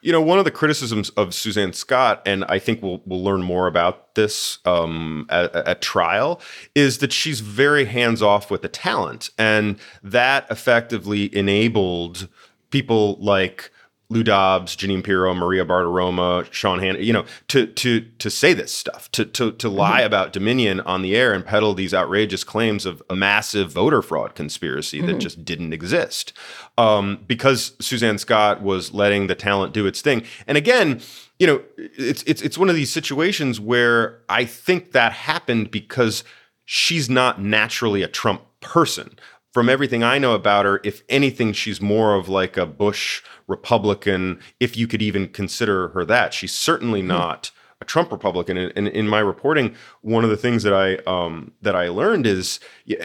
You 0.01 0.13
know, 0.13 0.23
one 0.23 0.39
of 0.39 0.47
the 0.47 0.51
criticisms 0.51 1.11
of 1.11 1.35
Suzanne 1.35 1.75
Scott, 1.75 2.23
and 2.25 2.47
I 2.47 2.59
think 2.59 2.81
we'll 2.81 3.03
we'll 3.05 3.23
learn 3.23 3.43
more 3.43 3.67
about 3.67 4.15
this 4.15 4.59
um, 4.65 5.27
at, 5.29 5.55
at, 5.55 5.83
trial, 5.83 6.41
is 6.75 6.99
that 6.99 7.13
she's 7.13 7.41
very 7.41 7.85
hands 7.85 8.23
off 8.23 8.51
with 8.51 8.63
the 8.63 8.69
talent, 8.69 9.29
and 9.37 9.77
that 10.03 10.47
effectively 10.51 11.37
enabled 11.37 12.29
people 12.71 13.17
like 13.21 13.71
Lou 14.11 14.23
Dobbs, 14.23 14.75
Jeanine 14.75 15.05
Pirro, 15.05 15.35
Maria 15.35 15.67
Bartiromo, 15.67 16.51
Sean 16.51 16.79
Hannity, 16.79 17.05
you 17.05 17.13
know, 17.13 17.27
to 17.49 17.67
to 17.67 18.01
to 18.01 18.31
say 18.31 18.55
this 18.55 18.73
stuff, 18.73 19.11
to 19.13 19.27
to 19.27 19.53
to 19.53 19.69
lie 19.69 19.99
mm-hmm. 19.99 20.07
about 20.07 20.33
Dominion 20.33 20.81
on 20.81 21.03
the 21.03 21.15
air 21.15 21.35
and 21.35 21.45
peddle 21.45 21.75
these 21.75 21.93
outrageous 21.93 22.43
claims 22.43 22.87
of 22.87 23.03
a 23.11 23.17
massive 23.17 23.71
voter 23.71 24.01
fraud 24.01 24.35
conspiracy 24.35 24.99
mm-hmm. 24.99 25.09
that 25.09 25.19
just 25.19 25.45
didn't 25.45 25.75
exist, 25.75 26.33
um, 26.79 27.23
because 27.27 27.75
Suzanne 27.81 28.17
Scott 28.17 28.63
was 28.63 28.95
letting 28.95 29.27
the 29.27 29.35
talent 29.35 29.75
do 29.75 29.87
its 29.87 30.01
thing. 30.01 30.23
And 30.47 30.57
again, 30.57 31.03
you 31.39 31.47
know, 31.47 31.63
it's 31.77 32.23
it's 32.23 32.41
it's 32.41 32.57
one 32.57 32.71
of 32.71 32.77
these 32.77 32.91
situations 32.91 33.61
where 33.61 34.23
I 34.31 34.47
think 34.47 34.93
that 34.93 35.13
happened 35.13 35.71
because 35.71 36.25
she's 36.65 37.11
not 37.11 37.43
naturally 37.43 38.03
a 38.03 38.09
Trump 38.09 38.41
person 38.61 39.19
from 39.53 39.69
everything 39.69 40.03
I 40.03 40.19
know 40.19 40.35
about 40.35 40.67
her, 40.67 40.81
if 40.85 41.03
anything, 41.09 41.53
she's 41.53 41.81
more 41.81 42.15
of 42.15 42.29
like 42.29 42.57
a 42.57 42.67
Bush 42.67 43.23
Republican, 43.47 44.41
if 44.61 44.77
you 44.77 44.87
could 44.87 45.03
even 45.03 45.29
consider 45.29 45.89
her 45.89 46.05
that. 46.05 46.35
She's 46.35 46.53
certainly 46.53 47.01
mm-hmm. 47.01 47.09
not 47.09 47.51
a 47.81 47.85
Trump 47.85 48.11
Republican. 48.11 48.57
And, 48.57 48.73
and, 48.77 48.89
in 48.89 49.09
my 49.09 49.21
reporting, 49.21 49.75
one 50.03 50.25
of 50.25 50.31
the 50.31 50.37
things 50.37 50.63
that 50.65 50.75
I 50.75 50.97
um, 51.11 51.53
that 51.63 51.77
I 51.77 51.89
learned 51.89 52.27
is 52.27 52.61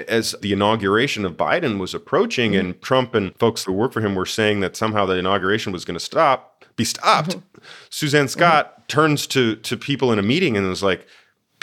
as 0.08 0.36
the 0.42 0.52
inauguration 0.52 1.26
of 1.26 1.38
Biden 1.38 1.80
was 1.80 1.94
approaching, 1.94 2.52
mm-hmm. 2.52 2.60
and 2.60 2.82
Trump 2.82 3.16
and 3.16 3.38
folks 3.38 3.64
who 3.64 3.74
work 3.74 3.94
for 3.94 4.02
him 4.02 4.16
were 4.16 4.26
saying 4.26 4.60
that 4.62 4.76
somehow 4.76 5.06
the 5.06 5.16
inauguration 5.16 5.72
was 5.72 5.86
going 5.86 5.98
to 5.98 6.04
stop, 6.04 6.66
be 6.76 6.84
stopped. 6.84 7.38
Mm-hmm. 7.38 7.60
Suzanne 7.90 8.28
Scott 8.28 8.74
mm-hmm. 8.74 8.88
turns 8.88 9.28
to 9.28 9.56
to 9.58 9.78
people 9.78 10.12
in 10.12 10.20
a 10.20 10.24
meeting 10.24 10.58
and 10.58 10.68
was 10.68 10.84
like, 10.84 11.08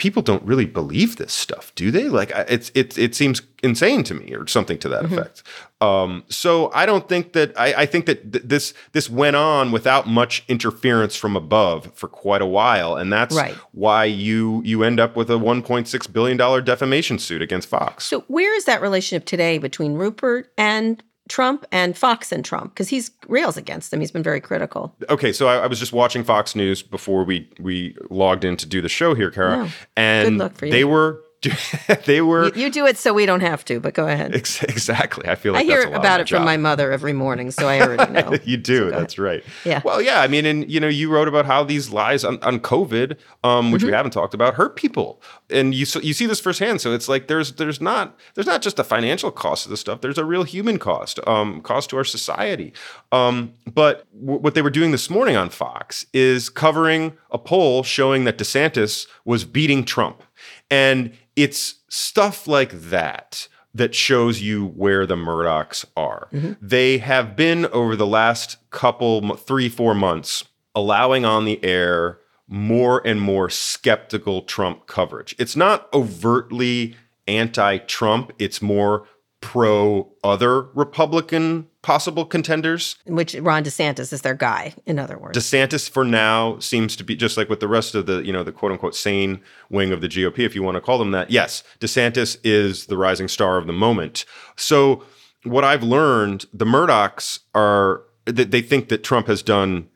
people 0.01 0.23
don't 0.23 0.41
really 0.41 0.65
believe 0.65 1.17
this 1.17 1.31
stuff, 1.31 1.71
do 1.75 1.91
they? 1.91 2.09
Like 2.09 2.31
it's 2.49 2.71
it 2.73 2.97
it 2.97 3.13
seems 3.13 3.43
insane 3.61 4.03
to 4.05 4.15
me, 4.15 4.33
or 4.33 4.47
something 4.47 4.79
to 4.79 4.89
that 4.89 5.03
mm-hmm. 5.03 5.13
effect. 5.13 5.43
Um, 5.79 6.23
so 6.27 6.71
I 6.73 6.87
don't 6.87 7.07
think 7.07 7.33
that 7.33 7.53
I, 7.55 7.73
I 7.83 7.85
think 7.85 8.07
that 8.07 8.31
th- 8.31 8.43
this 8.43 8.73
this 8.93 9.11
went 9.11 9.35
on 9.35 9.71
without 9.71 10.07
much 10.07 10.43
interference 10.47 11.15
from 11.15 11.35
above 11.35 11.91
for 11.93 12.07
quite 12.07 12.41
a 12.41 12.47
while, 12.47 12.95
and 12.95 13.13
that's 13.13 13.35
right. 13.35 13.53
why 13.73 14.05
you 14.05 14.63
you 14.65 14.83
end 14.83 14.99
up 14.99 15.15
with 15.15 15.29
a 15.29 15.35
1.6 15.35 16.11
billion 16.11 16.35
dollar 16.35 16.61
defamation 16.61 17.19
suit 17.19 17.43
against 17.43 17.67
Fox. 17.67 18.03
So 18.03 18.21
where 18.21 18.55
is 18.55 18.65
that 18.65 18.81
relationship 18.81 19.25
today 19.25 19.59
between 19.59 19.93
Rupert 19.93 20.51
and 20.57 21.03
Trump 21.31 21.65
and 21.71 21.97
Fox 21.97 22.33
and 22.33 22.43
Trump 22.43 22.73
because 22.73 22.89
he's 22.89 23.09
rails 23.29 23.55
against 23.55 23.89
them. 23.89 24.01
He's 24.01 24.11
been 24.11 24.21
very 24.21 24.41
critical. 24.41 24.93
Okay, 25.09 25.31
so 25.31 25.47
I, 25.47 25.59
I, 25.59 25.67
was 25.67 25.79
just 25.79 25.93
watching 25.93 26.25
Fox 26.25 26.57
News 26.57 26.83
before 26.83 27.23
we 27.23 27.49
we 27.57 27.95
logged 28.09 28.43
in 28.43 28.57
to 28.57 28.65
do 28.67 28.81
the 28.81 28.89
show 28.89 29.15
here, 29.15 29.31
Kara, 29.31 29.69
and 29.95 30.41
they 30.59 30.83
were 30.83 31.23
they 32.05 32.21
were. 32.21 32.45
You, 32.47 32.63
you, 32.63 32.71
do 32.71 32.85
it 32.85 32.97
so 32.97 33.13
we 33.13 33.25
don't 33.25 33.41
have 33.41 33.65
to, 33.65 33.79
but 33.79 33.95
go 33.95 34.07
ahead. 34.07 34.35
Ex- 34.35 34.61
exactly. 34.63 35.27
I 35.27 35.35
feel 35.35 35.53
like 35.53 35.61
I 35.61 35.65
hear 35.65 35.83
about 35.91 36.19
it 36.19 36.27
job. 36.27 36.37
from 36.37 36.45
my 36.45 36.57
mother 36.57 36.91
every 36.91 37.13
morning, 37.13 37.49
so 37.49 37.67
I 37.67 37.81
already 37.81 38.11
know. 38.13 38.37
you 38.43 38.57
do. 38.57 38.91
So 38.91 38.99
that's 38.99 39.17
right. 39.17 39.43
Yeah. 39.65 39.81
Well, 39.83 40.01
yeah. 40.01 40.21
I 40.21 40.27
mean, 40.27 40.45
and 40.45 40.69
you 40.69 40.79
know, 40.79 40.87
you 40.87 41.09
wrote 41.09 41.27
about 41.27 41.45
how 41.45 41.63
these 41.63 41.89
lies 41.89 42.23
on, 42.23 42.37
on 42.43 42.59
COVID, 42.59 43.17
um, 43.43 43.71
which 43.71 43.81
mm-hmm. 43.81 43.87
we 43.87 43.93
haven't 43.93 44.11
talked 44.11 44.35
about, 44.35 44.53
hurt 44.53 44.75
people, 44.75 45.21
and 45.49 45.73
you 45.73 45.85
you 46.03 46.13
see 46.13 46.27
this 46.27 46.39
firsthand. 46.39 46.79
So 46.79 46.93
it's 46.93 47.09
like 47.09 47.27
there's 47.27 47.53
there's 47.53 47.81
not 47.81 48.15
there's 48.35 48.47
not 48.47 48.61
just 48.61 48.77
a 48.77 48.83
financial 48.83 49.31
cost 49.31 49.65
of 49.65 49.71
this 49.71 49.79
stuff. 49.79 50.01
There's 50.01 50.19
a 50.19 50.25
real 50.25 50.43
human 50.43 50.77
cost, 50.77 51.19
um, 51.25 51.61
cost 51.61 51.89
to 51.89 51.97
our 51.97 52.03
society. 52.03 52.71
Um, 53.11 53.53
but 53.73 54.05
w- 54.19 54.39
what 54.39 54.53
they 54.53 54.61
were 54.61 54.69
doing 54.69 54.91
this 54.91 55.09
morning 55.09 55.35
on 55.35 55.49
Fox 55.49 56.05
is 56.13 56.49
covering 56.49 57.17
a 57.31 57.37
poll 57.39 57.81
showing 57.81 58.25
that 58.25 58.37
DeSantis 58.37 59.07
was 59.25 59.43
beating 59.43 59.83
Trump. 59.83 60.23
And 60.69 61.11
it's 61.35 61.75
stuff 61.89 62.47
like 62.47 62.71
that 62.71 63.47
that 63.73 63.95
shows 63.95 64.41
you 64.41 64.67
where 64.67 65.05
the 65.05 65.15
Murdochs 65.15 65.85
are. 65.95 66.27
Mm-hmm. 66.33 66.53
They 66.61 66.97
have 66.97 67.35
been 67.35 67.65
over 67.67 67.95
the 67.95 68.07
last 68.07 68.57
couple, 68.69 69.35
three, 69.37 69.69
four 69.69 69.95
months, 69.95 70.45
allowing 70.75 71.25
on 71.25 71.45
the 71.45 71.63
air 71.63 72.19
more 72.47 73.05
and 73.07 73.21
more 73.21 73.49
skeptical 73.49 74.41
Trump 74.41 74.87
coverage. 74.87 75.33
It's 75.39 75.55
not 75.55 75.87
overtly 75.93 76.95
anti 77.27 77.77
Trump, 77.77 78.33
it's 78.39 78.61
more 78.61 79.07
pro 79.39 80.11
other 80.23 80.61
Republican 80.61 81.67
possible 81.81 82.25
contenders. 82.25 82.97
Which 83.05 83.33
Ron 83.35 83.63
DeSantis 83.63 84.13
is 84.13 84.21
their 84.21 84.35
guy, 84.35 84.73
in 84.85 84.99
other 84.99 85.17
words. 85.17 85.37
DeSantis 85.37 85.89
for 85.89 86.03
now 86.03 86.59
seems 86.59 86.95
to 86.95 87.03
be 87.03 87.15
just 87.15 87.37
like 87.37 87.49
with 87.49 87.59
the 87.59 87.67
rest 87.67 87.95
of 87.95 88.05
the, 88.05 88.21
you 88.23 88.31
know, 88.31 88.43
the 88.43 88.51
quote 88.51 88.71
unquote 88.71 88.95
sane 88.95 89.41
wing 89.69 89.91
of 89.91 90.01
the 90.01 90.07
GOP, 90.07 90.39
if 90.39 90.55
you 90.55 90.63
want 90.63 90.75
to 90.75 90.81
call 90.81 90.99
them 90.99 91.11
that. 91.11 91.31
Yes, 91.31 91.63
DeSantis 91.79 92.37
is 92.43 92.85
the 92.85 92.97
rising 92.97 93.27
star 93.27 93.57
of 93.57 93.67
the 93.67 93.73
moment. 93.73 94.25
So 94.55 95.03
what 95.43 95.63
I've 95.63 95.83
learned, 95.83 96.45
the 96.53 96.65
Murdochs 96.65 97.39
are 97.55 98.03
that 98.25 98.51
they 98.51 98.61
think 98.61 98.89
that 98.89 99.03
Trump 99.03 99.27
has 99.27 99.41
done 99.41 99.87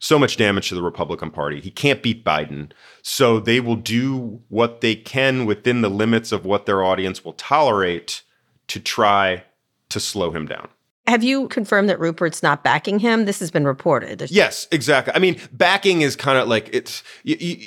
so 0.00 0.18
much 0.18 0.36
damage 0.36 0.70
to 0.70 0.74
the 0.74 0.82
Republican 0.82 1.30
Party. 1.30 1.60
He 1.60 1.70
can't 1.70 2.02
beat 2.02 2.24
Biden. 2.24 2.72
So 3.02 3.38
they 3.38 3.60
will 3.60 3.76
do 3.76 4.40
what 4.48 4.80
they 4.80 4.96
can 4.96 5.44
within 5.44 5.82
the 5.82 5.90
limits 5.90 6.32
of 6.32 6.44
what 6.44 6.66
their 6.66 6.82
audience 6.82 7.24
will 7.24 7.34
tolerate 7.34 8.22
to 8.68 8.80
try 8.80 9.44
to 9.90 10.00
slow 10.00 10.30
him 10.30 10.46
down. 10.46 10.68
Have 11.06 11.24
you 11.24 11.48
confirmed 11.48 11.88
that 11.88 11.98
Rupert's 11.98 12.42
not 12.42 12.62
backing 12.62 12.98
him? 12.98 13.24
This 13.24 13.40
has 13.40 13.50
been 13.50 13.64
reported. 13.64 14.18
There's 14.20 14.30
yes, 14.30 14.68
exactly. 14.70 15.12
I 15.14 15.18
mean, 15.18 15.40
backing 15.52 16.02
is 16.02 16.14
kind 16.14 16.38
of 16.38 16.46
like 16.48 16.68
it's. 16.72 17.02
You, 17.24 17.36
you, 17.40 17.66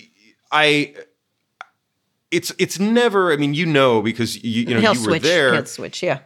I. 0.51 0.93
It's 2.31 2.53
it's 2.57 2.79
never. 2.79 3.31
I 3.33 3.37
mean, 3.37 3.53
you 3.53 3.65
know, 3.65 4.01
because 4.01 4.41
you 4.43 4.63
you 4.63 4.73
know 4.75 4.79
He'll 4.79 4.93
you 4.93 4.99
switch. 4.99 5.21
were 5.23 5.27
there. 5.27 5.53
He'll 5.53 5.65
switch. 5.65 6.01
Yeah. 6.01 6.19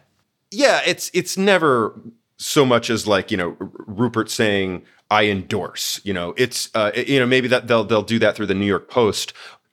Yeah, 0.50 0.80
it's 0.86 1.10
it's 1.12 1.36
never 1.36 1.98
so 2.36 2.64
much 2.64 2.88
as 2.88 3.06
like 3.06 3.30
you 3.30 3.36
know 3.36 3.56
Rupert 3.58 4.30
saying 4.30 4.84
I 5.10 5.24
endorse. 5.26 6.00
You 6.04 6.14
know, 6.14 6.34
it's 6.36 6.70
uh, 6.74 6.92
you 6.94 7.18
know 7.18 7.26
maybe 7.26 7.48
that 7.48 7.66
they'll 7.66 7.84
they'll 7.84 8.02
do 8.02 8.18
that 8.20 8.36
through 8.36 8.46
the 8.46 8.54
New 8.54 8.66
York 8.66 8.88
Post, 8.88 9.32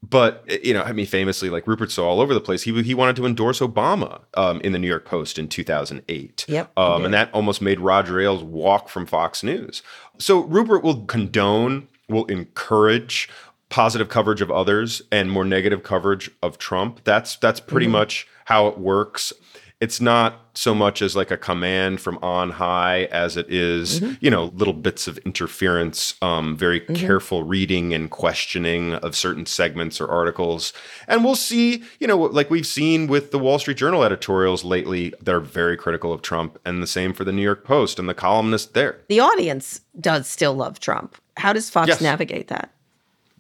but 0.09 0.43
you 0.63 0.73
know, 0.73 0.81
I 0.81 0.91
mean, 0.91 1.05
famously, 1.05 1.49
like 1.49 1.67
Rupert's 1.67 1.93
so 1.93 2.05
all 2.05 2.21
over 2.21 2.33
the 2.33 2.41
place. 2.41 2.63
He 2.63 2.83
he 2.83 2.93
wanted 2.93 3.15
to 3.17 3.25
endorse 3.25 3.59
Obama 3.59 4.21
um, 4.35 4.59
in 4.61 4.71
the 4.71 4.79
New 4.79 4.87
York 4.87 5.05
Post 5.05 5.39
in 5.39 5.47
2008. 5.47 6.45
Yep, 6.47 6.71
um, 6.77 7.05
and 7.05 7.13
that 7.13 7.29
almost 7.33 7.61
made 7.61 7.79
Roger 7.79 8.19
Ailes 8.19 8.43
walk 8.43 8.89
from 8.89 9.05
Fox 9.05 9.43
News. 9.43 9.81
So 10.17 10.41
Rupert 10.41 10.83
will 10.83 11.05
condone, 11.05 11.87
will 12.09 12.25
encourage 12.25 13.29
positive 13.69 14.09
coverage 14.09 14.41
of 14.41 14.51
others 14.51 15.01
and 15.11 15.31
more 15.31 15.45
negative 15.45 15.83
coverage 15.83 16.29
of 16.41 16.57
Trump. 16.57 17.01
That's 17.03 17.37
that's 17.37 17.59
pretty 17.59 17.87
much 17.87 18.27
how 18.45 18.67
it 18.67 18.77
works. 18.77 19.33
It's 19.81 19.99
not 19.99 20.39
so 20.53 20.73
much 20.73 21.01
as 21.01 21.17
like 21.17 21.31
a 21.31 21.37
command 21.37 21.99
from 21.99 22.17
on 22.23 22.51
high 22.51 23.03
as 23.11 23.35
it 23.35 23.51
is, 23.51 24.01
you 24.21 24.31
know, 24.31 24.45
little 24.55 24.73
bits 24.73 25.05
of 25.05 25.17
interference, 25.19 26.15
um, 26.21 26.55
very 26.55 26.79
careful 26.79 27.43
reading 27.43 27.93
and 27.93 28.09
questioning 28.09 28.93
of 28.93 29.17
certain 29.17 29.45
segments 29.45 29.99
or 29.99 30.07
articles. 30.07 30.71
And 31.09 31.25
we'll 31.25 31.35
see, 31.35 31.83
you 31.99 32.07
know, 32.07 32.17
like 32.17 32.49
we've 32.49 32.65
seen 32.65 33.07
with 33.07 33.31
the 33.31 33.37
Wall 33.39 33.59
Street 33.59 33.75
Journal 33.75 34.03
editorials 34.03 34.63
lately 34.63 35.13
that 35.21 35.35
are 35.35 35.41
very 35.41 35.75
critical 35.75 36.13
of 36.13 36.21
Trump, 36.21 36.57
and 36.65 36.81
the 36.81 36.87
same 36.87 37.11
for 37.11 37.25
the 37.25 37.33
New 37.33 37.41
York 37.43 37.65
Post 37.65 37.99
and 37.99 38.07
the 38.07 38.13
columnist 38.13 38.73
there. 38.75 39.01
The 39.09 39.19
audience 39.19 39.81
does 39.99 40.25
still 40.25 40.53
love 40.53 40.79
Trump. 40.79 41.17
How 41.35 41.51
does 41.51 41.69
Fox 41.69 41.89
Yes. 41.89 42.01
navigate 42.01 42.47
that? 42.47 42.71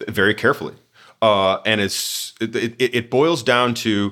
very 0.09 0.33
carefully. 0.33 0.75
Uh, 1.21 1.59
and 1.65 1.79
it's 1.79 2.33
it, 2.41 2.53
it, 2.55 2.75
it 2.77 3.09
boils 3.09 3.41
down 3.41 3.73
to 3.75 4.11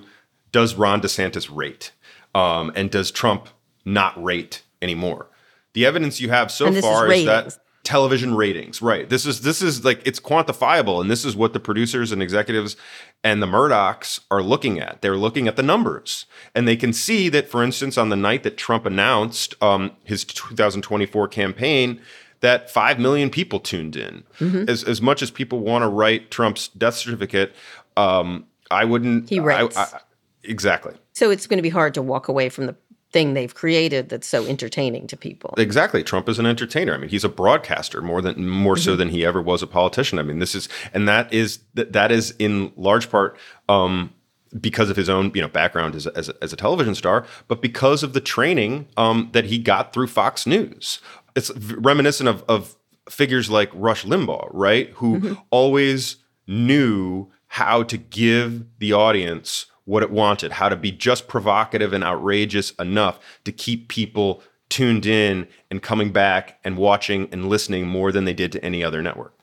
does 0.53 0.75
Ron 0.75 1.01
DeSantis 1.01 1.49
rate, 1.53 1.91
um, 2.35 2.71
and 2.75 2.89
does 2.89 3.11
Trump 3.11 3.49
not 3.85 4.21
rate 4.21 4.63
anymore? 4.81 5.27
The 5.73 5.85
evidence 5.85 6.21
you 6.21 6.29
have 6.29 6.51
so 6.51 6.65
this 6.65 6.77
is 6.77 6.81
far 6.83 7.11
is, 7.11 7.25
that 7.25 7.57
television 7.83 8.33
ratings, 8.35 8.81
right? 8.81 9.09
This 9.09 9.25
is 9.25 9.41
this 9.41 9.61
is 9.61 9.83
like 9.83 10.01
it's 10.05 10.19
quantifiable, 10.19 11.01
and 11.01 11.11
this 11.11 11.25
is 11.25 11.35
what 11.35 11.53
the 11.53 11.59
producers 11.59 12.11
and 12.11 12.21
executives 12.21 12.75
and 13.23 13.41
the 13.41 13.47
Murdochs 13.47 14.19
are 14.31 14.41
looking 14.41 14.79
at. 14.79 15.01
They're 15.01 15.17
looking 15.17 15.47
at 15.47 15.55
the 15.55 15.63
numbers, 15.63 16.25
and 16.55 16.67
they 16.67 16.75
can 16.75 16.93
see 16.93 17.29
that, 17.29 17.49
for 17.49 17.63
instance, 17.63 17.97
on 17.97 18.09
the 18.09 18.15
night 18.15 18.43
that 18.43 18.57
Trump 18.57 18.85
announced 18.85 19.55
um, 19.61 19.91
his 20.03 20.23
2024 20.23 21.27
campaign, 21.27 22.01
that 22.39 22.69
five 22.69 22.99
million 22.99 23.29
people 23.29 23.59
tuned 23.59 23.95
in. 23.95 24.23
Mm-hmm. 24.39 24.69
As 24.69 24.83
as 24.83 25.01
much 25.01 25.21
as 25.21 25.31
people 25.31 25.59
want 25.59 25.83
to 25.83 25.89
write 25.89 26.31
Trump's 26.31 26.69
death 26.69 26.95
certificate, 26.95 27.53
um, 27.97 28.45
I 28.71 28.85
wouldn't. 28.85 29.29
He 29.29 29.39
I- 29.39 29.43
rates. 29.43 29.77
I- 29.77 29.99
exactly. 30.43 30.95
So 31.13 31.29
it's 31.29 31.47
going 31.47 31.57
to 31.57 31.63
be 31.63 31.69
hard 31.69 31.93
to 31.93 32.01
walk 32.01 32.27
away 32.27 32.49
from 32.49 32.65
the 32.65 32.75
thing 33.13 33.35
they've 33.35 33.53
created 33.53 34.09
that's 34.09 34.27
so 34.27 34.45
entertaining 34.45 35.05
to 35.07 35.15
people. 35.15 35.53
Exactly. 35.57 36.03
Trump 36.03 36.27
is 36.27 36.39
an 36.39 36.47
entertainer. 36.47 36.95
I 36.95 36.97
mean, 36.97 37.09
he's 37.09 37.23
a 37.23 37.29
broadcaster 37.29 38.01
more 38.01 38.21
than 38.21 38.49
more 38.49 38.75
so 38.75 38.95
than 38.95 39.09
he 39.09 39.23
ever 39.23 39.41
was 39.41 39.61
a 39.61 39.67
politician. 39.67 40.17
I 40.17 40.23
mean, 40.23 40.39
this 40.39 40.55
is 40.55 40.67
and 40.93 41.07
that 41.07 41.31
is 41.31 41.59
that, 41.75 41.93
that 41.93 42.11
is 42.11 42.33
in 42.39 42.73
large 42.75 43.09
part 43.09 43.37
um, 43.69 44.11
because 44.59 44.89
of 44.89 44.97
his 44.97 45.09
own 45.09 45.31
you 45.35 45.41
know 45.41 45.47
background 45.47 45.95
as 45.95 46.07
a, 46.07 46.17
as 46.17 46.29
a, 46.29 46.35
as 46.41 46.51
a 46.51 46.55
television 46.55 46.95
star, 46.95 47.25
but 47.47 47.61
because 47.61 48.01
of 48.01 48.13
the 48.13 48.21
training 48.21 48.87
um, 48.97 49.29
that 49.33 49.45
he 49.45 49.59
got 49.59 49.93
through 49.93 50.07
Fox 50.07 50.45
News. 50.47 50.99
It's 51.35 51.51
reminiscent 51.55 52.27
of 52.27 52.43
of 52.49 52.75
figures 53.09 53.49
like 53.49 53.69
Rush 53.73 54.05
Limbaugh, 54.05 54.49
right? 54.51 54.89
Who 54.95 55.37
always 55.51 56.17
knew 56.47 57.31
how 57.47 57.83
to 57.83 57.97
give 57.97 58.65
the 58.79 58.93
audience 58.93 59.67
what 59.85 60.03
it 60.03 60.11
wanted, 60.11 60.53
how 60.53 60.69
to 60.69 60.75
be 60.75 60.91
just 60.91 61.27
provocative 61.27 61.93
and 61.93 62.03
outrageous 62.03 62.71
enough 62.71 63.19
to 63.43 63.51
keep 63.51 63.87
people 63.87 64.41
tuned 64.69 65.05
in 65.05 65.47
and 65.69 65.81
coming 65.81 66.11
back 66.11 66.59
and 66.63 66.77
watching 66.77 67.27
and 67.31 67.49
listening 67.49 67.87
more 67.87 68.11
than 68.11 68.25
they 68.25 68.33
did 68.33 68.51
to 68.51 68.63
any 68.63 68.83
other 68.83 69.01
network. 69.01 69.37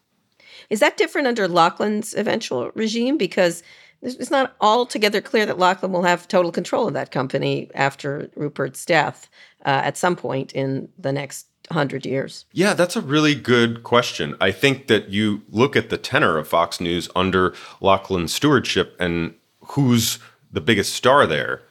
Is 0.70 0.80
that 0.80 0.96
different 0.96 1.26
under 1.26 1.46
Lachlan's 1.48 2.14
eventual 2.14 2.70
regime? 2.74 3.16
Because 3.16 3.62
it's 4.02 4.30
not 4.30 4.56
altogether 4.60 5.20
clear 5.20 5.44
that 5.46 5.58
Lachlan 5.58 5.92
will 5.92 6.02
have 6.02 6.26
total 6.26 6.50
control 6.50 6.88
of 6.88 6.94
that 6.94 7.10
company 7.10 7.70
after 7.74 8.30
Rupert's 8.34 8.84
death 8.84 9.28
uh, 9.66 9.82
at 9.84 9.96
some 9.96 10.16
point 10.16 10.52
in 10.52 10.88
the 10.98 11.12
next 11.12 11.46
hundred 11.70 12.06
years. 12.06 12.46
Yeah, 12.52 12.74
that's 12.74 12.96
a 12.96 13.00
really 13.00 13.34
good 13.34 13.82
question. 13.84 14.36
I 14.40 14.50
think 14.50 14.86
that 14.88 15.10
you 15.10 15.42
look 15.50 15.76
at 15.76 15.90
the 15.90 15.98
tenor 15.98 16.38
of 16.38 16.48
Fox 16.48 16.80
News 16.80 17.08
under 17.14 17.54
Lachlan's 17.80 18.34
stewardship 18.34 18.96
and 18.98 19.34
who's 19.60 20.18
the 20.52 20.60
biggest 20.60 20.94
star 20.94 21.26
there, 21.26 21.62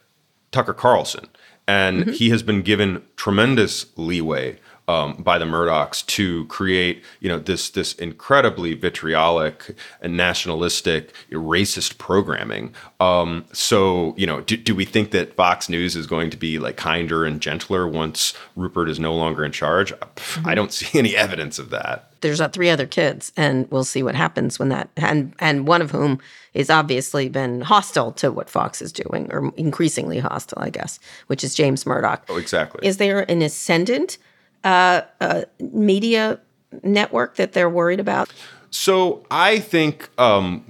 Tucker 0.50 0.74
Carlson. 0.74 1.28
And 1.66 2.10
he 2.10 2.30
has 2.30 2.42
been 2.42 2.62
given 2.62 3.02
tremendous 3.14 3.86
leeway 3.96 4.58
um, 4.90 5.14
by 5.14 5.38
the 5.38 5.44
Murdochs 5.44 6.04
to 6.06 6.46
create, 6.46 7.04
you 7.20 7.28
know, 7.28 7.38
this 7.38 7.70
this 7.70 7.94
incredibly 7.94 8.74
vitriolic 8.74 9.76
and 10.00 10.16
nationalistic, 10.16 11.14
racist 11.30 11.96
programming. 11.98 12.74
Um, 12.98 13.44
so, 13.52 14.14
you 14.16 14.26
know, 14.26 14.40
do, 14.40 14.56
do 14.56 14.74
we 14.74 14.84
think 14.84 15.12
that 15.12 15.36
Fox 15.36 15.68
News 15.68 15.94
is 15.94 16.08
going 16.08 16.30
to 16.30 16.36
be 16.36 16.58
like 16.58 16.76
kinder 16.76 17.24
and 17.24 17.40
gentler 17.40 17.86
once 17.86 18.34
Rupert 18.56 18.88
is 18.88 18.98
no 18.98 19.14
longer 19.14 19.44
in 19.44 19.52
charge? 19.52 19.92
Pff, 19.92 20.44
I 20.44 20.56
don't 20.56 20.72
see 20.72 20.98
any 20.98 21.14
evidence 21.14 21.60
of 21.60 21.70
that. 21.70 22.09
There's 22.20 22.40
uh, 22.40 22.48
three 22.48 22.70
other 22.70 22.86
kids, 22.86 23.32
and 23.36 23.70
we'll 23.70 23.84
see 23.84 24.02
what 24.02 24.14
happens 24.14 24.58
when 24.58 24.68
that 24.70 24.90
and 24.96 25.34
and 25.38 25.66
one 25.66 25.82
of 25.82 25.90
whom 25.90 26.20
is 26.54 26.70
obviously 26.70 27.28
been 27.28 27.60
hostile 27.60 28.12
to 28.12 28.30
what 28.30 28.50
Fox 28.50 28.82
is 28.82 28.92
doing, 28.92 29.30
or 29.32 29.52
increasingly 29.56 30.18
hostile, 30.18 30.62
I 30.62 30.70
guess, 30.70 30.98
which 31.28 31.44
is 31.44 31.54
James 31.54 31.86
Murdoch. 31.86 32.24
Oh, 32.28 32.36
exactly. 32.36 32.86
Is 32.86 32.98
there 32.98 33.30
an 33.30 33.42
ascendant 33.42 34.18
uh, 34.64 35.02
uh, 35.20 35.42
media 35.60 36.40
network 36.82 37.36
that 37.36 37.52
they're 37.52 37.70
worried 37.70 38.00
about? 38.00 38.32
So 38.70 39.24
I 39.30 39.58
think 39.58 40.08
um, 40.18 40.64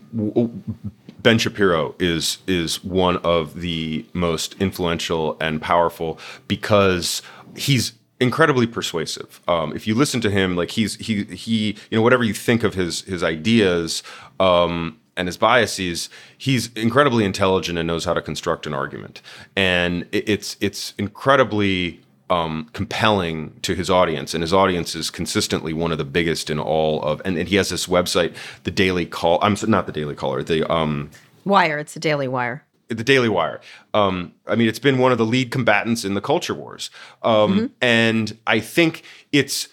Ben 1.23 1.39
Shapiro 1.39 1.95
is 1.99 2.39
is 2.47 2.83
one 2.83 3.19
of 3.19 3.61
the 3.61 4.07
most 4.13 4.55
influential 4.61 5.37
and 5.41 5.61
powerful 5.61 6.19
because 6.49 7.23
he's 7.57 7.93
incredibly 8.21 8.67
persuasive. 8.67 9.41
Um, 9.49 9.75
if 9.75 9.87
you 9.87 9.95
listen 9.95 10.21
to 10.21 10.31
him, 10.31 10.57
like 10.57 10.71
he's 10.71 10.97
he 10.97 11.25
he 11.25 11.77
you 11.91 11.97
know 11.97 12.03
whatever 12.03 12.25
you 12.25 12.35
think 12.35 12.63
of 12.63 12.75
his 12.75 13.03
his 13.03 13.23
ideas. 13.23 14.03
Um, 14.39 14.97
and 15.17 15.29
his 15.29 15.37
biases, 15.37 16.09
he's 16.39 16.73
incredibly 16.73 17.27
intelligent 17.27 17.77
and 17.77 17.87
knows 17.87 18.07
how 18.07 18.15
to 18.15 18.23
construct 18.23 18.67
an 18.67 18.73
argument, 18.73 19.21
and 19.55 20.07
it, 20.13 20.27
it's 20.27 20.57
it's 20.61 20.95
incredibly 20.97 22.01
um, 22.31 22.71
compelling 22.73 23.59
to 23.63 23.75
his 23.75 23.91
audience, 23.91 24.33
and 24.33 24.43
his 24.43 24.55
audience 24.55 24.95
is 24.95 25.11
consistently 25.11 25.75
one 25.75 25.93
of 25.93 25.99
the 25.99 26.05
biggest 26.05 26.49
in 26.49 26.59
all 26.59 27.03
of. 27.03 27.21
And, 27.25 27.37
and 27.37 27.49
he 27.49 27.57
has 27.57 27.69
this 27.69 27.87
website, 27.87 28.35
the 28.63 28.71
Daily 28.71 29.05
Call. 29.05 29.39
I'm 29.43 29.57
not 29.67 29.87
the 29.87 29.93
Daily 29.93 30.15
Caller, 30.15 30.43
the 30.43 30.71
um, 30.73 31.11
Wire, 31.45 31.79
it's 31.79 31.95
the 31.95 32.01
Daily 32.01 32.29
Wire. 32.29 32.65
The 32.91 33.05
Daily 33.05 33.29
Wire. 33.29 33.61
Um, 33.95 34.35
I 34.47 34.57
mean, 34.57 34.69
it's 34.69 34.79
been 34.79 34.99
one 34.99 35.13
of 35.13 35.19
the 35.19 35.25
lead 35.27 35.51
combatants 35.51 36.05
in 36.05 36.15
the 36.15 36.21
culture 36.21 36.55
wars, 36.55 36.91
um, 37.23 37.73
and 37.81 38.37
I 38.47 38.61
think 38.61 39.03
it's 39.33 39.69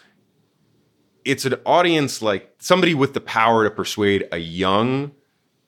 it's 1.26 1.45
an 1.45 1.55
audience 1.65 2.22
like 2.22 2.53
somebody 2.59 2.93
with 2.93 3.13
the 3.13 3.22
power 3.22 3.63
to 3.65 3.70
persuade 3.72 4.28
a 4.32 4.38
young, 4.38 5.11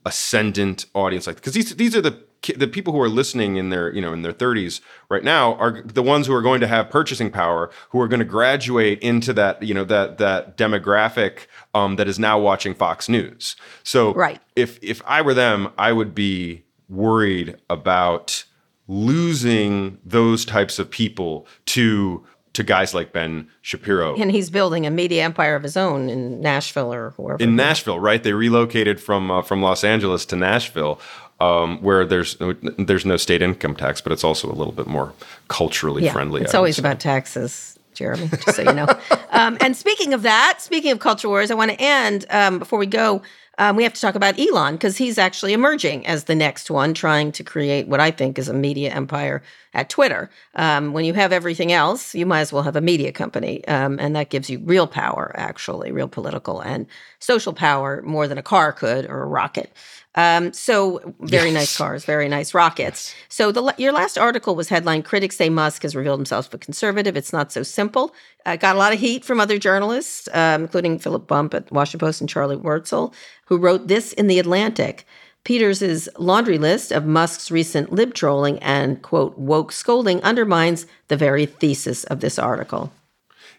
ascendant 0.06 0.86
audience, 0.94 1.28
like 1.28 1.36
because 1.38 1.54
these 1.54 1.76
these 1.76 1.96
are 1.96 2.02
the 2.02 2.24
the 2.56 2.68
people 2.68 2.94
who 2.94 3.02
are 3.02 3.10
listening 3.10 3.58
in 3.58 3.70
their 3.70 3.94
you 3.94 4.00
know 4.02 4.14
in 4.14 4.22
their 4.22 4.32
30s 4.32 4.80
right 5.10 5.26
now 5.26 5.56
are 5.56 5.82
the 5.82 6.02
ones 6.02 6.26
who 6.26 6.34
are 6.34 6.42
going 6.42 6.62
to 6.62 6.68
have 6.68 6.90
purchasing 6.90 7.30
power 7.30 7.70
who 7.90 8.00
are 8.00 8.08
going 8.08 8.22
to 8.22 8.26
graduate 8.26 8.98
into 9.02 9.34
that 9.34 9.62
you 9.62 9.74
know 9.74 9.84
that 9.84 10.20
that 10.20 10.56
demographic 10.58 11.48
um, 11.74 11.98
that 11.98 12.08
is 12.08 12.18
now 12.18 12.40
watching 12.40 12.74
Fox 12.74 13.10
News 13.10 13.58
so 13.84 14.14
Right. 14.14 14.40
if 14.56 14.80
if 14.82 15.02
I 15.06 15.22
were 15.22 15.34
them 15.34 15.74
I 15.78 15.92
would 15.92 16.16
be 16.16 16.64
worried 16.90 17.56
about 17.70 18.46
losing 18.88 20.00
those 20.04 20.44
types 20.46 20.80
of 20.80 20.90
people 20.90 21.48
to 21.66 22.26
to 22.54 22.64
guys 22.64 22.94
like 22.96 23.14
Ben 23.14 23.48
Shapiro 23.62 24.16
And 24.16 24.32
he's 24.32 24.50
building 24.50 24.86
a 24.88 24.90
media 24.90 25.24
empire 25.24 25.56
of 25.56 25.62
his 25.62 25.78
own 25.78 26.10
in 26.10 26.42
Nashville 26.42 26.92
or 26.92 27.12
wherever. 27.12 27.42
in 27.44 27.56
Nashville, 27.56 28.00
right? 28.00 28.22
They 28.22 28.34
relocated 28.34 29.00
from 29.00 29.30
uh, 29.30 29.42
from 29.44 29.62
Los 29.62 29.84
Angeles 29.84 30.26
to 30.28 30.36
Nashville, 30.36 31.00
um, 31.40 31.82
where 31.82 32.06
there's 32.06 32.40
no, 32.40 32.54
there's 32.54 33.06
no 33.06 33.18
state 33.18 33.42
income 33.42 33.76
tax, 33.76 34.02
but 34.02 34.12
it's 34.12 34.24
also 34.24 34.52
a 34.52 34.54
little 34.54 34.74
bit 34.74 34.88
more 34.88 35.14
culturally 35.48 36.06
yeah, 36.06 36.12
friendly. 36.12 36.42
It's 36.42 36.54
I 36.54 36.58
always 36.58 36.80
about 36.80 37.00
taxes, 37.00 37.78
Jeremy, 37.94 38.28
just 38.28 38.56
so 38.56 38.64
you 38.64 38.74
know. 38.74 38.88
um, 39.32 39.58
and 39.62 39.78
speaking 39.78 40.14
of 40.14 40.24
that, 40.24 40.58
speaking 40.60 40.92
of 40.92 41.00
culture 41.00 41.30
wars, 41.30 41.52
I 41.52 41.54
want 41.54 41.72
to 41.72 41.80
end 41.80 42.26
um, 42.30 42.60
before 42.60 42.80
we 42.80 42.88
go. 42.88 43.22
Um, 43.60 43.76
we 43.76 43.84
have 43.84 43.94
to 43.94 44.00
talk 44.00 44.16
about 44.16 44.40
Elon 44.40 44.76
because 44.76 44.96
he's 44.96 45.18
actually 45.18 45.52
emerging 45.52 46.08
as 46.08 46.24
the 46.24 46.34
next 46.34 46.72
one, 46.72 46.94
trying 46.94 47.34
to 47.34 47.44
create 47.44 47.90
what 47.90 48.00
I 48.00 48.10
think 48.10 48.40
is 48.40 48.48
a 48.48 48.54
media 48.54 48.90
empire 48.92 49.44
at 49.74 49.90
Twitter. 49.90 50.30
Um, 50.56 50.94
when 50.94 51.04
you 51.04 51.14
have 51.14 51.34
everything 51.34 51.74
else, 51.74 52.16
you 52.16 52.26
might 52.26 52.40
as 52.40 52.54
well 52.54 52.64
have 52.64 52.78
a 52.78 52.82
media 52.82 53.12
company, 53.12 53.68
um, 53.68 54.00
and 54.00 54.16
that 54.16 54.30
gives 54.30 54.50
you 54.50 54.60
real 54.60 54.88
power, 54.88 55.34
actually, 55.36 55.92
real 55.92 56.08
political 56.08 56.62
and 56.62 56.88
social 57.20 57.52
power, 57.52 58.02
more 58.04 58.30
than 58.30 58.38
a 58.38 58.42
car 58.44 58.72
could 58.72 59.06
or 59.06 59.22
a 59.24 59.28
rocket. 59.28 59.74
Um, 60.16 60.52
so 60.54 61.14
very 61.20 61.52
nice 61.52 61.78
cars, 61.78 62.04
very 62.04 62.28
nice 62.28 62.54
rockets. 62.54 63.14
So 63.30 63.52
the 63.52 63.74
your 63.78 63.92
last 63.92 64.18
article 64.18 64.56
was 64.56 64.70
headline 64.70 65.04
"Critics 65.04 65.38
say 65.38 65.50
Musk 65.50 65.84
has 65.84 65.96
revealed 65.96 66.20
himself 66.20 66.52
a 66.54 66.58
conservative. 66.58 67.16
It's 67.16 67.32
not 67.32 67.52
so 67.52 67.64
simple." 67.64 68.14
Uh, 68.46 68.56
got 68.56 68.76
a 68.76 68.80
lot 68.80 68.92
of 68.92 69.00
heat 69.00 69.24
from 69.24 69.40
other 69.40 69.60
journalists, 69.60 70.28
um, 70.34 70.64
including 70.64 70.98
Philip 70.98 71.28
Bump 71.28 71.54
at 71.54 71.72
Washington 71.72 72.06
Post 72.06 72.22
and 72.22 72.30
Charlie 72.30 72.58
Warzel. 72.58 73.14
who 73.46 73.58
wrote 73.58 73.88
this 73.88 74.14
in 74.14 74.28
The 74.28 74.40
Atlantic. 74.40 75.06
Peters' 75.44 76.08
laundry 76.18 76.58
list 76.58 76.92
of 76.92 77.06
Musk's 77.06 77.50
recent 77.50 77.92
lib 77.92 78.14
trolling 78.14 78.60
and, 78.60 79.02
quote, 79.02 79.38
woke 79.38 79.72
scolding 79.72 80.22
undermines 80.22 80.86
the 81.08 81.18
very 81.18 81.46
thesis 81.46 82.04
of 82.06 82.20
this 82.20 82.38
article. 82.38 82.92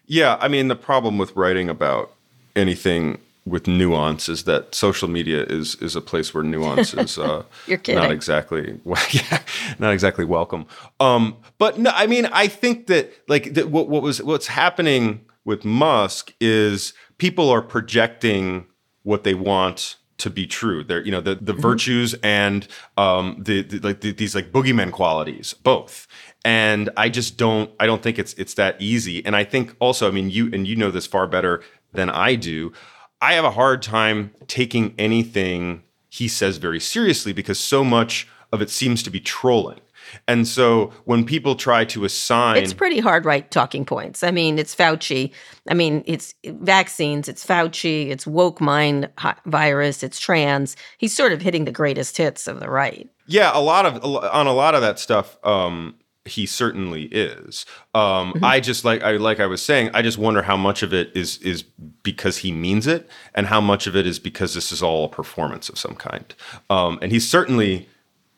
Yeah, 0.06 0.36
I 0.40 0.48
mean, 0.48 0.68
the 0.68 0.76
problem 0.76 1.18
with 1.18 1.34
writing 1.34 1.68
about 1.68 2.12
anything 2.54 3.18
with 3.46 3.66
nuance 3.66 4.28
is 4.28 4.44
that 4.44 4.74
social 4.74 5.08
media 5.08 5.44
is 5.44 5.74
is 5.76 5.96
a 5.96 6.00
place 6.00 6.34
where 6.34 6.44
nuance 6.44 6.94
is 6.94 7.18
uh, 7.18 7.42
You're 7.66 7.78
kidding. 7.78 8.02
not 8.02 8.12
exactly 8.12 8.78
well, 8.84 9.02
yeah, 9.10 9.42
not 9.78 9.92
exactly 9.92 10.24
welcome. 10.24 10.66
Um, 10.98 11.36
but 11.58 11.78
no, 11.78 11.90
I 11.94 12.06
mean, 12.06 12.26
I 12.26 12.46
think 12.48 12.86
that 12.88 13.12
like 13.28 13.54
that 13.54 13.70
what 13.70 13.88
what 13.88 14.02
was 14.02 14.22
what's 14.22 14.48
happening 14.48 15.24
with 15.44 15.64
Musk 15.64 16.32
is 16.40 16.92
people 17.18 17.48
are 17.48 17.62
projecting 17.62 18.66
what 19.02 19.24
they 19.24 19.34
want 19.34 19.96
to 20.18 20.30
be 20.30 20.46
true. 20.46 20.84
They're 20.84 21.02
you 21.02 21.10
know 21.10 21.20
the 21.20 21.34
the 21.34 21.54
virtues 21.54 22.14
and 22.22 22.68
um, 22.96 23.36
the, 23.38 23.62
the 23.62 23.78
like 23.80 24.00
the, 24.00 24.12
these 24.12 24.34
like 24.34 24.52
boogeyman 24.52 24.92
qualities 24.92 25.54
both. 25.54 26.06
And 26.44 26.88
I 26.96 27.08
just 27.08 27.36
don't 27.36 27.70
I 27.80 27.86
don't 27.86 28.02
think 28.02 28.18
it's 28.18 28.34
it's 28.34 28.54
that 28.54 28.76
easy. 28.80 29.24
And 29.24 29.34
I 29.34 29.44
think 29.44 29.74
also 29.80 30.06
I 30.08 30.10
mean 30.10 30.30
you 30.30 30.50
and 30.52 30.66
you 30.66 30.76
know 30.76 30.90
this 30.90 31.06
far 31.06 31.26
better 31.26 31.62
than 31.92 32.10
I 32.10 32.34
do. 32.34 32.72
I 33.20 33.34
have 33.34 33.44
a 33.44 33.50
hard 33.50 33.82
time 33.82 34.32
taking 34.46 34.94
anything 34.98 35.82
he 36.08 36.26
says 36.26 36.56
very 36.56 36.80
seriously 36.80 37.32
because 37.32 37.58
so 37.58 37.84
much 37.84 38.26
of 38.52 38.60
it 38.60 38.70
seems 38.70 39.02
to 39.04 39.10
be 39.10 39.20
trolling. 39.20 39.80
And 40.26 40.46
so 40.48 40.92
when 41.04 41.24
people 41.24 41.54
try 41.54 41.84
to 41.84 42.04
assign 42.04 42.56
It's 42.56 42.72
pretty 42.72 42.98
hard, 42.98 43.24
right? 43.24 43.48
Talking 43.50 43.84
points. 43.84 44.24
I 44.24 44.30
mean, 44.30 44.58
it's 44.58 44.74
Fauci. 44.74 45.32
I 45.68 45.74
mean, 45.74 46.02
it's 46.06 46.34
vaccines, 46.44 47.28
it's 47.28 47.46
Fauci, 47.46 48.08
it's 48.08 48.26
woke 48.26 48.60
mind 48.60 49.08
virus, 49.46 50.02
it's 50.02 50.18
trans. 50.18 50.76
He's 50.98 51.14
sort 51.14 51.32
of 51.32 51.42
hitting 51.42 51.64
the 51.64 51.72
greatest 51.72 52.16
hits 52.16 52.48
of 52.48 52.58
the 52.58 52.68
right. 52.68 53.08
Yeah, 53.26 53.52
a 53.54 53.60
lot 53.60 53.86
of 53.86 54.02
on 54.04 54.46
a 54.48 54.52
lot 54.52 54.74
of 54.74 54.80
that 54.82 54.98
stuff. 54.98 55.38
Um, 55.44 55.94
he 56.30 56.46
certainly 56.46 57.04
is. 57.04 57.66
Um, 57.94 58.34
I 58.42 58.60
just 58.60 58.84
like 58.84 59.02
I 59.02 59.12
like 59.12 59.40
I 59.40 59.46
was 59.46 59.62
saying. 59.62 59.90
I 59.94 60.02
just 60.02 60.18
wonder 60.18 60.42
how 60.42 60.56
much 60.56 60.82
of 60.82 60.92
it 60.92 61.10
is 61.14 61.38
is 61.38 61.62
because 62.02 62.38
he 62.38 62.52
means 62.52 62.86
it, 62.86 63.08
and 63.34 63.46
how 63.46 63.60
much 63.60 63.86
of 63.86 63.96
it 63.96 64.06
is 64.06 64.18
because 64.18 64.54
this 64.54 64.72
is 64.72 64.82
all 64.82 65.04
a 65.04 65.08
performance 65.08 65.68
of 65.68 65.78
some 65.78 65.94
kind. 65.94 66.34
Um, 66.68 66.98
and 67.02 67.12
he's 67.12 67.28
certainly 67.28 67.88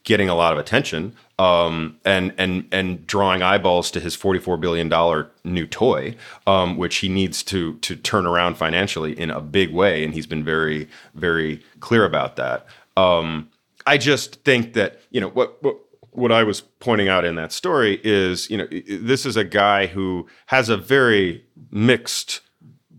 getting 0.05 0.29
a 0.29 0.35
lot 0.35 0.53
of 0.53 0.59
attention 0.59 1.15
um, 1.39 1.99
and 2.05 2.33
and 2.39 2.67
and 2.73 3.07
drawing 3.07 3.43
eyeballs 3.43 3.91
to 3.93 4.01
his 4.01 4.15
forty 4.15 4.39
four 4.39 4.57
billion 4.57 4.89
dollar 4.89 5.31
new 5.45 5.67
toy, 5.67 6.15
um, 6.47 6.77
which 6.77 6.97
he 6.97 7.09
needs 7.09 7.43
to 7.45 7.75
to 7.79 7.97
turn 7.97 8.27
around 8.27 8.57
financially 8.57 9.19
in 9.19 9.31
a 9.31 9.41
big 9.41 9.73
way, 9.73 10.05
and 10.05 10.15
he's 10.15 10.27
been 10.27 10.45
very 10.45 10.89
very 11.15 11.63
clear 11.81 12.05
about 12.05 12.37
that. 12.37 12.67
Um, 12.97 13.49
I 13.87 13.99
just 13.99 14.45
think 14.45 14.75
that 14.75 15.01
you 15.11 15.21
know 15.21 15.29
what, 15.29 15.63
what 15.63 15.77
what 16.13 16.31
I 16.31 16.45
was 16.45 16.61
pointing 16.61 17.09
out 17.09 17.25
in 17.25 17.35
that 17.37 17.53
story 17.53 18.01
is 18.05 18.49
you 18.51 18.59
know 18.59 18.69
this 18.89 19.27
is 19.27 19.37
a 19.37 19.45
guy 19.45 19.87
who 19.87 20.27
has 20.47 20.69
a 20.69 20.77
very 20.77 21.45
mixed 21.71 22.41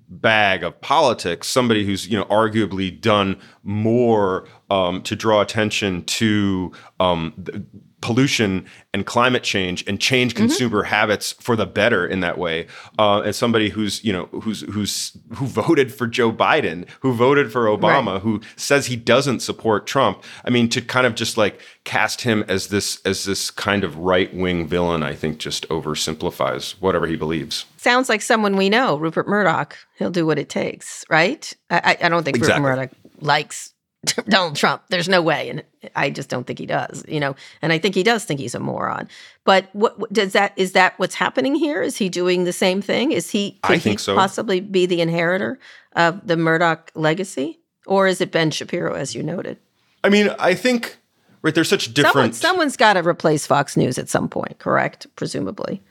bag 0.10 0.64
of 0.64 0.80
politics, 0.82 1.48
somebody 1.48 1.86
who's 1.86 2.08
you 2.08 2.18
know 2.18 2.26
arguably 2.26 3.00
done 3.00 3.40
more 3.64 4.48
um, 4.70 5.02
to 5.04 5.16
draw 5.16 5.42
attention 5.42 6.04
to 6.06 6.72
um, 7.00 7.68
pollution 8.04 8.66
and 8.94 9.06
climate 9.06 9.44
change 9.44 9.82
and 9.88 9.98
change 10.00 10.36
consumer 10.36 10.84
habits 10.84 11.32
for 11.40 11.56
the 11.56 11.66
better 11.66 12.06
in 12.06 12.20
that 12.20 12.38
way. 12.38 12.68
Uh, 13.00 13.22
as 13.22 13.38
somebody 13.38 13.70
who's 13.70 14.04
you 14.04 14.12
know 14.12 14.26
who's 14.42 14.62
who's 14.62 15.18
who 15.36 15.46
voted 15.46 15.92
for 15.92 16.06
Joe 16.06 16.32
Biden, 16.32 16.86
who 17.00 17.14
voted 17.14 17.50
for 17.50 17.66
Obama, 17.66 18.20
who 18.20 18.42
says 18.58 18.88
he 18.88 18.98
doesn't 18.98 19.40
support 19.40 19.88
Trump. 19.88 20.22
I 20.44 20.50
mean, 20.50 20.68
to 20.70 20.82
kind 20.82 21.08
of 21.08 21.16
just 21.16 21.38
like 21.38 21.62
cast 21.86 22.22
him 22.22 22.44
as 22.50 22.68
this 22.68 23.02
as 23.06 23.24
this 23.24 23.50
kind 23.50 23.86
of 23.86 23.98
right 23.98 24.34
wing 24.36 24.68
villain, 24.68 25.02
I 25.02 25.16
think 25.16 25.38
just 25.38 25.68
oversimplifies 25.70 26.74
whatever 26.82 27.08
he 27.08 27.16
believes. 27.16 27.66
Sounds 27.78 28.10
like 28.10 28.22
someone 28.22 28.58
we 28.58 28.70
know, 28.70 28.98
Rupert 28.98 29.30
Murdoch. 29.30 29.78
He'll 29.98 30.12
do 30.12 30.26
what 30.26 30.38
it 30.38 30.50
takes, 30.50 31.06
right? 31.10 31.52
I, 31.70 31.98
I 32.02 32.06
I 32.06 32.10
don't 32.10 32.24
think 32.26 32.36
Exactly. 32.36 32.62
Rupert 32.62 32.78
Murdoch 32.78 32.92
likes 33.22 33.73
Donald 34.28 34.56
Trump. 34.56 34.84
There's 34.90 35.08
no 35.08 35.22
way, 35.22 35.50
and 35.50 35.64
I 35.96 36.10
just 36.10 36.30
don't 36.30 36.46
think 36.46 36.60
he 36.60 36.66
does. 36.66 37.06
You 37.08 37.20
know, 37.20 37.36
and 37.62 37.72
I 37.72 37.78
think 37.78 37.96
he 37.96 38.04
does 38.04 38.26
think 38.26 38.40
he's 38.40 38.56
a 38.56 38.60
moron. 38.60 39.08
But 39.46 39.70
what 39.74 40.12
does 40.12 40.34
that 40.34 40.54
is 40.56 40.74
that 40.74 40.98
what's 40.98 41.16
happening 41.16 41.56
here? 41.56 41.82
Is 41.82 41.98
he 41.98 42.10
doing 42.10 42.44
the 42.44 42.54
same 42.54 42.82
thing? 42.82 43.12
Is 43.12 43.30
he? 43.30 43.60
I 43.64 43.74
Could 43.74 43.82
think 43.82 44.00
he 44.00 44.04
so. 44.04 44.16
Possibly 44.16 44.60
be 44.60 44.86
the 44.86 45.02
inheritor 45.02 45.60
of 45.96 46.26
the 46.28 46.36
Murdoch 46.36 46.92
legacy, 46.96 47.60
or 47.86 48.08
is 48.08 48.20
it 48.20 48.32
Ben 48.32 48.52
Shapiro, 48.52 48.94
as 48.94 49.16
you 49.16 49.24
noted? 49.24 49.58
I 50.04 50.10
mean, 50.10 50.30
I 50.38 50.54
think 50.54 50.98
right 51.42 51.56
there's 51.56 51.70
such 51.70 51.86
Someone, 51.86 52.04
different 52.06 52.36
someone's 52.36 52.78
got 52.78 52.94
to 52.94 53.08
replace 53.08 53.48
Fox 53.48 53.78
News 53.78 53.98
at 53.98 54.10
some 54.10 54.28
point, 54.28 54.60
correct? 54.60 55.08
Presumably. 55.16 55.82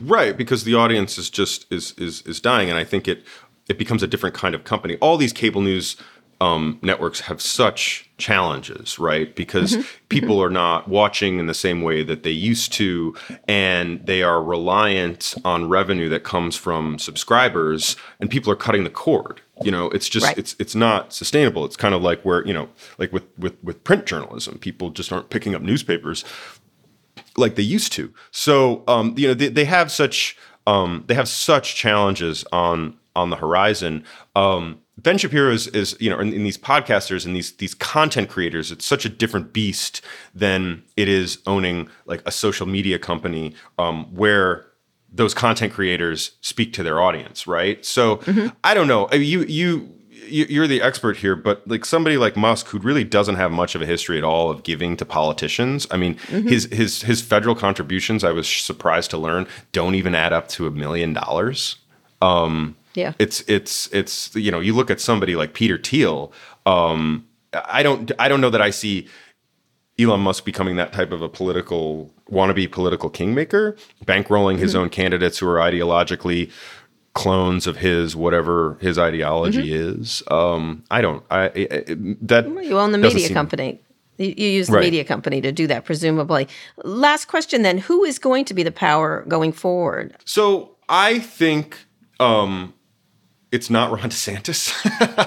right 0.00 0.36
because 0.36 0.64
the 0.64 0.74
audience 0.74 1.18
is 1.18 1.28
just 1.28 1.70
is 1.70 1.92
is 1.98 2.22
is 2.22 2.40
dying, 2.40 2.70
and 2.70 2.78
I 2.78 2.84
think 2.84 3.06
it 3.08 3.24
it 3.68 3.78
becomes 3.78 4.02
a 4.02 4.06
different 4.06 4.34
kind 4.34 4.54
of 4.54 4.64
company. 4.64 4.96
All 5.00 5.16
these 5.16 5.32
cable 5.32 5.60
news 5.60 5.96
um, 6.42 6.80
networks 6.82 7.20
have 7.20 7.40
such 7.40 8.10
challenges, 8.18 8.98
right? 8.98 9.32
Because 9.36 9.76
people 10.08 10.42
are 10.42 10.50
not 10.50 10.88
watching 10.88 11.38
in 11.38 11.46
the 11.46 11.54
same 11.54 11.82
way 11.82 12.02
that 12.02 12.24
they 12.24 12.32
used 12.32 12.72
to, 12.72 13.14
and 13.46 14.04
they 14.06 14.24
are 14.24 14.42
reliant 14.42 15.36
on 15.44 15.68
revenue 15.68 16.08
that 16.08 16.24
comes 16.24 16.56
from 16.56 16.98
subscribers, 16.98 17.94
and 18.18 18.28
people 18.28 18.52
are 18.52 18.56
cutting 18.56 18.82
the 18.82 18.90
cord. 18.90 19.40
You 19.62 19.70
know, 19.70 19.86
it's 19.90 20.08
just 20.08 20.26
Right. 20.26 20.36
it's 20.36 20.56
it's 20.58 20.74
not 20.74 21.12
sustainable. 21.12 21.64
It's 21.64 21.76
kind 21.76 21.94
of 21.94 22.02
like 22.02 22.22
where 22.24 22.44
you 22.44 22.52
know, 22.52 22.68
like 22.98 23.12
with 23.12 23.26
with 23.38 23.56
with 23.62 23.84
print 23.84 24.04
journalism, 24.06 24.58
people 24.58 24.90
just 24.90 25.12
aren't 25.12 25.30
picking 25.30 25.54
up 25.54 25.62
newspapers 25.62 26.24
like 27.36 27.54
they 27.54 27.62
used 27.62 27.92
to. 27.92 28.12
So 28.32 28.82
um, 28.88 29.14
you 29.16 29.28
know 29.28 29.34
they, 29.34 29.48
they 29.48 29.64
have 29.66 29.92
such 29.92 30.36
um, 30.66 31.04
they 31.06 31.14
have 31.14 31.28
such 31.28 31.76
challenges 31.76 32.44
on 32.50 32.96
on 33.14 33.30
the 33.30 33.36
horizon. 33.36 34.02
Um, 34.34 34.81
ben 34.98 35.18
Shapiro 35.18 35.50
is, 35.52 35.66
is 35.68 35.96
you 36.00 36.10
know 36.10 36.18
in, 36.18 36.32
in 36.32 36.44
these 36.44 36.58
podcasters 36.58 37.26
and 37.26 37.34
these 37.34 37.52
these 37.52 37.74
content 37.74 38.28
creators. 38.28 38.70
It's 38.70 38.84
such 38.84 39.04
a 39.04 39.08
different 39.08 39.52
beast 39.52 40.00
than 40.34 40.82
it 40.96 41.08
is 41.08 41.38
owning 41.46 41.88
like 42.06 42.22
a 42.26 42.32
social 42.32 42.66
media 42.66 42.98
company 42.98 43.54
um, 43.78 44.14
where 44.14 44.66
those 45.12 45.34
content 45.34 45.72
creators 45.72 46.32
speak 46.40 46.72
to 46.74 46.82
their 46.82 47.00
audience, 47.00 47.46
right? 47.46 47.84
So 47.84 48.16
mm-hmm. 48.18 48.48
I 48.64 48.74
don't 48.74 48.88
know. 48.88 49.08
I 49.12 49.18
mean, 49.18 49.28
You 49.28 49.42
you 49.44 49.88
you- 50.28 50.46
you're 50.48 50.68
the 50.68 50.80
expert 50.80 51.16
here, 51.16 51.34
but 51.36 51.66
like 51.68 51.84
somebody 51.84 52.16
like 52.16 52.36
Musk, 52.36 52.68
who 52.68 52.78
really 52.78 53.04
doesn't 53.04 53.34
have 53.34 53.50
much 53.50 53.74
of 53.74 53.82
a 53.82 53.86
history 53.86 54.16
at 54.16 54.24
all 54.24 54.50
of 54.50 54.62
giving 54.62 54.96
to 54.96 55.04
politicians. 55.04 55.86
I 55.90 55.96
mean, 55.96 56.14
mm-hmm. 56.14 56.48
his 56.48 56.66
his 56.72 57.02
his 57.02 57.20
federal 57.20 57.54
contributions, 57.54 58.24
I 58.24 58.30
was 58.30 58.48
surprised 58.48 59.10
to 59.10 59.18
learn, 59.18 59.46
don't 59.72 59.94
even 59.94 60.14
add 60.14 60.32
up 60.32 60.48
to 60.50 60.66
a 60.66 60.70
million 60.70 61.12
dollars. 61.12 61.76
Um, 62.22 62.76
Yeah. 62.94 63.12
It's 63.18 63.40
it's 63.48 63.88
it's 63.92 64.34
you 64.34 64.50
know, 64.50 64.60
you 64.60 64.74
look 64.74 64.90
at 64.90 65.00
somebody 65.00 65.34
like 65.36 65.54
Peter 65.54 65.78
Thiel. 65.78 66.32
Um, 66.66 67.26
I 67.52 67.82
don't 67.82 68.10
I 68.18 68.28
don't 68.28 68.40
know 68.40 68.50
that 68.50 68.62
I 68.62 68.70
see 68.70 69.08
Elon 69.98 70.20
Musk 70.20 70.44
becoming 70.44 70.76
that 70.76 70.92
type 70.92 71.12
of 71.12 71.22
a 71.22 71.28
political 71.28 72.12
wannabe 72.30 72.70
political 72.70 73.10
kingmaker, 73.10 73.76
bankrolling 74.04 74.58
his 74.58 74.74
own 74.74 74.88
candidates 74.88 75.38
who 75.38 75.48
are 75.48 75.56
ideologically 75.58 76.50
clones 77.14 77.66
of 77.66 77.76
his 77.76 78.16
whatever 78.16 78.78
his 78.80 78.98
ideology 78.98 79.72
is. 79.72 80.22
Um, 80.30 80.82
I 80.90 81.02
don't. 81.02 81.22
I, 81.30 81.40
I 81.40 81.48
I- 81.48 81.84
that 82.22 82.46
You 82.64 82.78
own 82.78 82.92
the 82.92 82.98
media 82.98 83.26
seem- 83.26 83.34
company. 83.34 83.80
You, 84.18 84.34
you 84.36 84.48
use 84.48 84.66
the 84.68 84.74
Right. 84.74 84.84
media 84.84 85.04
company 85.04 85.40
to 85.40 85.52
do 85.52 85.66
that, 85.66 85.84
presumably. 85.86 86.46
Last 86.84 87.26
question 87.28 87.62
then 87.62 87.78
Who 87.78 88.04
is 88.04 88.18
going 88.18 88.44
to 88.46 88.54
be 88.54 88.62
the 88.62 88.70
power 88.72 89.24
going 89.28 89.52
forward? 89.52 90.14
So 90.24 90.76
I 90.88 91.18
think 91.18 91.76
um, 92.20 92.72
it's 93.52 93.70
not 93.70 93.90
Ron 93.92 94.10
DeSantis. 94.10 94.72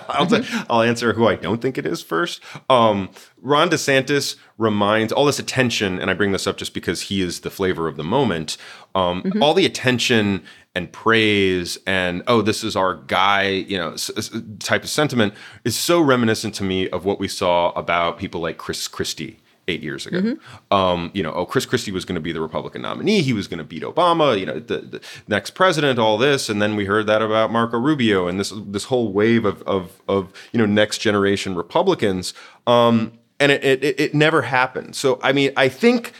I'll, 0.09 0.25
t- 0.27 0.43
I'll 0.69 0.81
answer 0.81 1.13
who 1.13 1.27
I 1.27 1.35
don't 1.35 1.61
think 1.61 1.77
it 1.77 1.85
is 1.85 2.01
first. 2.01 2.41
Um, 2.69 3.09
Ron 3.41 3.69
DeSantis 3.69 4.35
reminds 4.57 5.13
all 5.13 5.25
this 5.25 5.39
attention, 5.39 5.99
and 5.99 6.09
I 6.09 6.13
bring 6.15 6.31
this 6.31 6.47
up 6.47 6.57
just 6.57 6.73
because 6.73 7.03
he 7.03 7.21
is 7.21 7.41
the 7.41 7.49
flavor 7.51 7.87
of 7.87 7.95
the 7.97 8.03
moment. 8.03 8.57
Um, 8.95 9.31
All 9.41 9.53
the 9.53 9.65
attention 9.65 10.43
and 10.73 10.91
praise 10.91 11.77
and 11.87 12.21
oh, 12.27 12.41
this 12.41 12.63
is 12.63 12.75
our 12.75 12.95
guy, 12.95 13.43
you 13.47 13.77
know, 13.77 13.93
s- 13.93 14.11
s- 14.17 14.31
type 14.59 14.83
of 14.83 14.89
sentiment 14.89 15.33
is 15.63 15.77
so 15.77 16.01
reminiscent 16.01 16.53
to 16.55 16.63
me 16.63 16.89
of 16.89 17.05
what 17.05 17.17
we 17.19 17.27
saw 17.29 17.71
about 17.71 18.17
people 18.17 18.41
like 18.41 18.57
Chris 18.57 18.87
Christie 18.89 19.39
eight 19.67 19.81
years 19.81 20.05
ago. 20.05 20.35
Um, 20.71 21.11
you 21.13 21.23
know, 21.23 21.31
oh, 21.33 21.45
Chris 21.45 21.65
Christie 21.65 21.91
was 21.91 22.05
going 22.05 22.15
to 22.15 22.21
be 22.21 22.31
the 22.31 22.41
Republican 22.41 22.81
nominee. 22.83 23.21
He 23.21 23.33
was 23.33 23.47
going 23.47 23.57
to 23.57 23.63
beat 23.63 23.83
Obama. 23.83 24.39
You 24.39 24.45
know, 24.45 24.59
the, 24.59 24.77
the 24.79 25.01
next 25.27 25.51
president. 25.51 25.97
All 25.99 26.17
this, 26.17 26.49
and 26.49 26.61
then 26.61 26.75
we 26.75 26.85
heard 26.85 27.07
that 27.07 27.21
about 27.21 27.51
Marco 27.51 27.79
Rubio 27.79 28.27
and 28.27 28.39
this 28.39 28.53
this 28.67 28.85
whole 28.85 29.11
wave 29.11 29.45
of 29.45 29.61
of, 29.63 30.01
of 30.07 30.31
you 30.51 30.59
know 30.59 30.65
next 30.65 30.99
generation 30.99 31.55
Republicans. 31.55 32.33
Um, 32.67 33.13
and 33.39 33.51
it 33.51 33.63
it- 33.63 33.99
it 33.99 34.13
never 34.13 34.43
happened. 34.43 34.95
So 34.95 35.19
I 35.23 35.31
mean, 35.33 35.51
I 35.57 35.67
think 35.69 36.13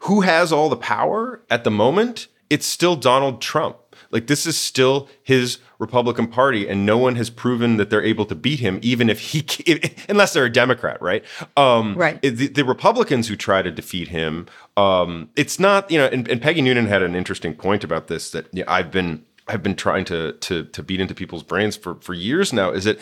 who 0.00 0.20
has 0.20 0.52
all 0.52 0.68
the 0.68 0.76
power 0.76 1.40
at 1.50 1.64
the 1.64 1.70
moment? 1.70 2.28
It's 2.50 2.66
still 2.66 2.94
Donald 2.94 3.40
Trump. 3.40 3.76
Like 4.16 4.28
this 4.28 4.46
is 4.46 4.56
still 4.56 5.10
his 5.22 5.58
Republican 5.78 6.26
Party, 6.26 6.66
and 6.66 6.86
no 6.86 6.96
one 6.96 7.16
has 7.16 7.28
proven 7.28 7.76
that 7.76 7.90
they're 7.90 8.02
able 8.02 8.24
to 8.24 8.34
beat 8.34 8.60
him, 8.60 8.78
even 8.80 9.10
if 9.10 9.20
he, 9.20 9.44
unless 10.08 10.32
they're 10.32 10.46
a 10.46 10.50
Democrat, 10.50 11.02
right? 11.02 11.22
Um, 11.54 11.94
right. 11.96 12.18
The, 12.22 12.46
the, 12.46 12.64
Republicans 12.64 13.28
who 13.28 13.36
try 13.36 13.60
to 13.60 13.70
defeat 13.70 14.08
him, 14.08 14.46
um, 14.78 15.28
it's 15.36 15.60
not, 15.60 15.90
you 15.90 15.98
know. 15.98 16.06
And, 16.06 16.26
and, 16.28 16.40
Peggy 16.40 16.62
Noonan 16.62 16.86
had 16.86 17.02
an 17.02 17.14
interesting 17.14 17.52
point 17.52 17.84
about 17.84 18.06
this 18.06 18.30
that 18.30 18.46
you 18.54 18.64
know, 18.64 18.72
I've 18.72 18.90
been 18.90 19.22
I've 19.48 19.62
been 19.62 19.76
trying 19.76 20.06
to 20.06 20.32
to 20.32 20.64
to 20.64 20.82
beat 20.82 20.98
into 20.98 21.14
people's 21.14 21.42
brains 21.42 21.76
for 21.76 21.96
for 21.96 22.14
years 22.14 22.54
now. 22.54 22.70
Is 22.70 22.84
that 22.84 22.98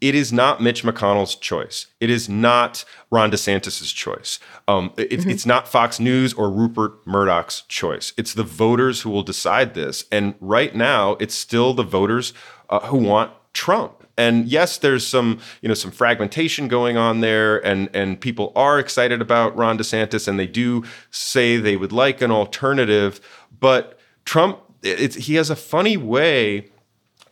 it 0.00 0.14
is 0.14 0.32
not 0.32 0.62
Mitch 0.62 0.82
McConnell's 0.82 1.34
choice. 1.34 1.86
It 2.00 2.08
is 2.08 2.28
not 2.28 2.84
Ron 3.10 3.30
DeSantis' 3.30 3.94
choice. 3.94 4.38
Um, 4.66 4.92
it, 4.96 5.10
mm-hmm. 5.10 5.30
It's 5.30 5.44
not 5.44 5.68
Fox 5.68 6.00
News 6.00 6.32
or 6.32 6.50
Rupert 6.50 7.06
Murdoch's 7.06 7.62
choice. 7.62 8.12
It's 8.16 8.32
the 8.32 8.42
voters 8.42 9.02
who 9.02 9.10
will 9.10 9.22
decide 9.22 9.74
this. 9.74 10.04
And 10.10 10.34
right 10.40 10.74
now, 10.74 11.12
it's 11.20 11.34
still 11.34 11.74
the 11.74 11.82
voters 11.82 12.32
uh, 12.70 12.80
who 12.86 12.96
want 12.96 13.32
Trump. 13.52 14.06
And 14.16 14.46
yes, 14.48 14.78
there's 14.78 15.06
some, 15.06 15.38
you 15.62 15.68
know, 15.68 15.74
some 15.74 15.90
fragmentation 15.90 16.68
going 16.68 16.98
on 16.98 17.20
there, 17.20 17.64
and 17.64 17.88
and 17.94 18.20
people 18.20 18.52
are 18.54 18.78
excited 18.78 19.22
about 19.22 19.56
Ron 19.56 19.78
DeSantis, 19.78 20.28
and 20.28 20.38
they 20.38 20.46
do 20.46 20.84
say 21.10 21.56
they 21.56 21.76
would 21.76 21.92
like 21.92 22.20
an 22.20 22.30
alternative. 22.30 23.18
But 23.60 23.98
Trump, 24.26 24.60
he 24.82 25.36
has 25.36 25.48
a 25.48 25.56
funny 25.56 25.96
way 25.96 26.70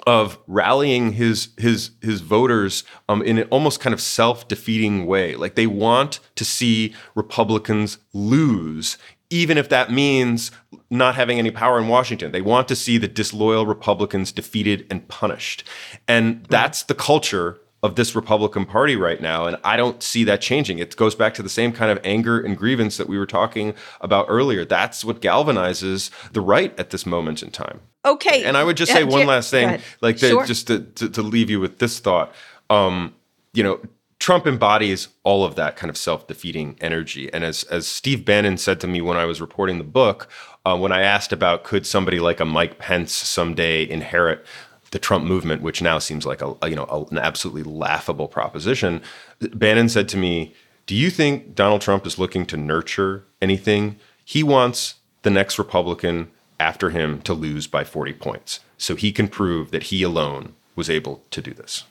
of 0.07 0.39
rallying 0.47 1.13
his 1.13 1.49
his 1.59 1.91
his 2.01 2.21
voters 2.21 2.85
um, 3.09 3.23
in 3.23 3.39
an 3.39 3.49
almost 3.51 3.81
kind 3.81 3.93
of 3.93 4.01
self-defeating 4.01 5.07
way. 5.07 5.37
Like 5.37 5.55
they 5.55 5.67
want 5.67 6.21
to 6.37 6.45
see 6.45 6.95
Republicans 7.15 7.99
lose, 8.13 8.97
even 9.31 9.59
if 9.59 9.69
that 9.69 9.91
means 9.91 10.51
not 10.91 11.15
having 11.15 11.39
any 11.39 11.51
power 11.51 11.79
in 11.79 11.89
Washington. 11.89 12.33
They 12.33 12.41
want 12.41 12.69
to 12.69 12.77
see 12.77 12.97
the 12.99 13.09
disloyal 13.09 13.67
Republicans 13.67 14.33
defeated 14.33 14.87
and 14.91 15.07
punished. 15.09 15.65
And 16.07 16.45
that's 16.47 16.85
the 16.85 16.95
culture 16.95 17.61
of 17.83 17.95
this 17.95 18.17
Republican 18.17 18.65
Party 18.67 18.97
right 18.97 19.21
now. 19.21 19.47
And 19.47 19.57
I 19.63 19.77
don't 19.77 20.03
see 20.03 20.25
that 20.25 20.41
changing. 20.41 20.79
It 20.79 20.97
goes 20.97 21.15
back 21.15 21.35
to 21.35 21.43
the 21.43 21.49
same 21.49 21.73
kind 21.73 21.91
of 21.91 22.01
anger 22.03 22.41
and 22.41 22.57
grievance 22.57 22.97
that 22.97 23.09
we 23.09 23.19
were 23.19 23.27
talking 23.27 23.75
about 24.01 24.27
earlier. 24.29 24.65
That's 24.65 25.05
what 25.05 25.21
galvanizes 25.21 26.11
the 26.33 26.41
right 26.41 26.79
at 26.79 26.91
this 26.91 27.07
moment 27.07 27.43
in 27.43 27.51
time. 27.51 27.81
Okay. 28.05 28.45
And 28.45 28.57
I 28.57 28.65
would 28.65 28.77
just 28.77 28.91
say 28.93 29.05
one 29.05 29.27
last 29.27 29.51
thing, 29.51 29.81
like 30.01 30.19
the, 30.19 30.31
sure. 30.31 30.45
just 30.45 30.67
to, 30.69 30.81
to, 30.81 31.09
to, 31.11 31.23
leave 31.23 31.51
you 31.51 31.61
with 31.61 31.79
this 31.79 32.01
thought. 32.01 32.35
Um, 32.71 33.15
you 33.53 33.63
know, 33.63 33.81
Trump 34.19 34.47
embodies 34.47 35.09
all 35.23 35.45
of 35.45 35.55
that 35.55 35.77
kind 35.77 35.91
of 35.91 35.97
self-defeating 35.97 36.77
energy. 36.81 37.33
And 37.33 37.45
as 37.45 37.63
as 37.65 37.87
Steve 37.87 38.25
Bannon 38.25 38.57
said 38.57 38.81
to 38.81 38.89
me 38.89 39.01
when 39.01 39.17
I 39.17 39.25
was 39.25 39.41
reporting 39.41 39.79
the 39.79 39.85
book, 39.85 40.29
uh, 40.67 40.77
when 40.77 40.91
I 40.91 41.03
asked 41.03 41.33
about 41.33 41.65
could 41.65 41.87
somebody 41.87 42.19
like 42.19 42.41
a 42.41 42.45
Mike 42.45 42.79
Pence 42.79 43.13
someday 43.15 43.89
inherit 43.89 44.45
the 44.91 44.99
Trump 44.99 45.25
movement, 45.25 45.63
which 45.63 45.83
now 45.83 45.99
seems 45.99 46.25
like 46.25 46.43
a, 46.43 46.55
you 46.69 46.77
know 46.77 46.85
a, 46.85 47.05
an 47.11 47.19
absolutely 47.19 47.63
laughable 47.63 48.29
proposition, 48.29 49.03
Bannon 49.41 49.89
said 49.89 50.09
to 50.11 50.17
me, 50.17 50.55
"Do 50.87 50.95
you 50.95 51.11
think 51.11 51.55
Donald 51.55 51.81
Trump 51.81 52.07
is 52.07 52.19
looking 52.19 52.47
to 52.47 52.57
nurture 52.57 53.25
anything? 53.41 53.97
He 54.25 54.43
wants 54.43 54.97
the 55.23 55.31
next 55.31 55.59
Republican 55.59 56.31
after 56.61 56.91
him 56.91 57.23
to 57.23 57.35
lose 57.35 57.67
by 57.67 57.85
40 57.85 58.15
points, 58.15 58.61
so 58.77 58.97
he 58.97 59.13
can 59.13 59.29
prove 59.29 59.71
that 59.71 59.85
he 59.85 60.03
alone 60.03 60.55
was 60.75 60.91
able 60.91 61.23
to 61.31 61.43
do 61.43 61.53
this." 61.53 61.85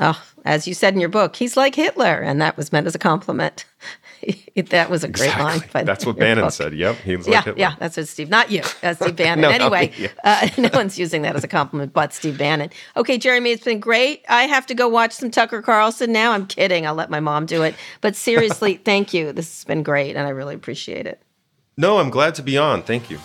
Oh, 0.00 0.20
as 0.44 0.66
you 0.66 0.74
said 0.74 0.94
in 0.94 1.00
your 1.00 1.08
book, 1.08 1.36
he's 1.36 1.56
like 1.56 1.76
Hitler, 1.76 2.18
and 2.18 2.40
that 2.40 2.56
was 2.56 2.72
meant 2.72 2.86
as 2.86 2.94
a 2.94 2.98
compliment. 2.98 3.64
that 4.70 4.90
was 4.90 5.04
a 5.04 5.08
great 5.08 5.26
exactly. 5.26 5.70
line. 5.74 5.86
That's 5.86 6.06
what 6.06 6.16
Bannon 6.18 6.44
book. 6.44 6.52
said. 6.52 6.74
Yep, 6.74 6.96
he 6.96 7.16
was 7.16 7.26
yeah, 7.26 7.36
like 7.36 7.44
Hitler. 7.44 7.60
Yeah, 7.60 7.74
that's 7.78 7.96
what 7.96 8.08
Steve, 8.08 8.30
not 8.30 8.50
you, 8.50 8.62
uh, 8.82 8.94
Steve 8.94 9.16
Bannon. 9.16 9.42
no, 9.42 9.50
anyway, 9.50 9.92
yeah. 9.96 10.08
uh, 10.24 10.48
no 10.58 10.70
one's 10.72 10.98
using 10.98 11.22
that 11.22 11.36
as 11.36 11.44
a 11.44 11.48
compliment 11.48 11.92
but 11.92 12.12
Steve 12.12 12.38
Bannon. 12.38 12.70
Okay, 12.96 13.18
Jeremy, 13.18 13.50
it's 13.50 13.64
been 13.64 13.80
great. 13.80 14.24
I 14.28 14.44
have 14.44 14.66
to 14.66 14.74
go 14.74 14.88
watch 14.88 15.12
some 15.12 15.30
Tucker 15.30 15.62
Carlson 15.62 16.12
now. 16.12 16.32
I'm 16.32 16.46
kidding. 16.46 16.86
I'll 16.86 16.94
let 16.94 17.10
my 17.10 17.20
mom 17.20 17.46
do 17.46 17.62
it. 17.62 17.74
But 18.00 18.16
seriously, 18.16 18.76
thank 18.76 19.14
you. 19.14 19.32
This 19.32 19.58
has 19.58 19.64
been 19.64 19.82
great, 19.82 20.16
and 20.16 20.26
I 20.26 20.30
really 20.30 20.54
appreciate 20.54 21.06
it. 21.06 21.20
No, 21.76 21.98
I'm 21.98 22.10
glad 22.10 22.34
to 22.36 22.42
be 22.42 22.56
on. 22.56 22.82
Thank 22.82 23.10
you. 23.10 23.18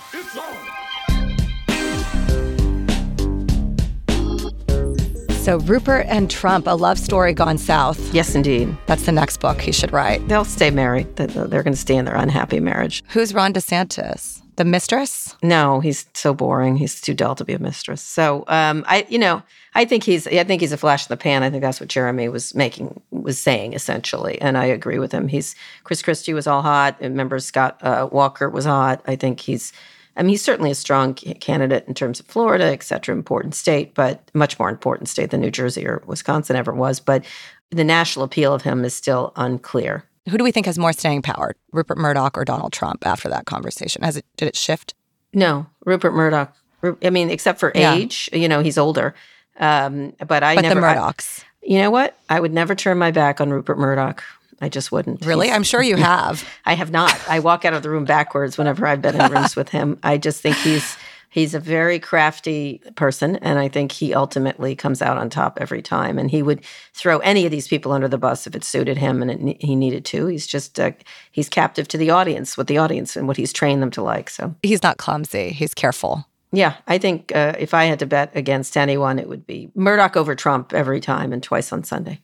So, 5.50 5.58
Rupert 5.62 6.06
and 6.08 6.30
Trump, 6.30 6.68
a 6.68 6.76
love 6.76 7.00
story 7.00 7.34
gone 7.34 7.58
south. 7.58 8.14
Yes, 8.14 8.36
indeed. 8.36 8.78
That's 8.86 9.08
the 9.08 9.12
next 9.12 9.38
book 9.38 9.60
he 9.60 9.72
should 9.72 9.92
write. 9.92 10.28
They'll 10.28 10.46
stay 10.46 10.70
married. 10.70 11.16
They're 11.16 11.64
going 11.64 11.74
to 11.74 11.76
stay 11.76 11.96
in 11.96 12.06
their 12.06 12.14
unhappy 12.14 12.60
marriage. 12.60 13.04
Who's 13.08 13.34
Ron 13.34 13.54
DeSantis? 13.54 14.44
The 14.58 14.64
mistress? 14.64 15.36
No, 15.42 15.80
he's 15.80 16.06
so 16.14 16.36
boring. 16.36 16.76
He's 16.76 17.02
too 17.02 17.16
dull 17.16 17.34
to 17.34 17.44
be 17.44 17.54
a 17.54 17.58
mistress. 17.58 18.00
So, 18.00 18.44
um, 18.48 18.86
I, 18.88 19.08
you 19.10 19.18
know, 19.18 19.42
I 19.74 19.86
think 19.86 20.04
he's, 20.04 20.28
I 20.28 20.44
think 20.44 20.62
he's 20.62 20.72
a 20.72 20.78
flash 20.78 21.08
in 21.08 21.12
the 21.12 21.18
pan. 21.18 21.42
I 21.42 21.50
think 21.50 21.64
that's 21.64 21.80
what 21.80 21.90
Jeremy 21.90 22.30
was 22.30 22.54
making, 22.54 23.02
was 23.10 23.40
saying 23.40 23.74
essentially, 23.74 24.40
and 24.40 24.56
I 24.56 24.66
agree 24.66 25.00
with 25.00 25.12
him. 25.12 25.28
He's 25.28 25.56
Chris 25.84 26.04
Christie 26.04 26.36
was 26.36 26.46
all 26.46 26.62
hot. 26.62 26.98
Remember 27.02 27.40
Scott 27.40 27.80
uh, 27.82 28.08
Walker 28.12 28.52
was 28.52 28.66
hot. 28.66 29.02
I 29.08 29.16
think 29.16 29.40
he's 29.40 29.74
I 30.20 30.22
mean, 30.22 30.32
he's 30.32 30.44
certainly 30.44 30.70
a 30.70 30.76
strong 30.76 31.14
candidate 31.14 31.86
in 31.88 31.94
terms 31.94 32.20
of 32.20 32.26
Florida, 32.26 32.66
et 32.66 32.84
cetera, 32.84 33.16
important 33.16 33.56
state, 33.56 33.96
but 33.96 34.30
much 34.34 34.60
more 34.60 34.70
important 34.70 35.08
state 35.08 35.32
than 35.32 35.40
New 35.40 35.50
Jersey 35.50 35.88
or 35.88 36.04
Wisconsin 36.06 36.58
ever 36.58 36.74
was. 36.74 37.00
But 37.00 37.24
the 37.72 37.86
national 37.86 38.26
appeal 38.26 38.54
of 38.54 38.64
him 38.64 38.84
is 38.84 38.94
still 38.94 39.32
unclear. 39.38 40.04
Who 40.30 40.38
do 40.38 40.44
we 40.44 40.52
think 40.52 40.66
has 40.66 40.78
more 40.78 40.92
staying 40.92 41.22
power, 41.22 41.56
Rupert 41.72 41.98
Murdoch 41.98 42.38
or 42.38 42.44
Donald 42.44 42.74
Trump? 42.74 43.08
After 43.08 43.30
that 43.30 43.46
conversation, 43.46 44.02
has 44.02 44.18
it 44.18 44.26
did 44.36 44.50
it 44.50 44.58
shift? 44.58 44.94
No, 45.34 45.68
Rupert 45.86 46.14
Murdoch. 46.14 46.54
I 47.02 47.10
mean, 47.10 47.30
except 47.30 47.60
for 47.60 47.72
yeah. 47.74 47.94
age, 47.94 48.30
you 48.34 48.50
know, 48.50 48.62
he's 48.62 48.78
older. 48.78 49.16
Um, 49.58 50.14
but 50.28 50.44
I 50.44 50.56
but 50.56 50.62
never. 50.64 50.82
the 50.82 50.86
Murdochs. 50.86 51.44
I, 51.44 51.46
you 51.62 51.80
know 51.80 51.92
what? 51.92 52.18
I 52.30 52.40
would 52.42 52.54
never 52.54 52.76
turn 52.76 52.98
my 52.98 53.12
back 53.12 53.40
on 53.40 53.52
Rupert 53.52 53.78
Murdoch. 53.78 54.22
I 54.62 54.70
just 54.70 54.92
wouldn't. 54.92 55.26
Really? 55.26 55.48
He's, 55.48 55.56
I'm 55.56 55.64
sure 55.64 55.82
you 55.82 55.96
have. 55.98 56.48
I 56.66 56.74
have 56.74 56.92
not. 56.92 57.18
I 57.30 57.40
walk 57.40 57.66
out 57.66 57.74
of 57.74 57.84
the 57.84 57.90
room 57.90 58.06
backwards 58.06 58.58
whenever 58.58 58.86
I've 58.86 59.02
been 59.02 59.20
in 59.20 59.32
rooms 59.32 59.56
with 59.56 59.70
him. 59.70 60.00
I 60.04 60.18
just 60.18 60.42
think 60.42 60.58
he's 60.58 60.98
he's 61.30 61.54
a 61.54 61.60
very 61.60 62.00
crafty 62.00 62.82
person 62.96 63.36
and 63.38 63.60
I 63.60 63.68
think 63.68 63.92
he 63.92 64.14
ultimately 64.14 64.76
comes 64.76 65.02
out 65.02 65.18
on 65.18 65.30
top 65.30 65.60
every 65.62 65.82
time 65.82 66.18
and 66.18 66.30
he 66.30 66.42
would 66.42 66.66
throw 66.94 67.20
any 67.20 67.46
of 67.46 67.52
these 67.52 67.68
people 67.68 67.92
under 67.92 68.08
the 68.08 68.18
bus 68.18 68.48
if 68.48 68.56
it 68.56 68.64
suited 68.64 68.98
him 68.98 69.22
and 69.22 69.50
it, 69.50 69.62
he 69.62 69.76
needed 69.76 70.06
to. 70.06 70.26
He's 70.26 70.48
just 70.48 70.80
uh, 70.80 70.92
he's 71.32 71.48
captive 71.48 71.88
to 71.90 71.98
the 71.98 72.10
audience, 72.10 72.58
what 72.58 72.68
the 72.68 72.80
audience 72.80 73.16
and 73.16 73.28
what 73.28 73.38
he's 73.38 73.54
trained 73.54 73.82
them 73.82 73.92
to 73.92 74.02
like. 74.02 74.30
So 74.30 74.56
He's 74.64 74.84
not 74.84 74.98
clumsy. 74.98 75.50
He's 75.50 75.74
careful. 75.74 76.26
Yeah, 76.52 76.78
I 76.88 76.98
think 76.98 77.32
uh, 77.36 77.54
if 77.60 77.76
I 77.76 77.86
had 77.86 78.00
to 78.00 78.08
bet 78.08 78.32
against 78.36 78.76
anyone, 78.76 79.20
it 79.20 79.30
would 79.30 79.46
be 79.46 79.70
Murdoch 79.76 80.18
over 80.18 80.34
Trump 80.34 80.74
every 80.74 81.00
time 81.00 81.32
and 81.32 81.44
twice 81.44 81.72
on 81.72 81.84
Sunday. 81.84 82.22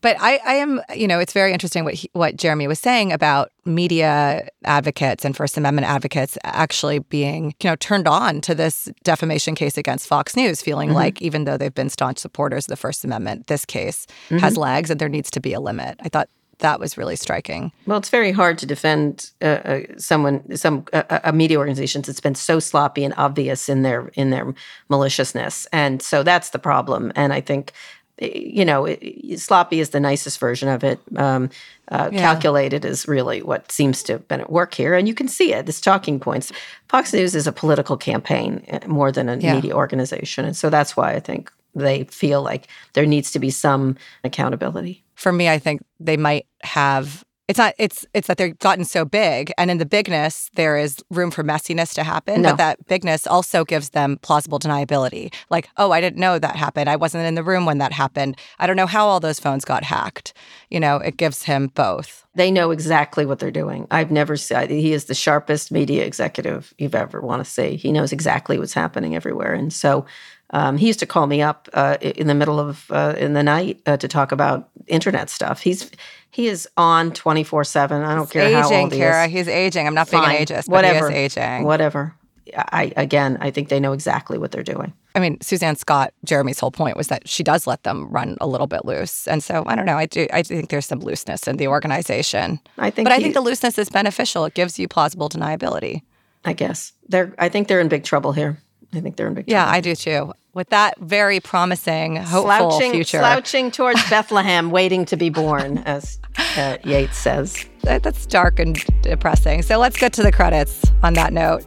But 0.00 0.16
I, 0.20 0.40
I 0.44 0.54
am, 0.54 0.80
you 0.94 1.06
know, 1.06 1.18
it's 1.18 1.32
very 1.32 1.52
interesting 1.52 1.84
what 1.84 1.94
he, 1.94 2.10
what 2.12 2.36
Jeremy 2.36 2.66
was 2.66 2.78
saying 2.78 3.12
about 3.12 3.50
media 3.64 4.48
advocates 4.64 5.24
and 5.24 5.36
First 5.36 5.56
Amendment 5.56 5.86
advocates 5.86 6.38
actually 6.44 7.00
being, 7.00 7.54
you 7.62 7.70
know, 7.70 7.76
turned 7.76 8.08
on 8.08 8.40
to 8.42 8.54
this 8.54 8.88
defamation 9.04 9.54
case 9.54 9.76
against 9.76 10.06
Fox 10.06 10.36
News, 10.36 10.62
feeling 10.62 10.88
mm-hmm. 10.88 10.96
like 10.96 11.22
even 11.22 11.44
though 11.44 11.56
they've 11.56 11.74
been 11.74 11.90
staunch 11.90 12.18
supporters 12.18 12.64
of 12.64 12.68
the 12.68 12.76
First 12.76 13.04
Amendment, 13.04 13.46
this 13.46 13.64
case 13.64 14.06
mm-hmm. 14.28 14.38
has 14.38 14.56
legs 14.56 14.90
and 14.90 15.00
there 15.00 15.08
needs 15.08 15.30
to 15.32 15.40
be 15.40 15.52
a 15.52 15.60
limit. 15.60 15.98
I 16.00 16.08
thought 16.08 16.28
that 16.58 16.80
was 16.80 16.98
really 16.98 17.16
striking. 17.16 17.72
Well, 17.86 17.98
it's 17.98 18.08
very 18.08 18.32
hard 18.32 18.58
to 18.58 18.66
defend 18.66 19.30
uh, 19.40 19.44
uh, 19.44 19.80
someone, 19.96 20.56
some 20.56 20.84
uh, 20.92 21.20
a 21.24 21.32
media 21.32 21.58
organization 21.58 22.02
that's 22.02 22.20
been 22.20 22.34
so 22.34 22.58
sloppy 22.58 23.04
and 23.04 23.14
obvious 23.16 23.68
in 23.68 23.82
their 23.82 24.08
in 24.14 24.30
their 24.30 24.54
maliciousness, 24.88 25.66
and 25.72 26.02
so 26.02 26.22
that's 26.22 26.50
the 26.50 26.58
problem. 26.58 27.12
And 27.14 27.32
I 27.32 27.40
think 27.40 27.72
you 28.20 28.64
know, 28.64 28.86
it, 28.86 29.38
sloppy 29.38 29.80
is 29.80 29.90
the 29.90 30.00
nicest 30.00 30.38
version 30.38 30.68
of 30.68 30.82
it. 30.84 31.00
Um, 31.16 31.50
uh, 31.90 32.10
yeah. 32.12 32.20
Calculated 32.20 32.84
is 32.84 33.08
really 33.08 33.42
what 33.42 33.70
seems 33.72 34.02
to 34.04 34.14
have 34.14 34.28
been 34.28 34.40
at 34.40 34.50
work 34.50 34.74
here. 34.74 34.94
And 34.94 35.08
you 35.08 35.14
can 35.14 35.28
see 35.28 35.54
it, 35.54 35.66
this 35.66 35.80
talking 35.80 36.20
points. 36.20 36.52
Fox 36.88 37.12
News 37.12 37.34
is 37.34 37.46
a 37.46 37.52
political 37.52 37.96
campaign 37.96 38.64
eh, 38.68 38.80
more 38.86 39.10
than 39.10 39.28
a 39.28 39.36
yeah. 39.36 39.54
media 39.54 39.74
organization. 39.74 40.44
And 40.44 40.56
so 40.56 40.68
that's 40.68 40.96
why 40.96 41.12
I 41.12 41.20
think 41.20 41.50
they 41.74 42.04
feel 42.04 42.42
like 42.42 42.66
there 42.92 43.06
needs 43.06 43.30
to 43.32 43.38
be 43.38 43.50
some 43.50 43.96
accountability. 44.24 45.04
For 45.14 45.32
me, 45.32 45.48
I 45.48 45.58
think 45.58 45.82
they 45.98 46.16
might 46.16 46.46
have 46.62 47.24
it's 47.48 47.58
not 47.58 47.74
it's 47.78 48.06
it's 48.12 48.28
that 48.28 48.36
they've 48.36 48.58
gotten 48.58 48.84
so 48.84 49.04
big 49.04 49.50
and 49.56 49.70
in 49.70 49.78
the 49.78 49.86
bigness 49.86 50.50
there 50.54 50.76
is 50.76 51.02
room 51.10 51.30
for 51.30 51.42
messiness 51.42 51.94
to 51.94 52.04
happen 52.04 52.42
no. 52.42 52.50
but 52.50 52.58
that 52.58 52.86
bigness 52.86 53.26
also 53.26 53.64
gives 53.64 53.90
them 53.90 54.18
plausible 54.22 54.58
deniability. 54.58 55.32
Like 55.50 55.68
oh 55.78 55.90
i 55.90 56.00
didn't 56.00 56.20
know 56.20 56.38
that 56.38 56.56
happened. 56.56 56.88
I 56.90 56.96
wasn't 56.96 57.24
in 57.24 57.34
the 57.34 57.42
room 57.42 57.64
when 57.64 57.78
that 57.78 57.92
happened. 57.92 58.38
I 58.58 58.66
don't 58.66 58.76
know 58.76 58.86
how 58.86 59.06
all 59.06 59.18
those 59.18 59.40
phones 59.40 59.64
got 59.64 59.82
hacked. 59.82 60.34
You 60.70 60.78
know 60.78 60.96
it 60.96 61.16
gives 61.16 61.42
him 61.44 61.68
both. 61.68 62.26
They 62.34 62.50
know 62.50 62.70
exactly 62.70 63.26
what 63.26 63.38
they're 63.38 63.50
doing. 63.50 63.86
I've 63.90 64.10
never 64.10 64.36
seen 64.36 64.68
he 64.68 64.92
is 64.92 65.06
the 65.06 65.14
sharpest 65.14 65.72
media 65.72 66.04
executive 66.04 66.74
you've 66.78 66.94
ever 66.94 67.20
want 67.20 67.44
to 67.44 67.50
see. 67.50 67.76
He 67.76 67.90
knows 67.90 68.12
exactly 68.12 68.58
what's 68.58 68.74
happening 68.74 69.16
everywhere. 69.16 69.54
And 69.54 69.72
so 69.72 70.06
um, 70.50 70.76
he 70.78 70.86
used 70.86 70.98
to 71.00 71.06
call 71.06 71.26
me 71.26 71.42
up 71.42 71.68
uh, 71.74 71.96
in 72.00 72.26
the 72.26 72.34
middle 72.34 72.58
of 72.58 72.90
uh, 72.90 73.14
in 73.18 73.34
the 73.34 73.42
night 73.42 73.80
uh, 73.86 73.96
to 73.98 74.08
talk 74.08 74.32
about 74.32 74.68
internet 74.86 75.28
stuff. 75.30 75.60
He's 75.60 75.90
he 76.30 76.46
is 76.48 76.68
on 76.76 77.12
24 77.12 77.64
7. 77.64 78.02
I 78.02 78.14
don't 78.14 78.24
He's 78.24 78.32
care 78.32 78.42
aging, 78.42 78.54
how 78.58 78.74
old 78.74 78.92
he 78.92 78.98
Kara. 78.98 79.26
is. 79.26 79.32
He's 79.32 79.48
aging. 79.48 79.86
I'm 79.86 79.94
not 79.94 80.08
Fine. 80.08 80.28
being 80.28 80.46
ageist, 80.46 80.68
Whatever. 80.68 81.10
he 81.10 81.24
is 81.24 81.36
aging. 81.36 81.64
Whatever. 81.64 82.14
I 82.56 82.92
again, 82.96 83.36
I 83.40 83.50
think 83.50 83.68
they 83.68 83.78
know 83.78 83.92
exactly 83.92 84.38
what 84.38 84.52
they're 84.52 84.62
doing. 84.62 84.92
I 85.14 85.20
mean, 85.20 85.38
Suzanne 85.42 85.76
Scott, 85.76 86.14
Jeremy's 86.24 86.58
whole 86.60 86.70
point 86.70 86.96
was 86.96 87.08
that 87.08 87.28
she 87.28 87.42
does 87.42 87.66
let 87.66 87.82
them 87.82 88.08
run 88.08 88.36
a 88.40 88.46
little 88.46 88.66
bit 88.66 88.84
loose, 88.86 89.26
and 89.28 89.42
so 89.42 89.64
I 89.66 89.74
don't 89.74 89.84
know. 89.84 89.98
I 89.98 90.06
do. 90.06 90.26
I 90.32 90.42
think 90.42 90.70
there's 90.70 90.86
some 90.86 91.00
looseness 91.00 91.46
in 91.46 91.58
the 91.58 91.68
organization. 91.68 92.58
I 92.78 92.90
think, 92.90 93.04
but 93.06 93.12
I 93.12 93.18
think 93.18 93.34
the 93.34 93.40
looseness 93.42 93.76
is 93.78 93.90
beneficial. 93.90 94.44
It 94.46 94.54
gives 94.54 94.78
you 94.78 94.88
plausible 94.88 95.28
deniability. 95.28 96.02
I 96.44 96.52
guess 96.54 96.92
they're. 97.08 97.34
I 97.38 97.48
think 97.50 97.68
they're 97.68 97.80
in 97.80 97.88
big 97.88 98.04
trouble 98.04 98.32
here. 98.32 98.58
I 98.94 99.00
think 99.00 99.16
they're 99.16 99.28
in 99.28 99.34
big 99.34 99.46
trouble. 99.46 99.52
Yeah. 99.52 99.70
I 99.70 99.80
do 99.80 99.94
too. 99.94 100.32
With 100.54 100.70
that 100.70 100.98
very 100.98 101.38
promising, 101.40 102.16
hopeful 102.16 102.42
slouching, 102.70 102.92
future, 102.92 103.18
slouching 103.18 103.70
towards 103.70 104.02
Bethlehem, 104.10 104.70
waiting 104.70 105.04
to 105.06 105.16
be 105.16 105.28
born, 105.30 105.78
as 105.86 106.18
uh, 106.56 106.78
Yeats 106.84 107.16
says. 107.18 107.64
that- 107.82 108.02
that's 108.02 108.26
dark 108.26 108.58
and 108.58 108.82
depressing. 109.02 109.62
So 109.62 109.78
let's 109.78 109.96
get 109.98 110.12
to 110.14 110.22
the 110.22 110.32
credits. 110.32 110.82
On 111.02 111.12
that 111.14 111.32
note. 111.32 111.64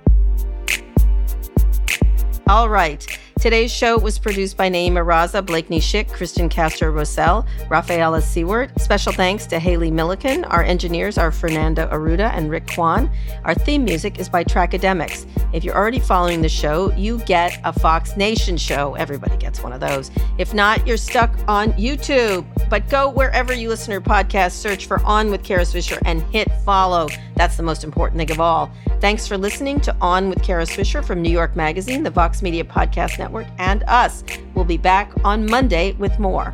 All 2.47 2.69
right. 2.69 3.05
Today's 3.41 3.73
show 3.73 3.97
was 3.97 4.19
produced 4.19 4.55
by 4.55 4.69
Nayeema 4.69 5.03
Raza, 5.03 5.43
Blakeney 5.43 5.79
Schick, 5.79 6.07
Cristian 6.09 6.47
Castro 6.47 6.93
Rossel, 6.93 7.43
Rafaela 7.71 8.19
Siewert. 8.19 8.79
Special 8.79 9.11
thanks 9.11 9.47
to 9.47 9.57
Haley 9.57 9.89
Milliken. 9.89 10.45
Our 10.45 10.61
engineers 10.61 11.17
are 11.17 11.31
Fernando 11.31 11.87
Arruda 11.87 12.31
and 12.35 12.51
Rick 12.51 12.67
Kwan. 12.67 13.09
Our 13.43 13.55
theme 13.55 13.83
music 13.83 14.19
is 14.19 14.29
by 14.29 14.43
Trackademicks. 14.43 15.25
If 15.55 15.63
you're 15.63 15.75
already 15.75 15.99
following 15.99 16.43
the 16.43 16.49
show, 16.49 16.91
you 16.91 17.17
get 17.21 17.59
a 17.63 17.73
Fox 17.73 18.15
Nation 18.15 18.57
show. 18.57 18.93
Everybody 18.93 19.37
gets 19.37 19.63
one 19.63 19.73
of 19.73 19.79
those. 19.79 20.11
If 20.37 20.53
not, 20.53 20.85
you're 20.85 20.95
stuck 20.95 21.35
on 21.47 21.73
YouTube. 21.73 22.45
But 22.69 22.89
go 22.89 23.09
wherever 23.09 23.53
you 23.53 23.69
listen 23.69 23.87
to 23.87 23.93
your 23.93 24.01
podcast, 24.01 24.51
search 24.51 24.85
for 24.85 25.01
On 25.03 25.31
with 25.31 25.43
Kara 25.43 25.63
Swisher 25.63 25.99
and 26.05 26.21
hit 26.31 26.47
follow. 26.63 27.07
That's 27.41 27.57
the 27.57 27.63
most 27.63 27.83
important 27.83 28.19
thing 28.19 28.29
of 28.29 28.39
all. 28.39 28.71
Thanks 28.99 29.27
for 29.27 29.35
listening 29.35 29.81
to 29.81 29.95
On 29.99 30.29
with 30.29 30.43
Kara 30.43 30.63
Swisher 30.63 31.03
from 31.03 31.23
New 31.23 31.31
York 31.31 31.55
Magazine, 31.55 32.03
the 32.03 32.11
Vox 32.11 32.43
Media 32.43 32.63
Podcast 32.63 33.17
Network, 33.17 33.47
and 33.57 33.83
us. 33.87 34.23
We'll 34.53 34.63
be 34.63 34.77
back 34.77 35.11
on 35.25 35.49
Monday 35.49 35.93
with 35.93 36.19
more. 36.19 36.53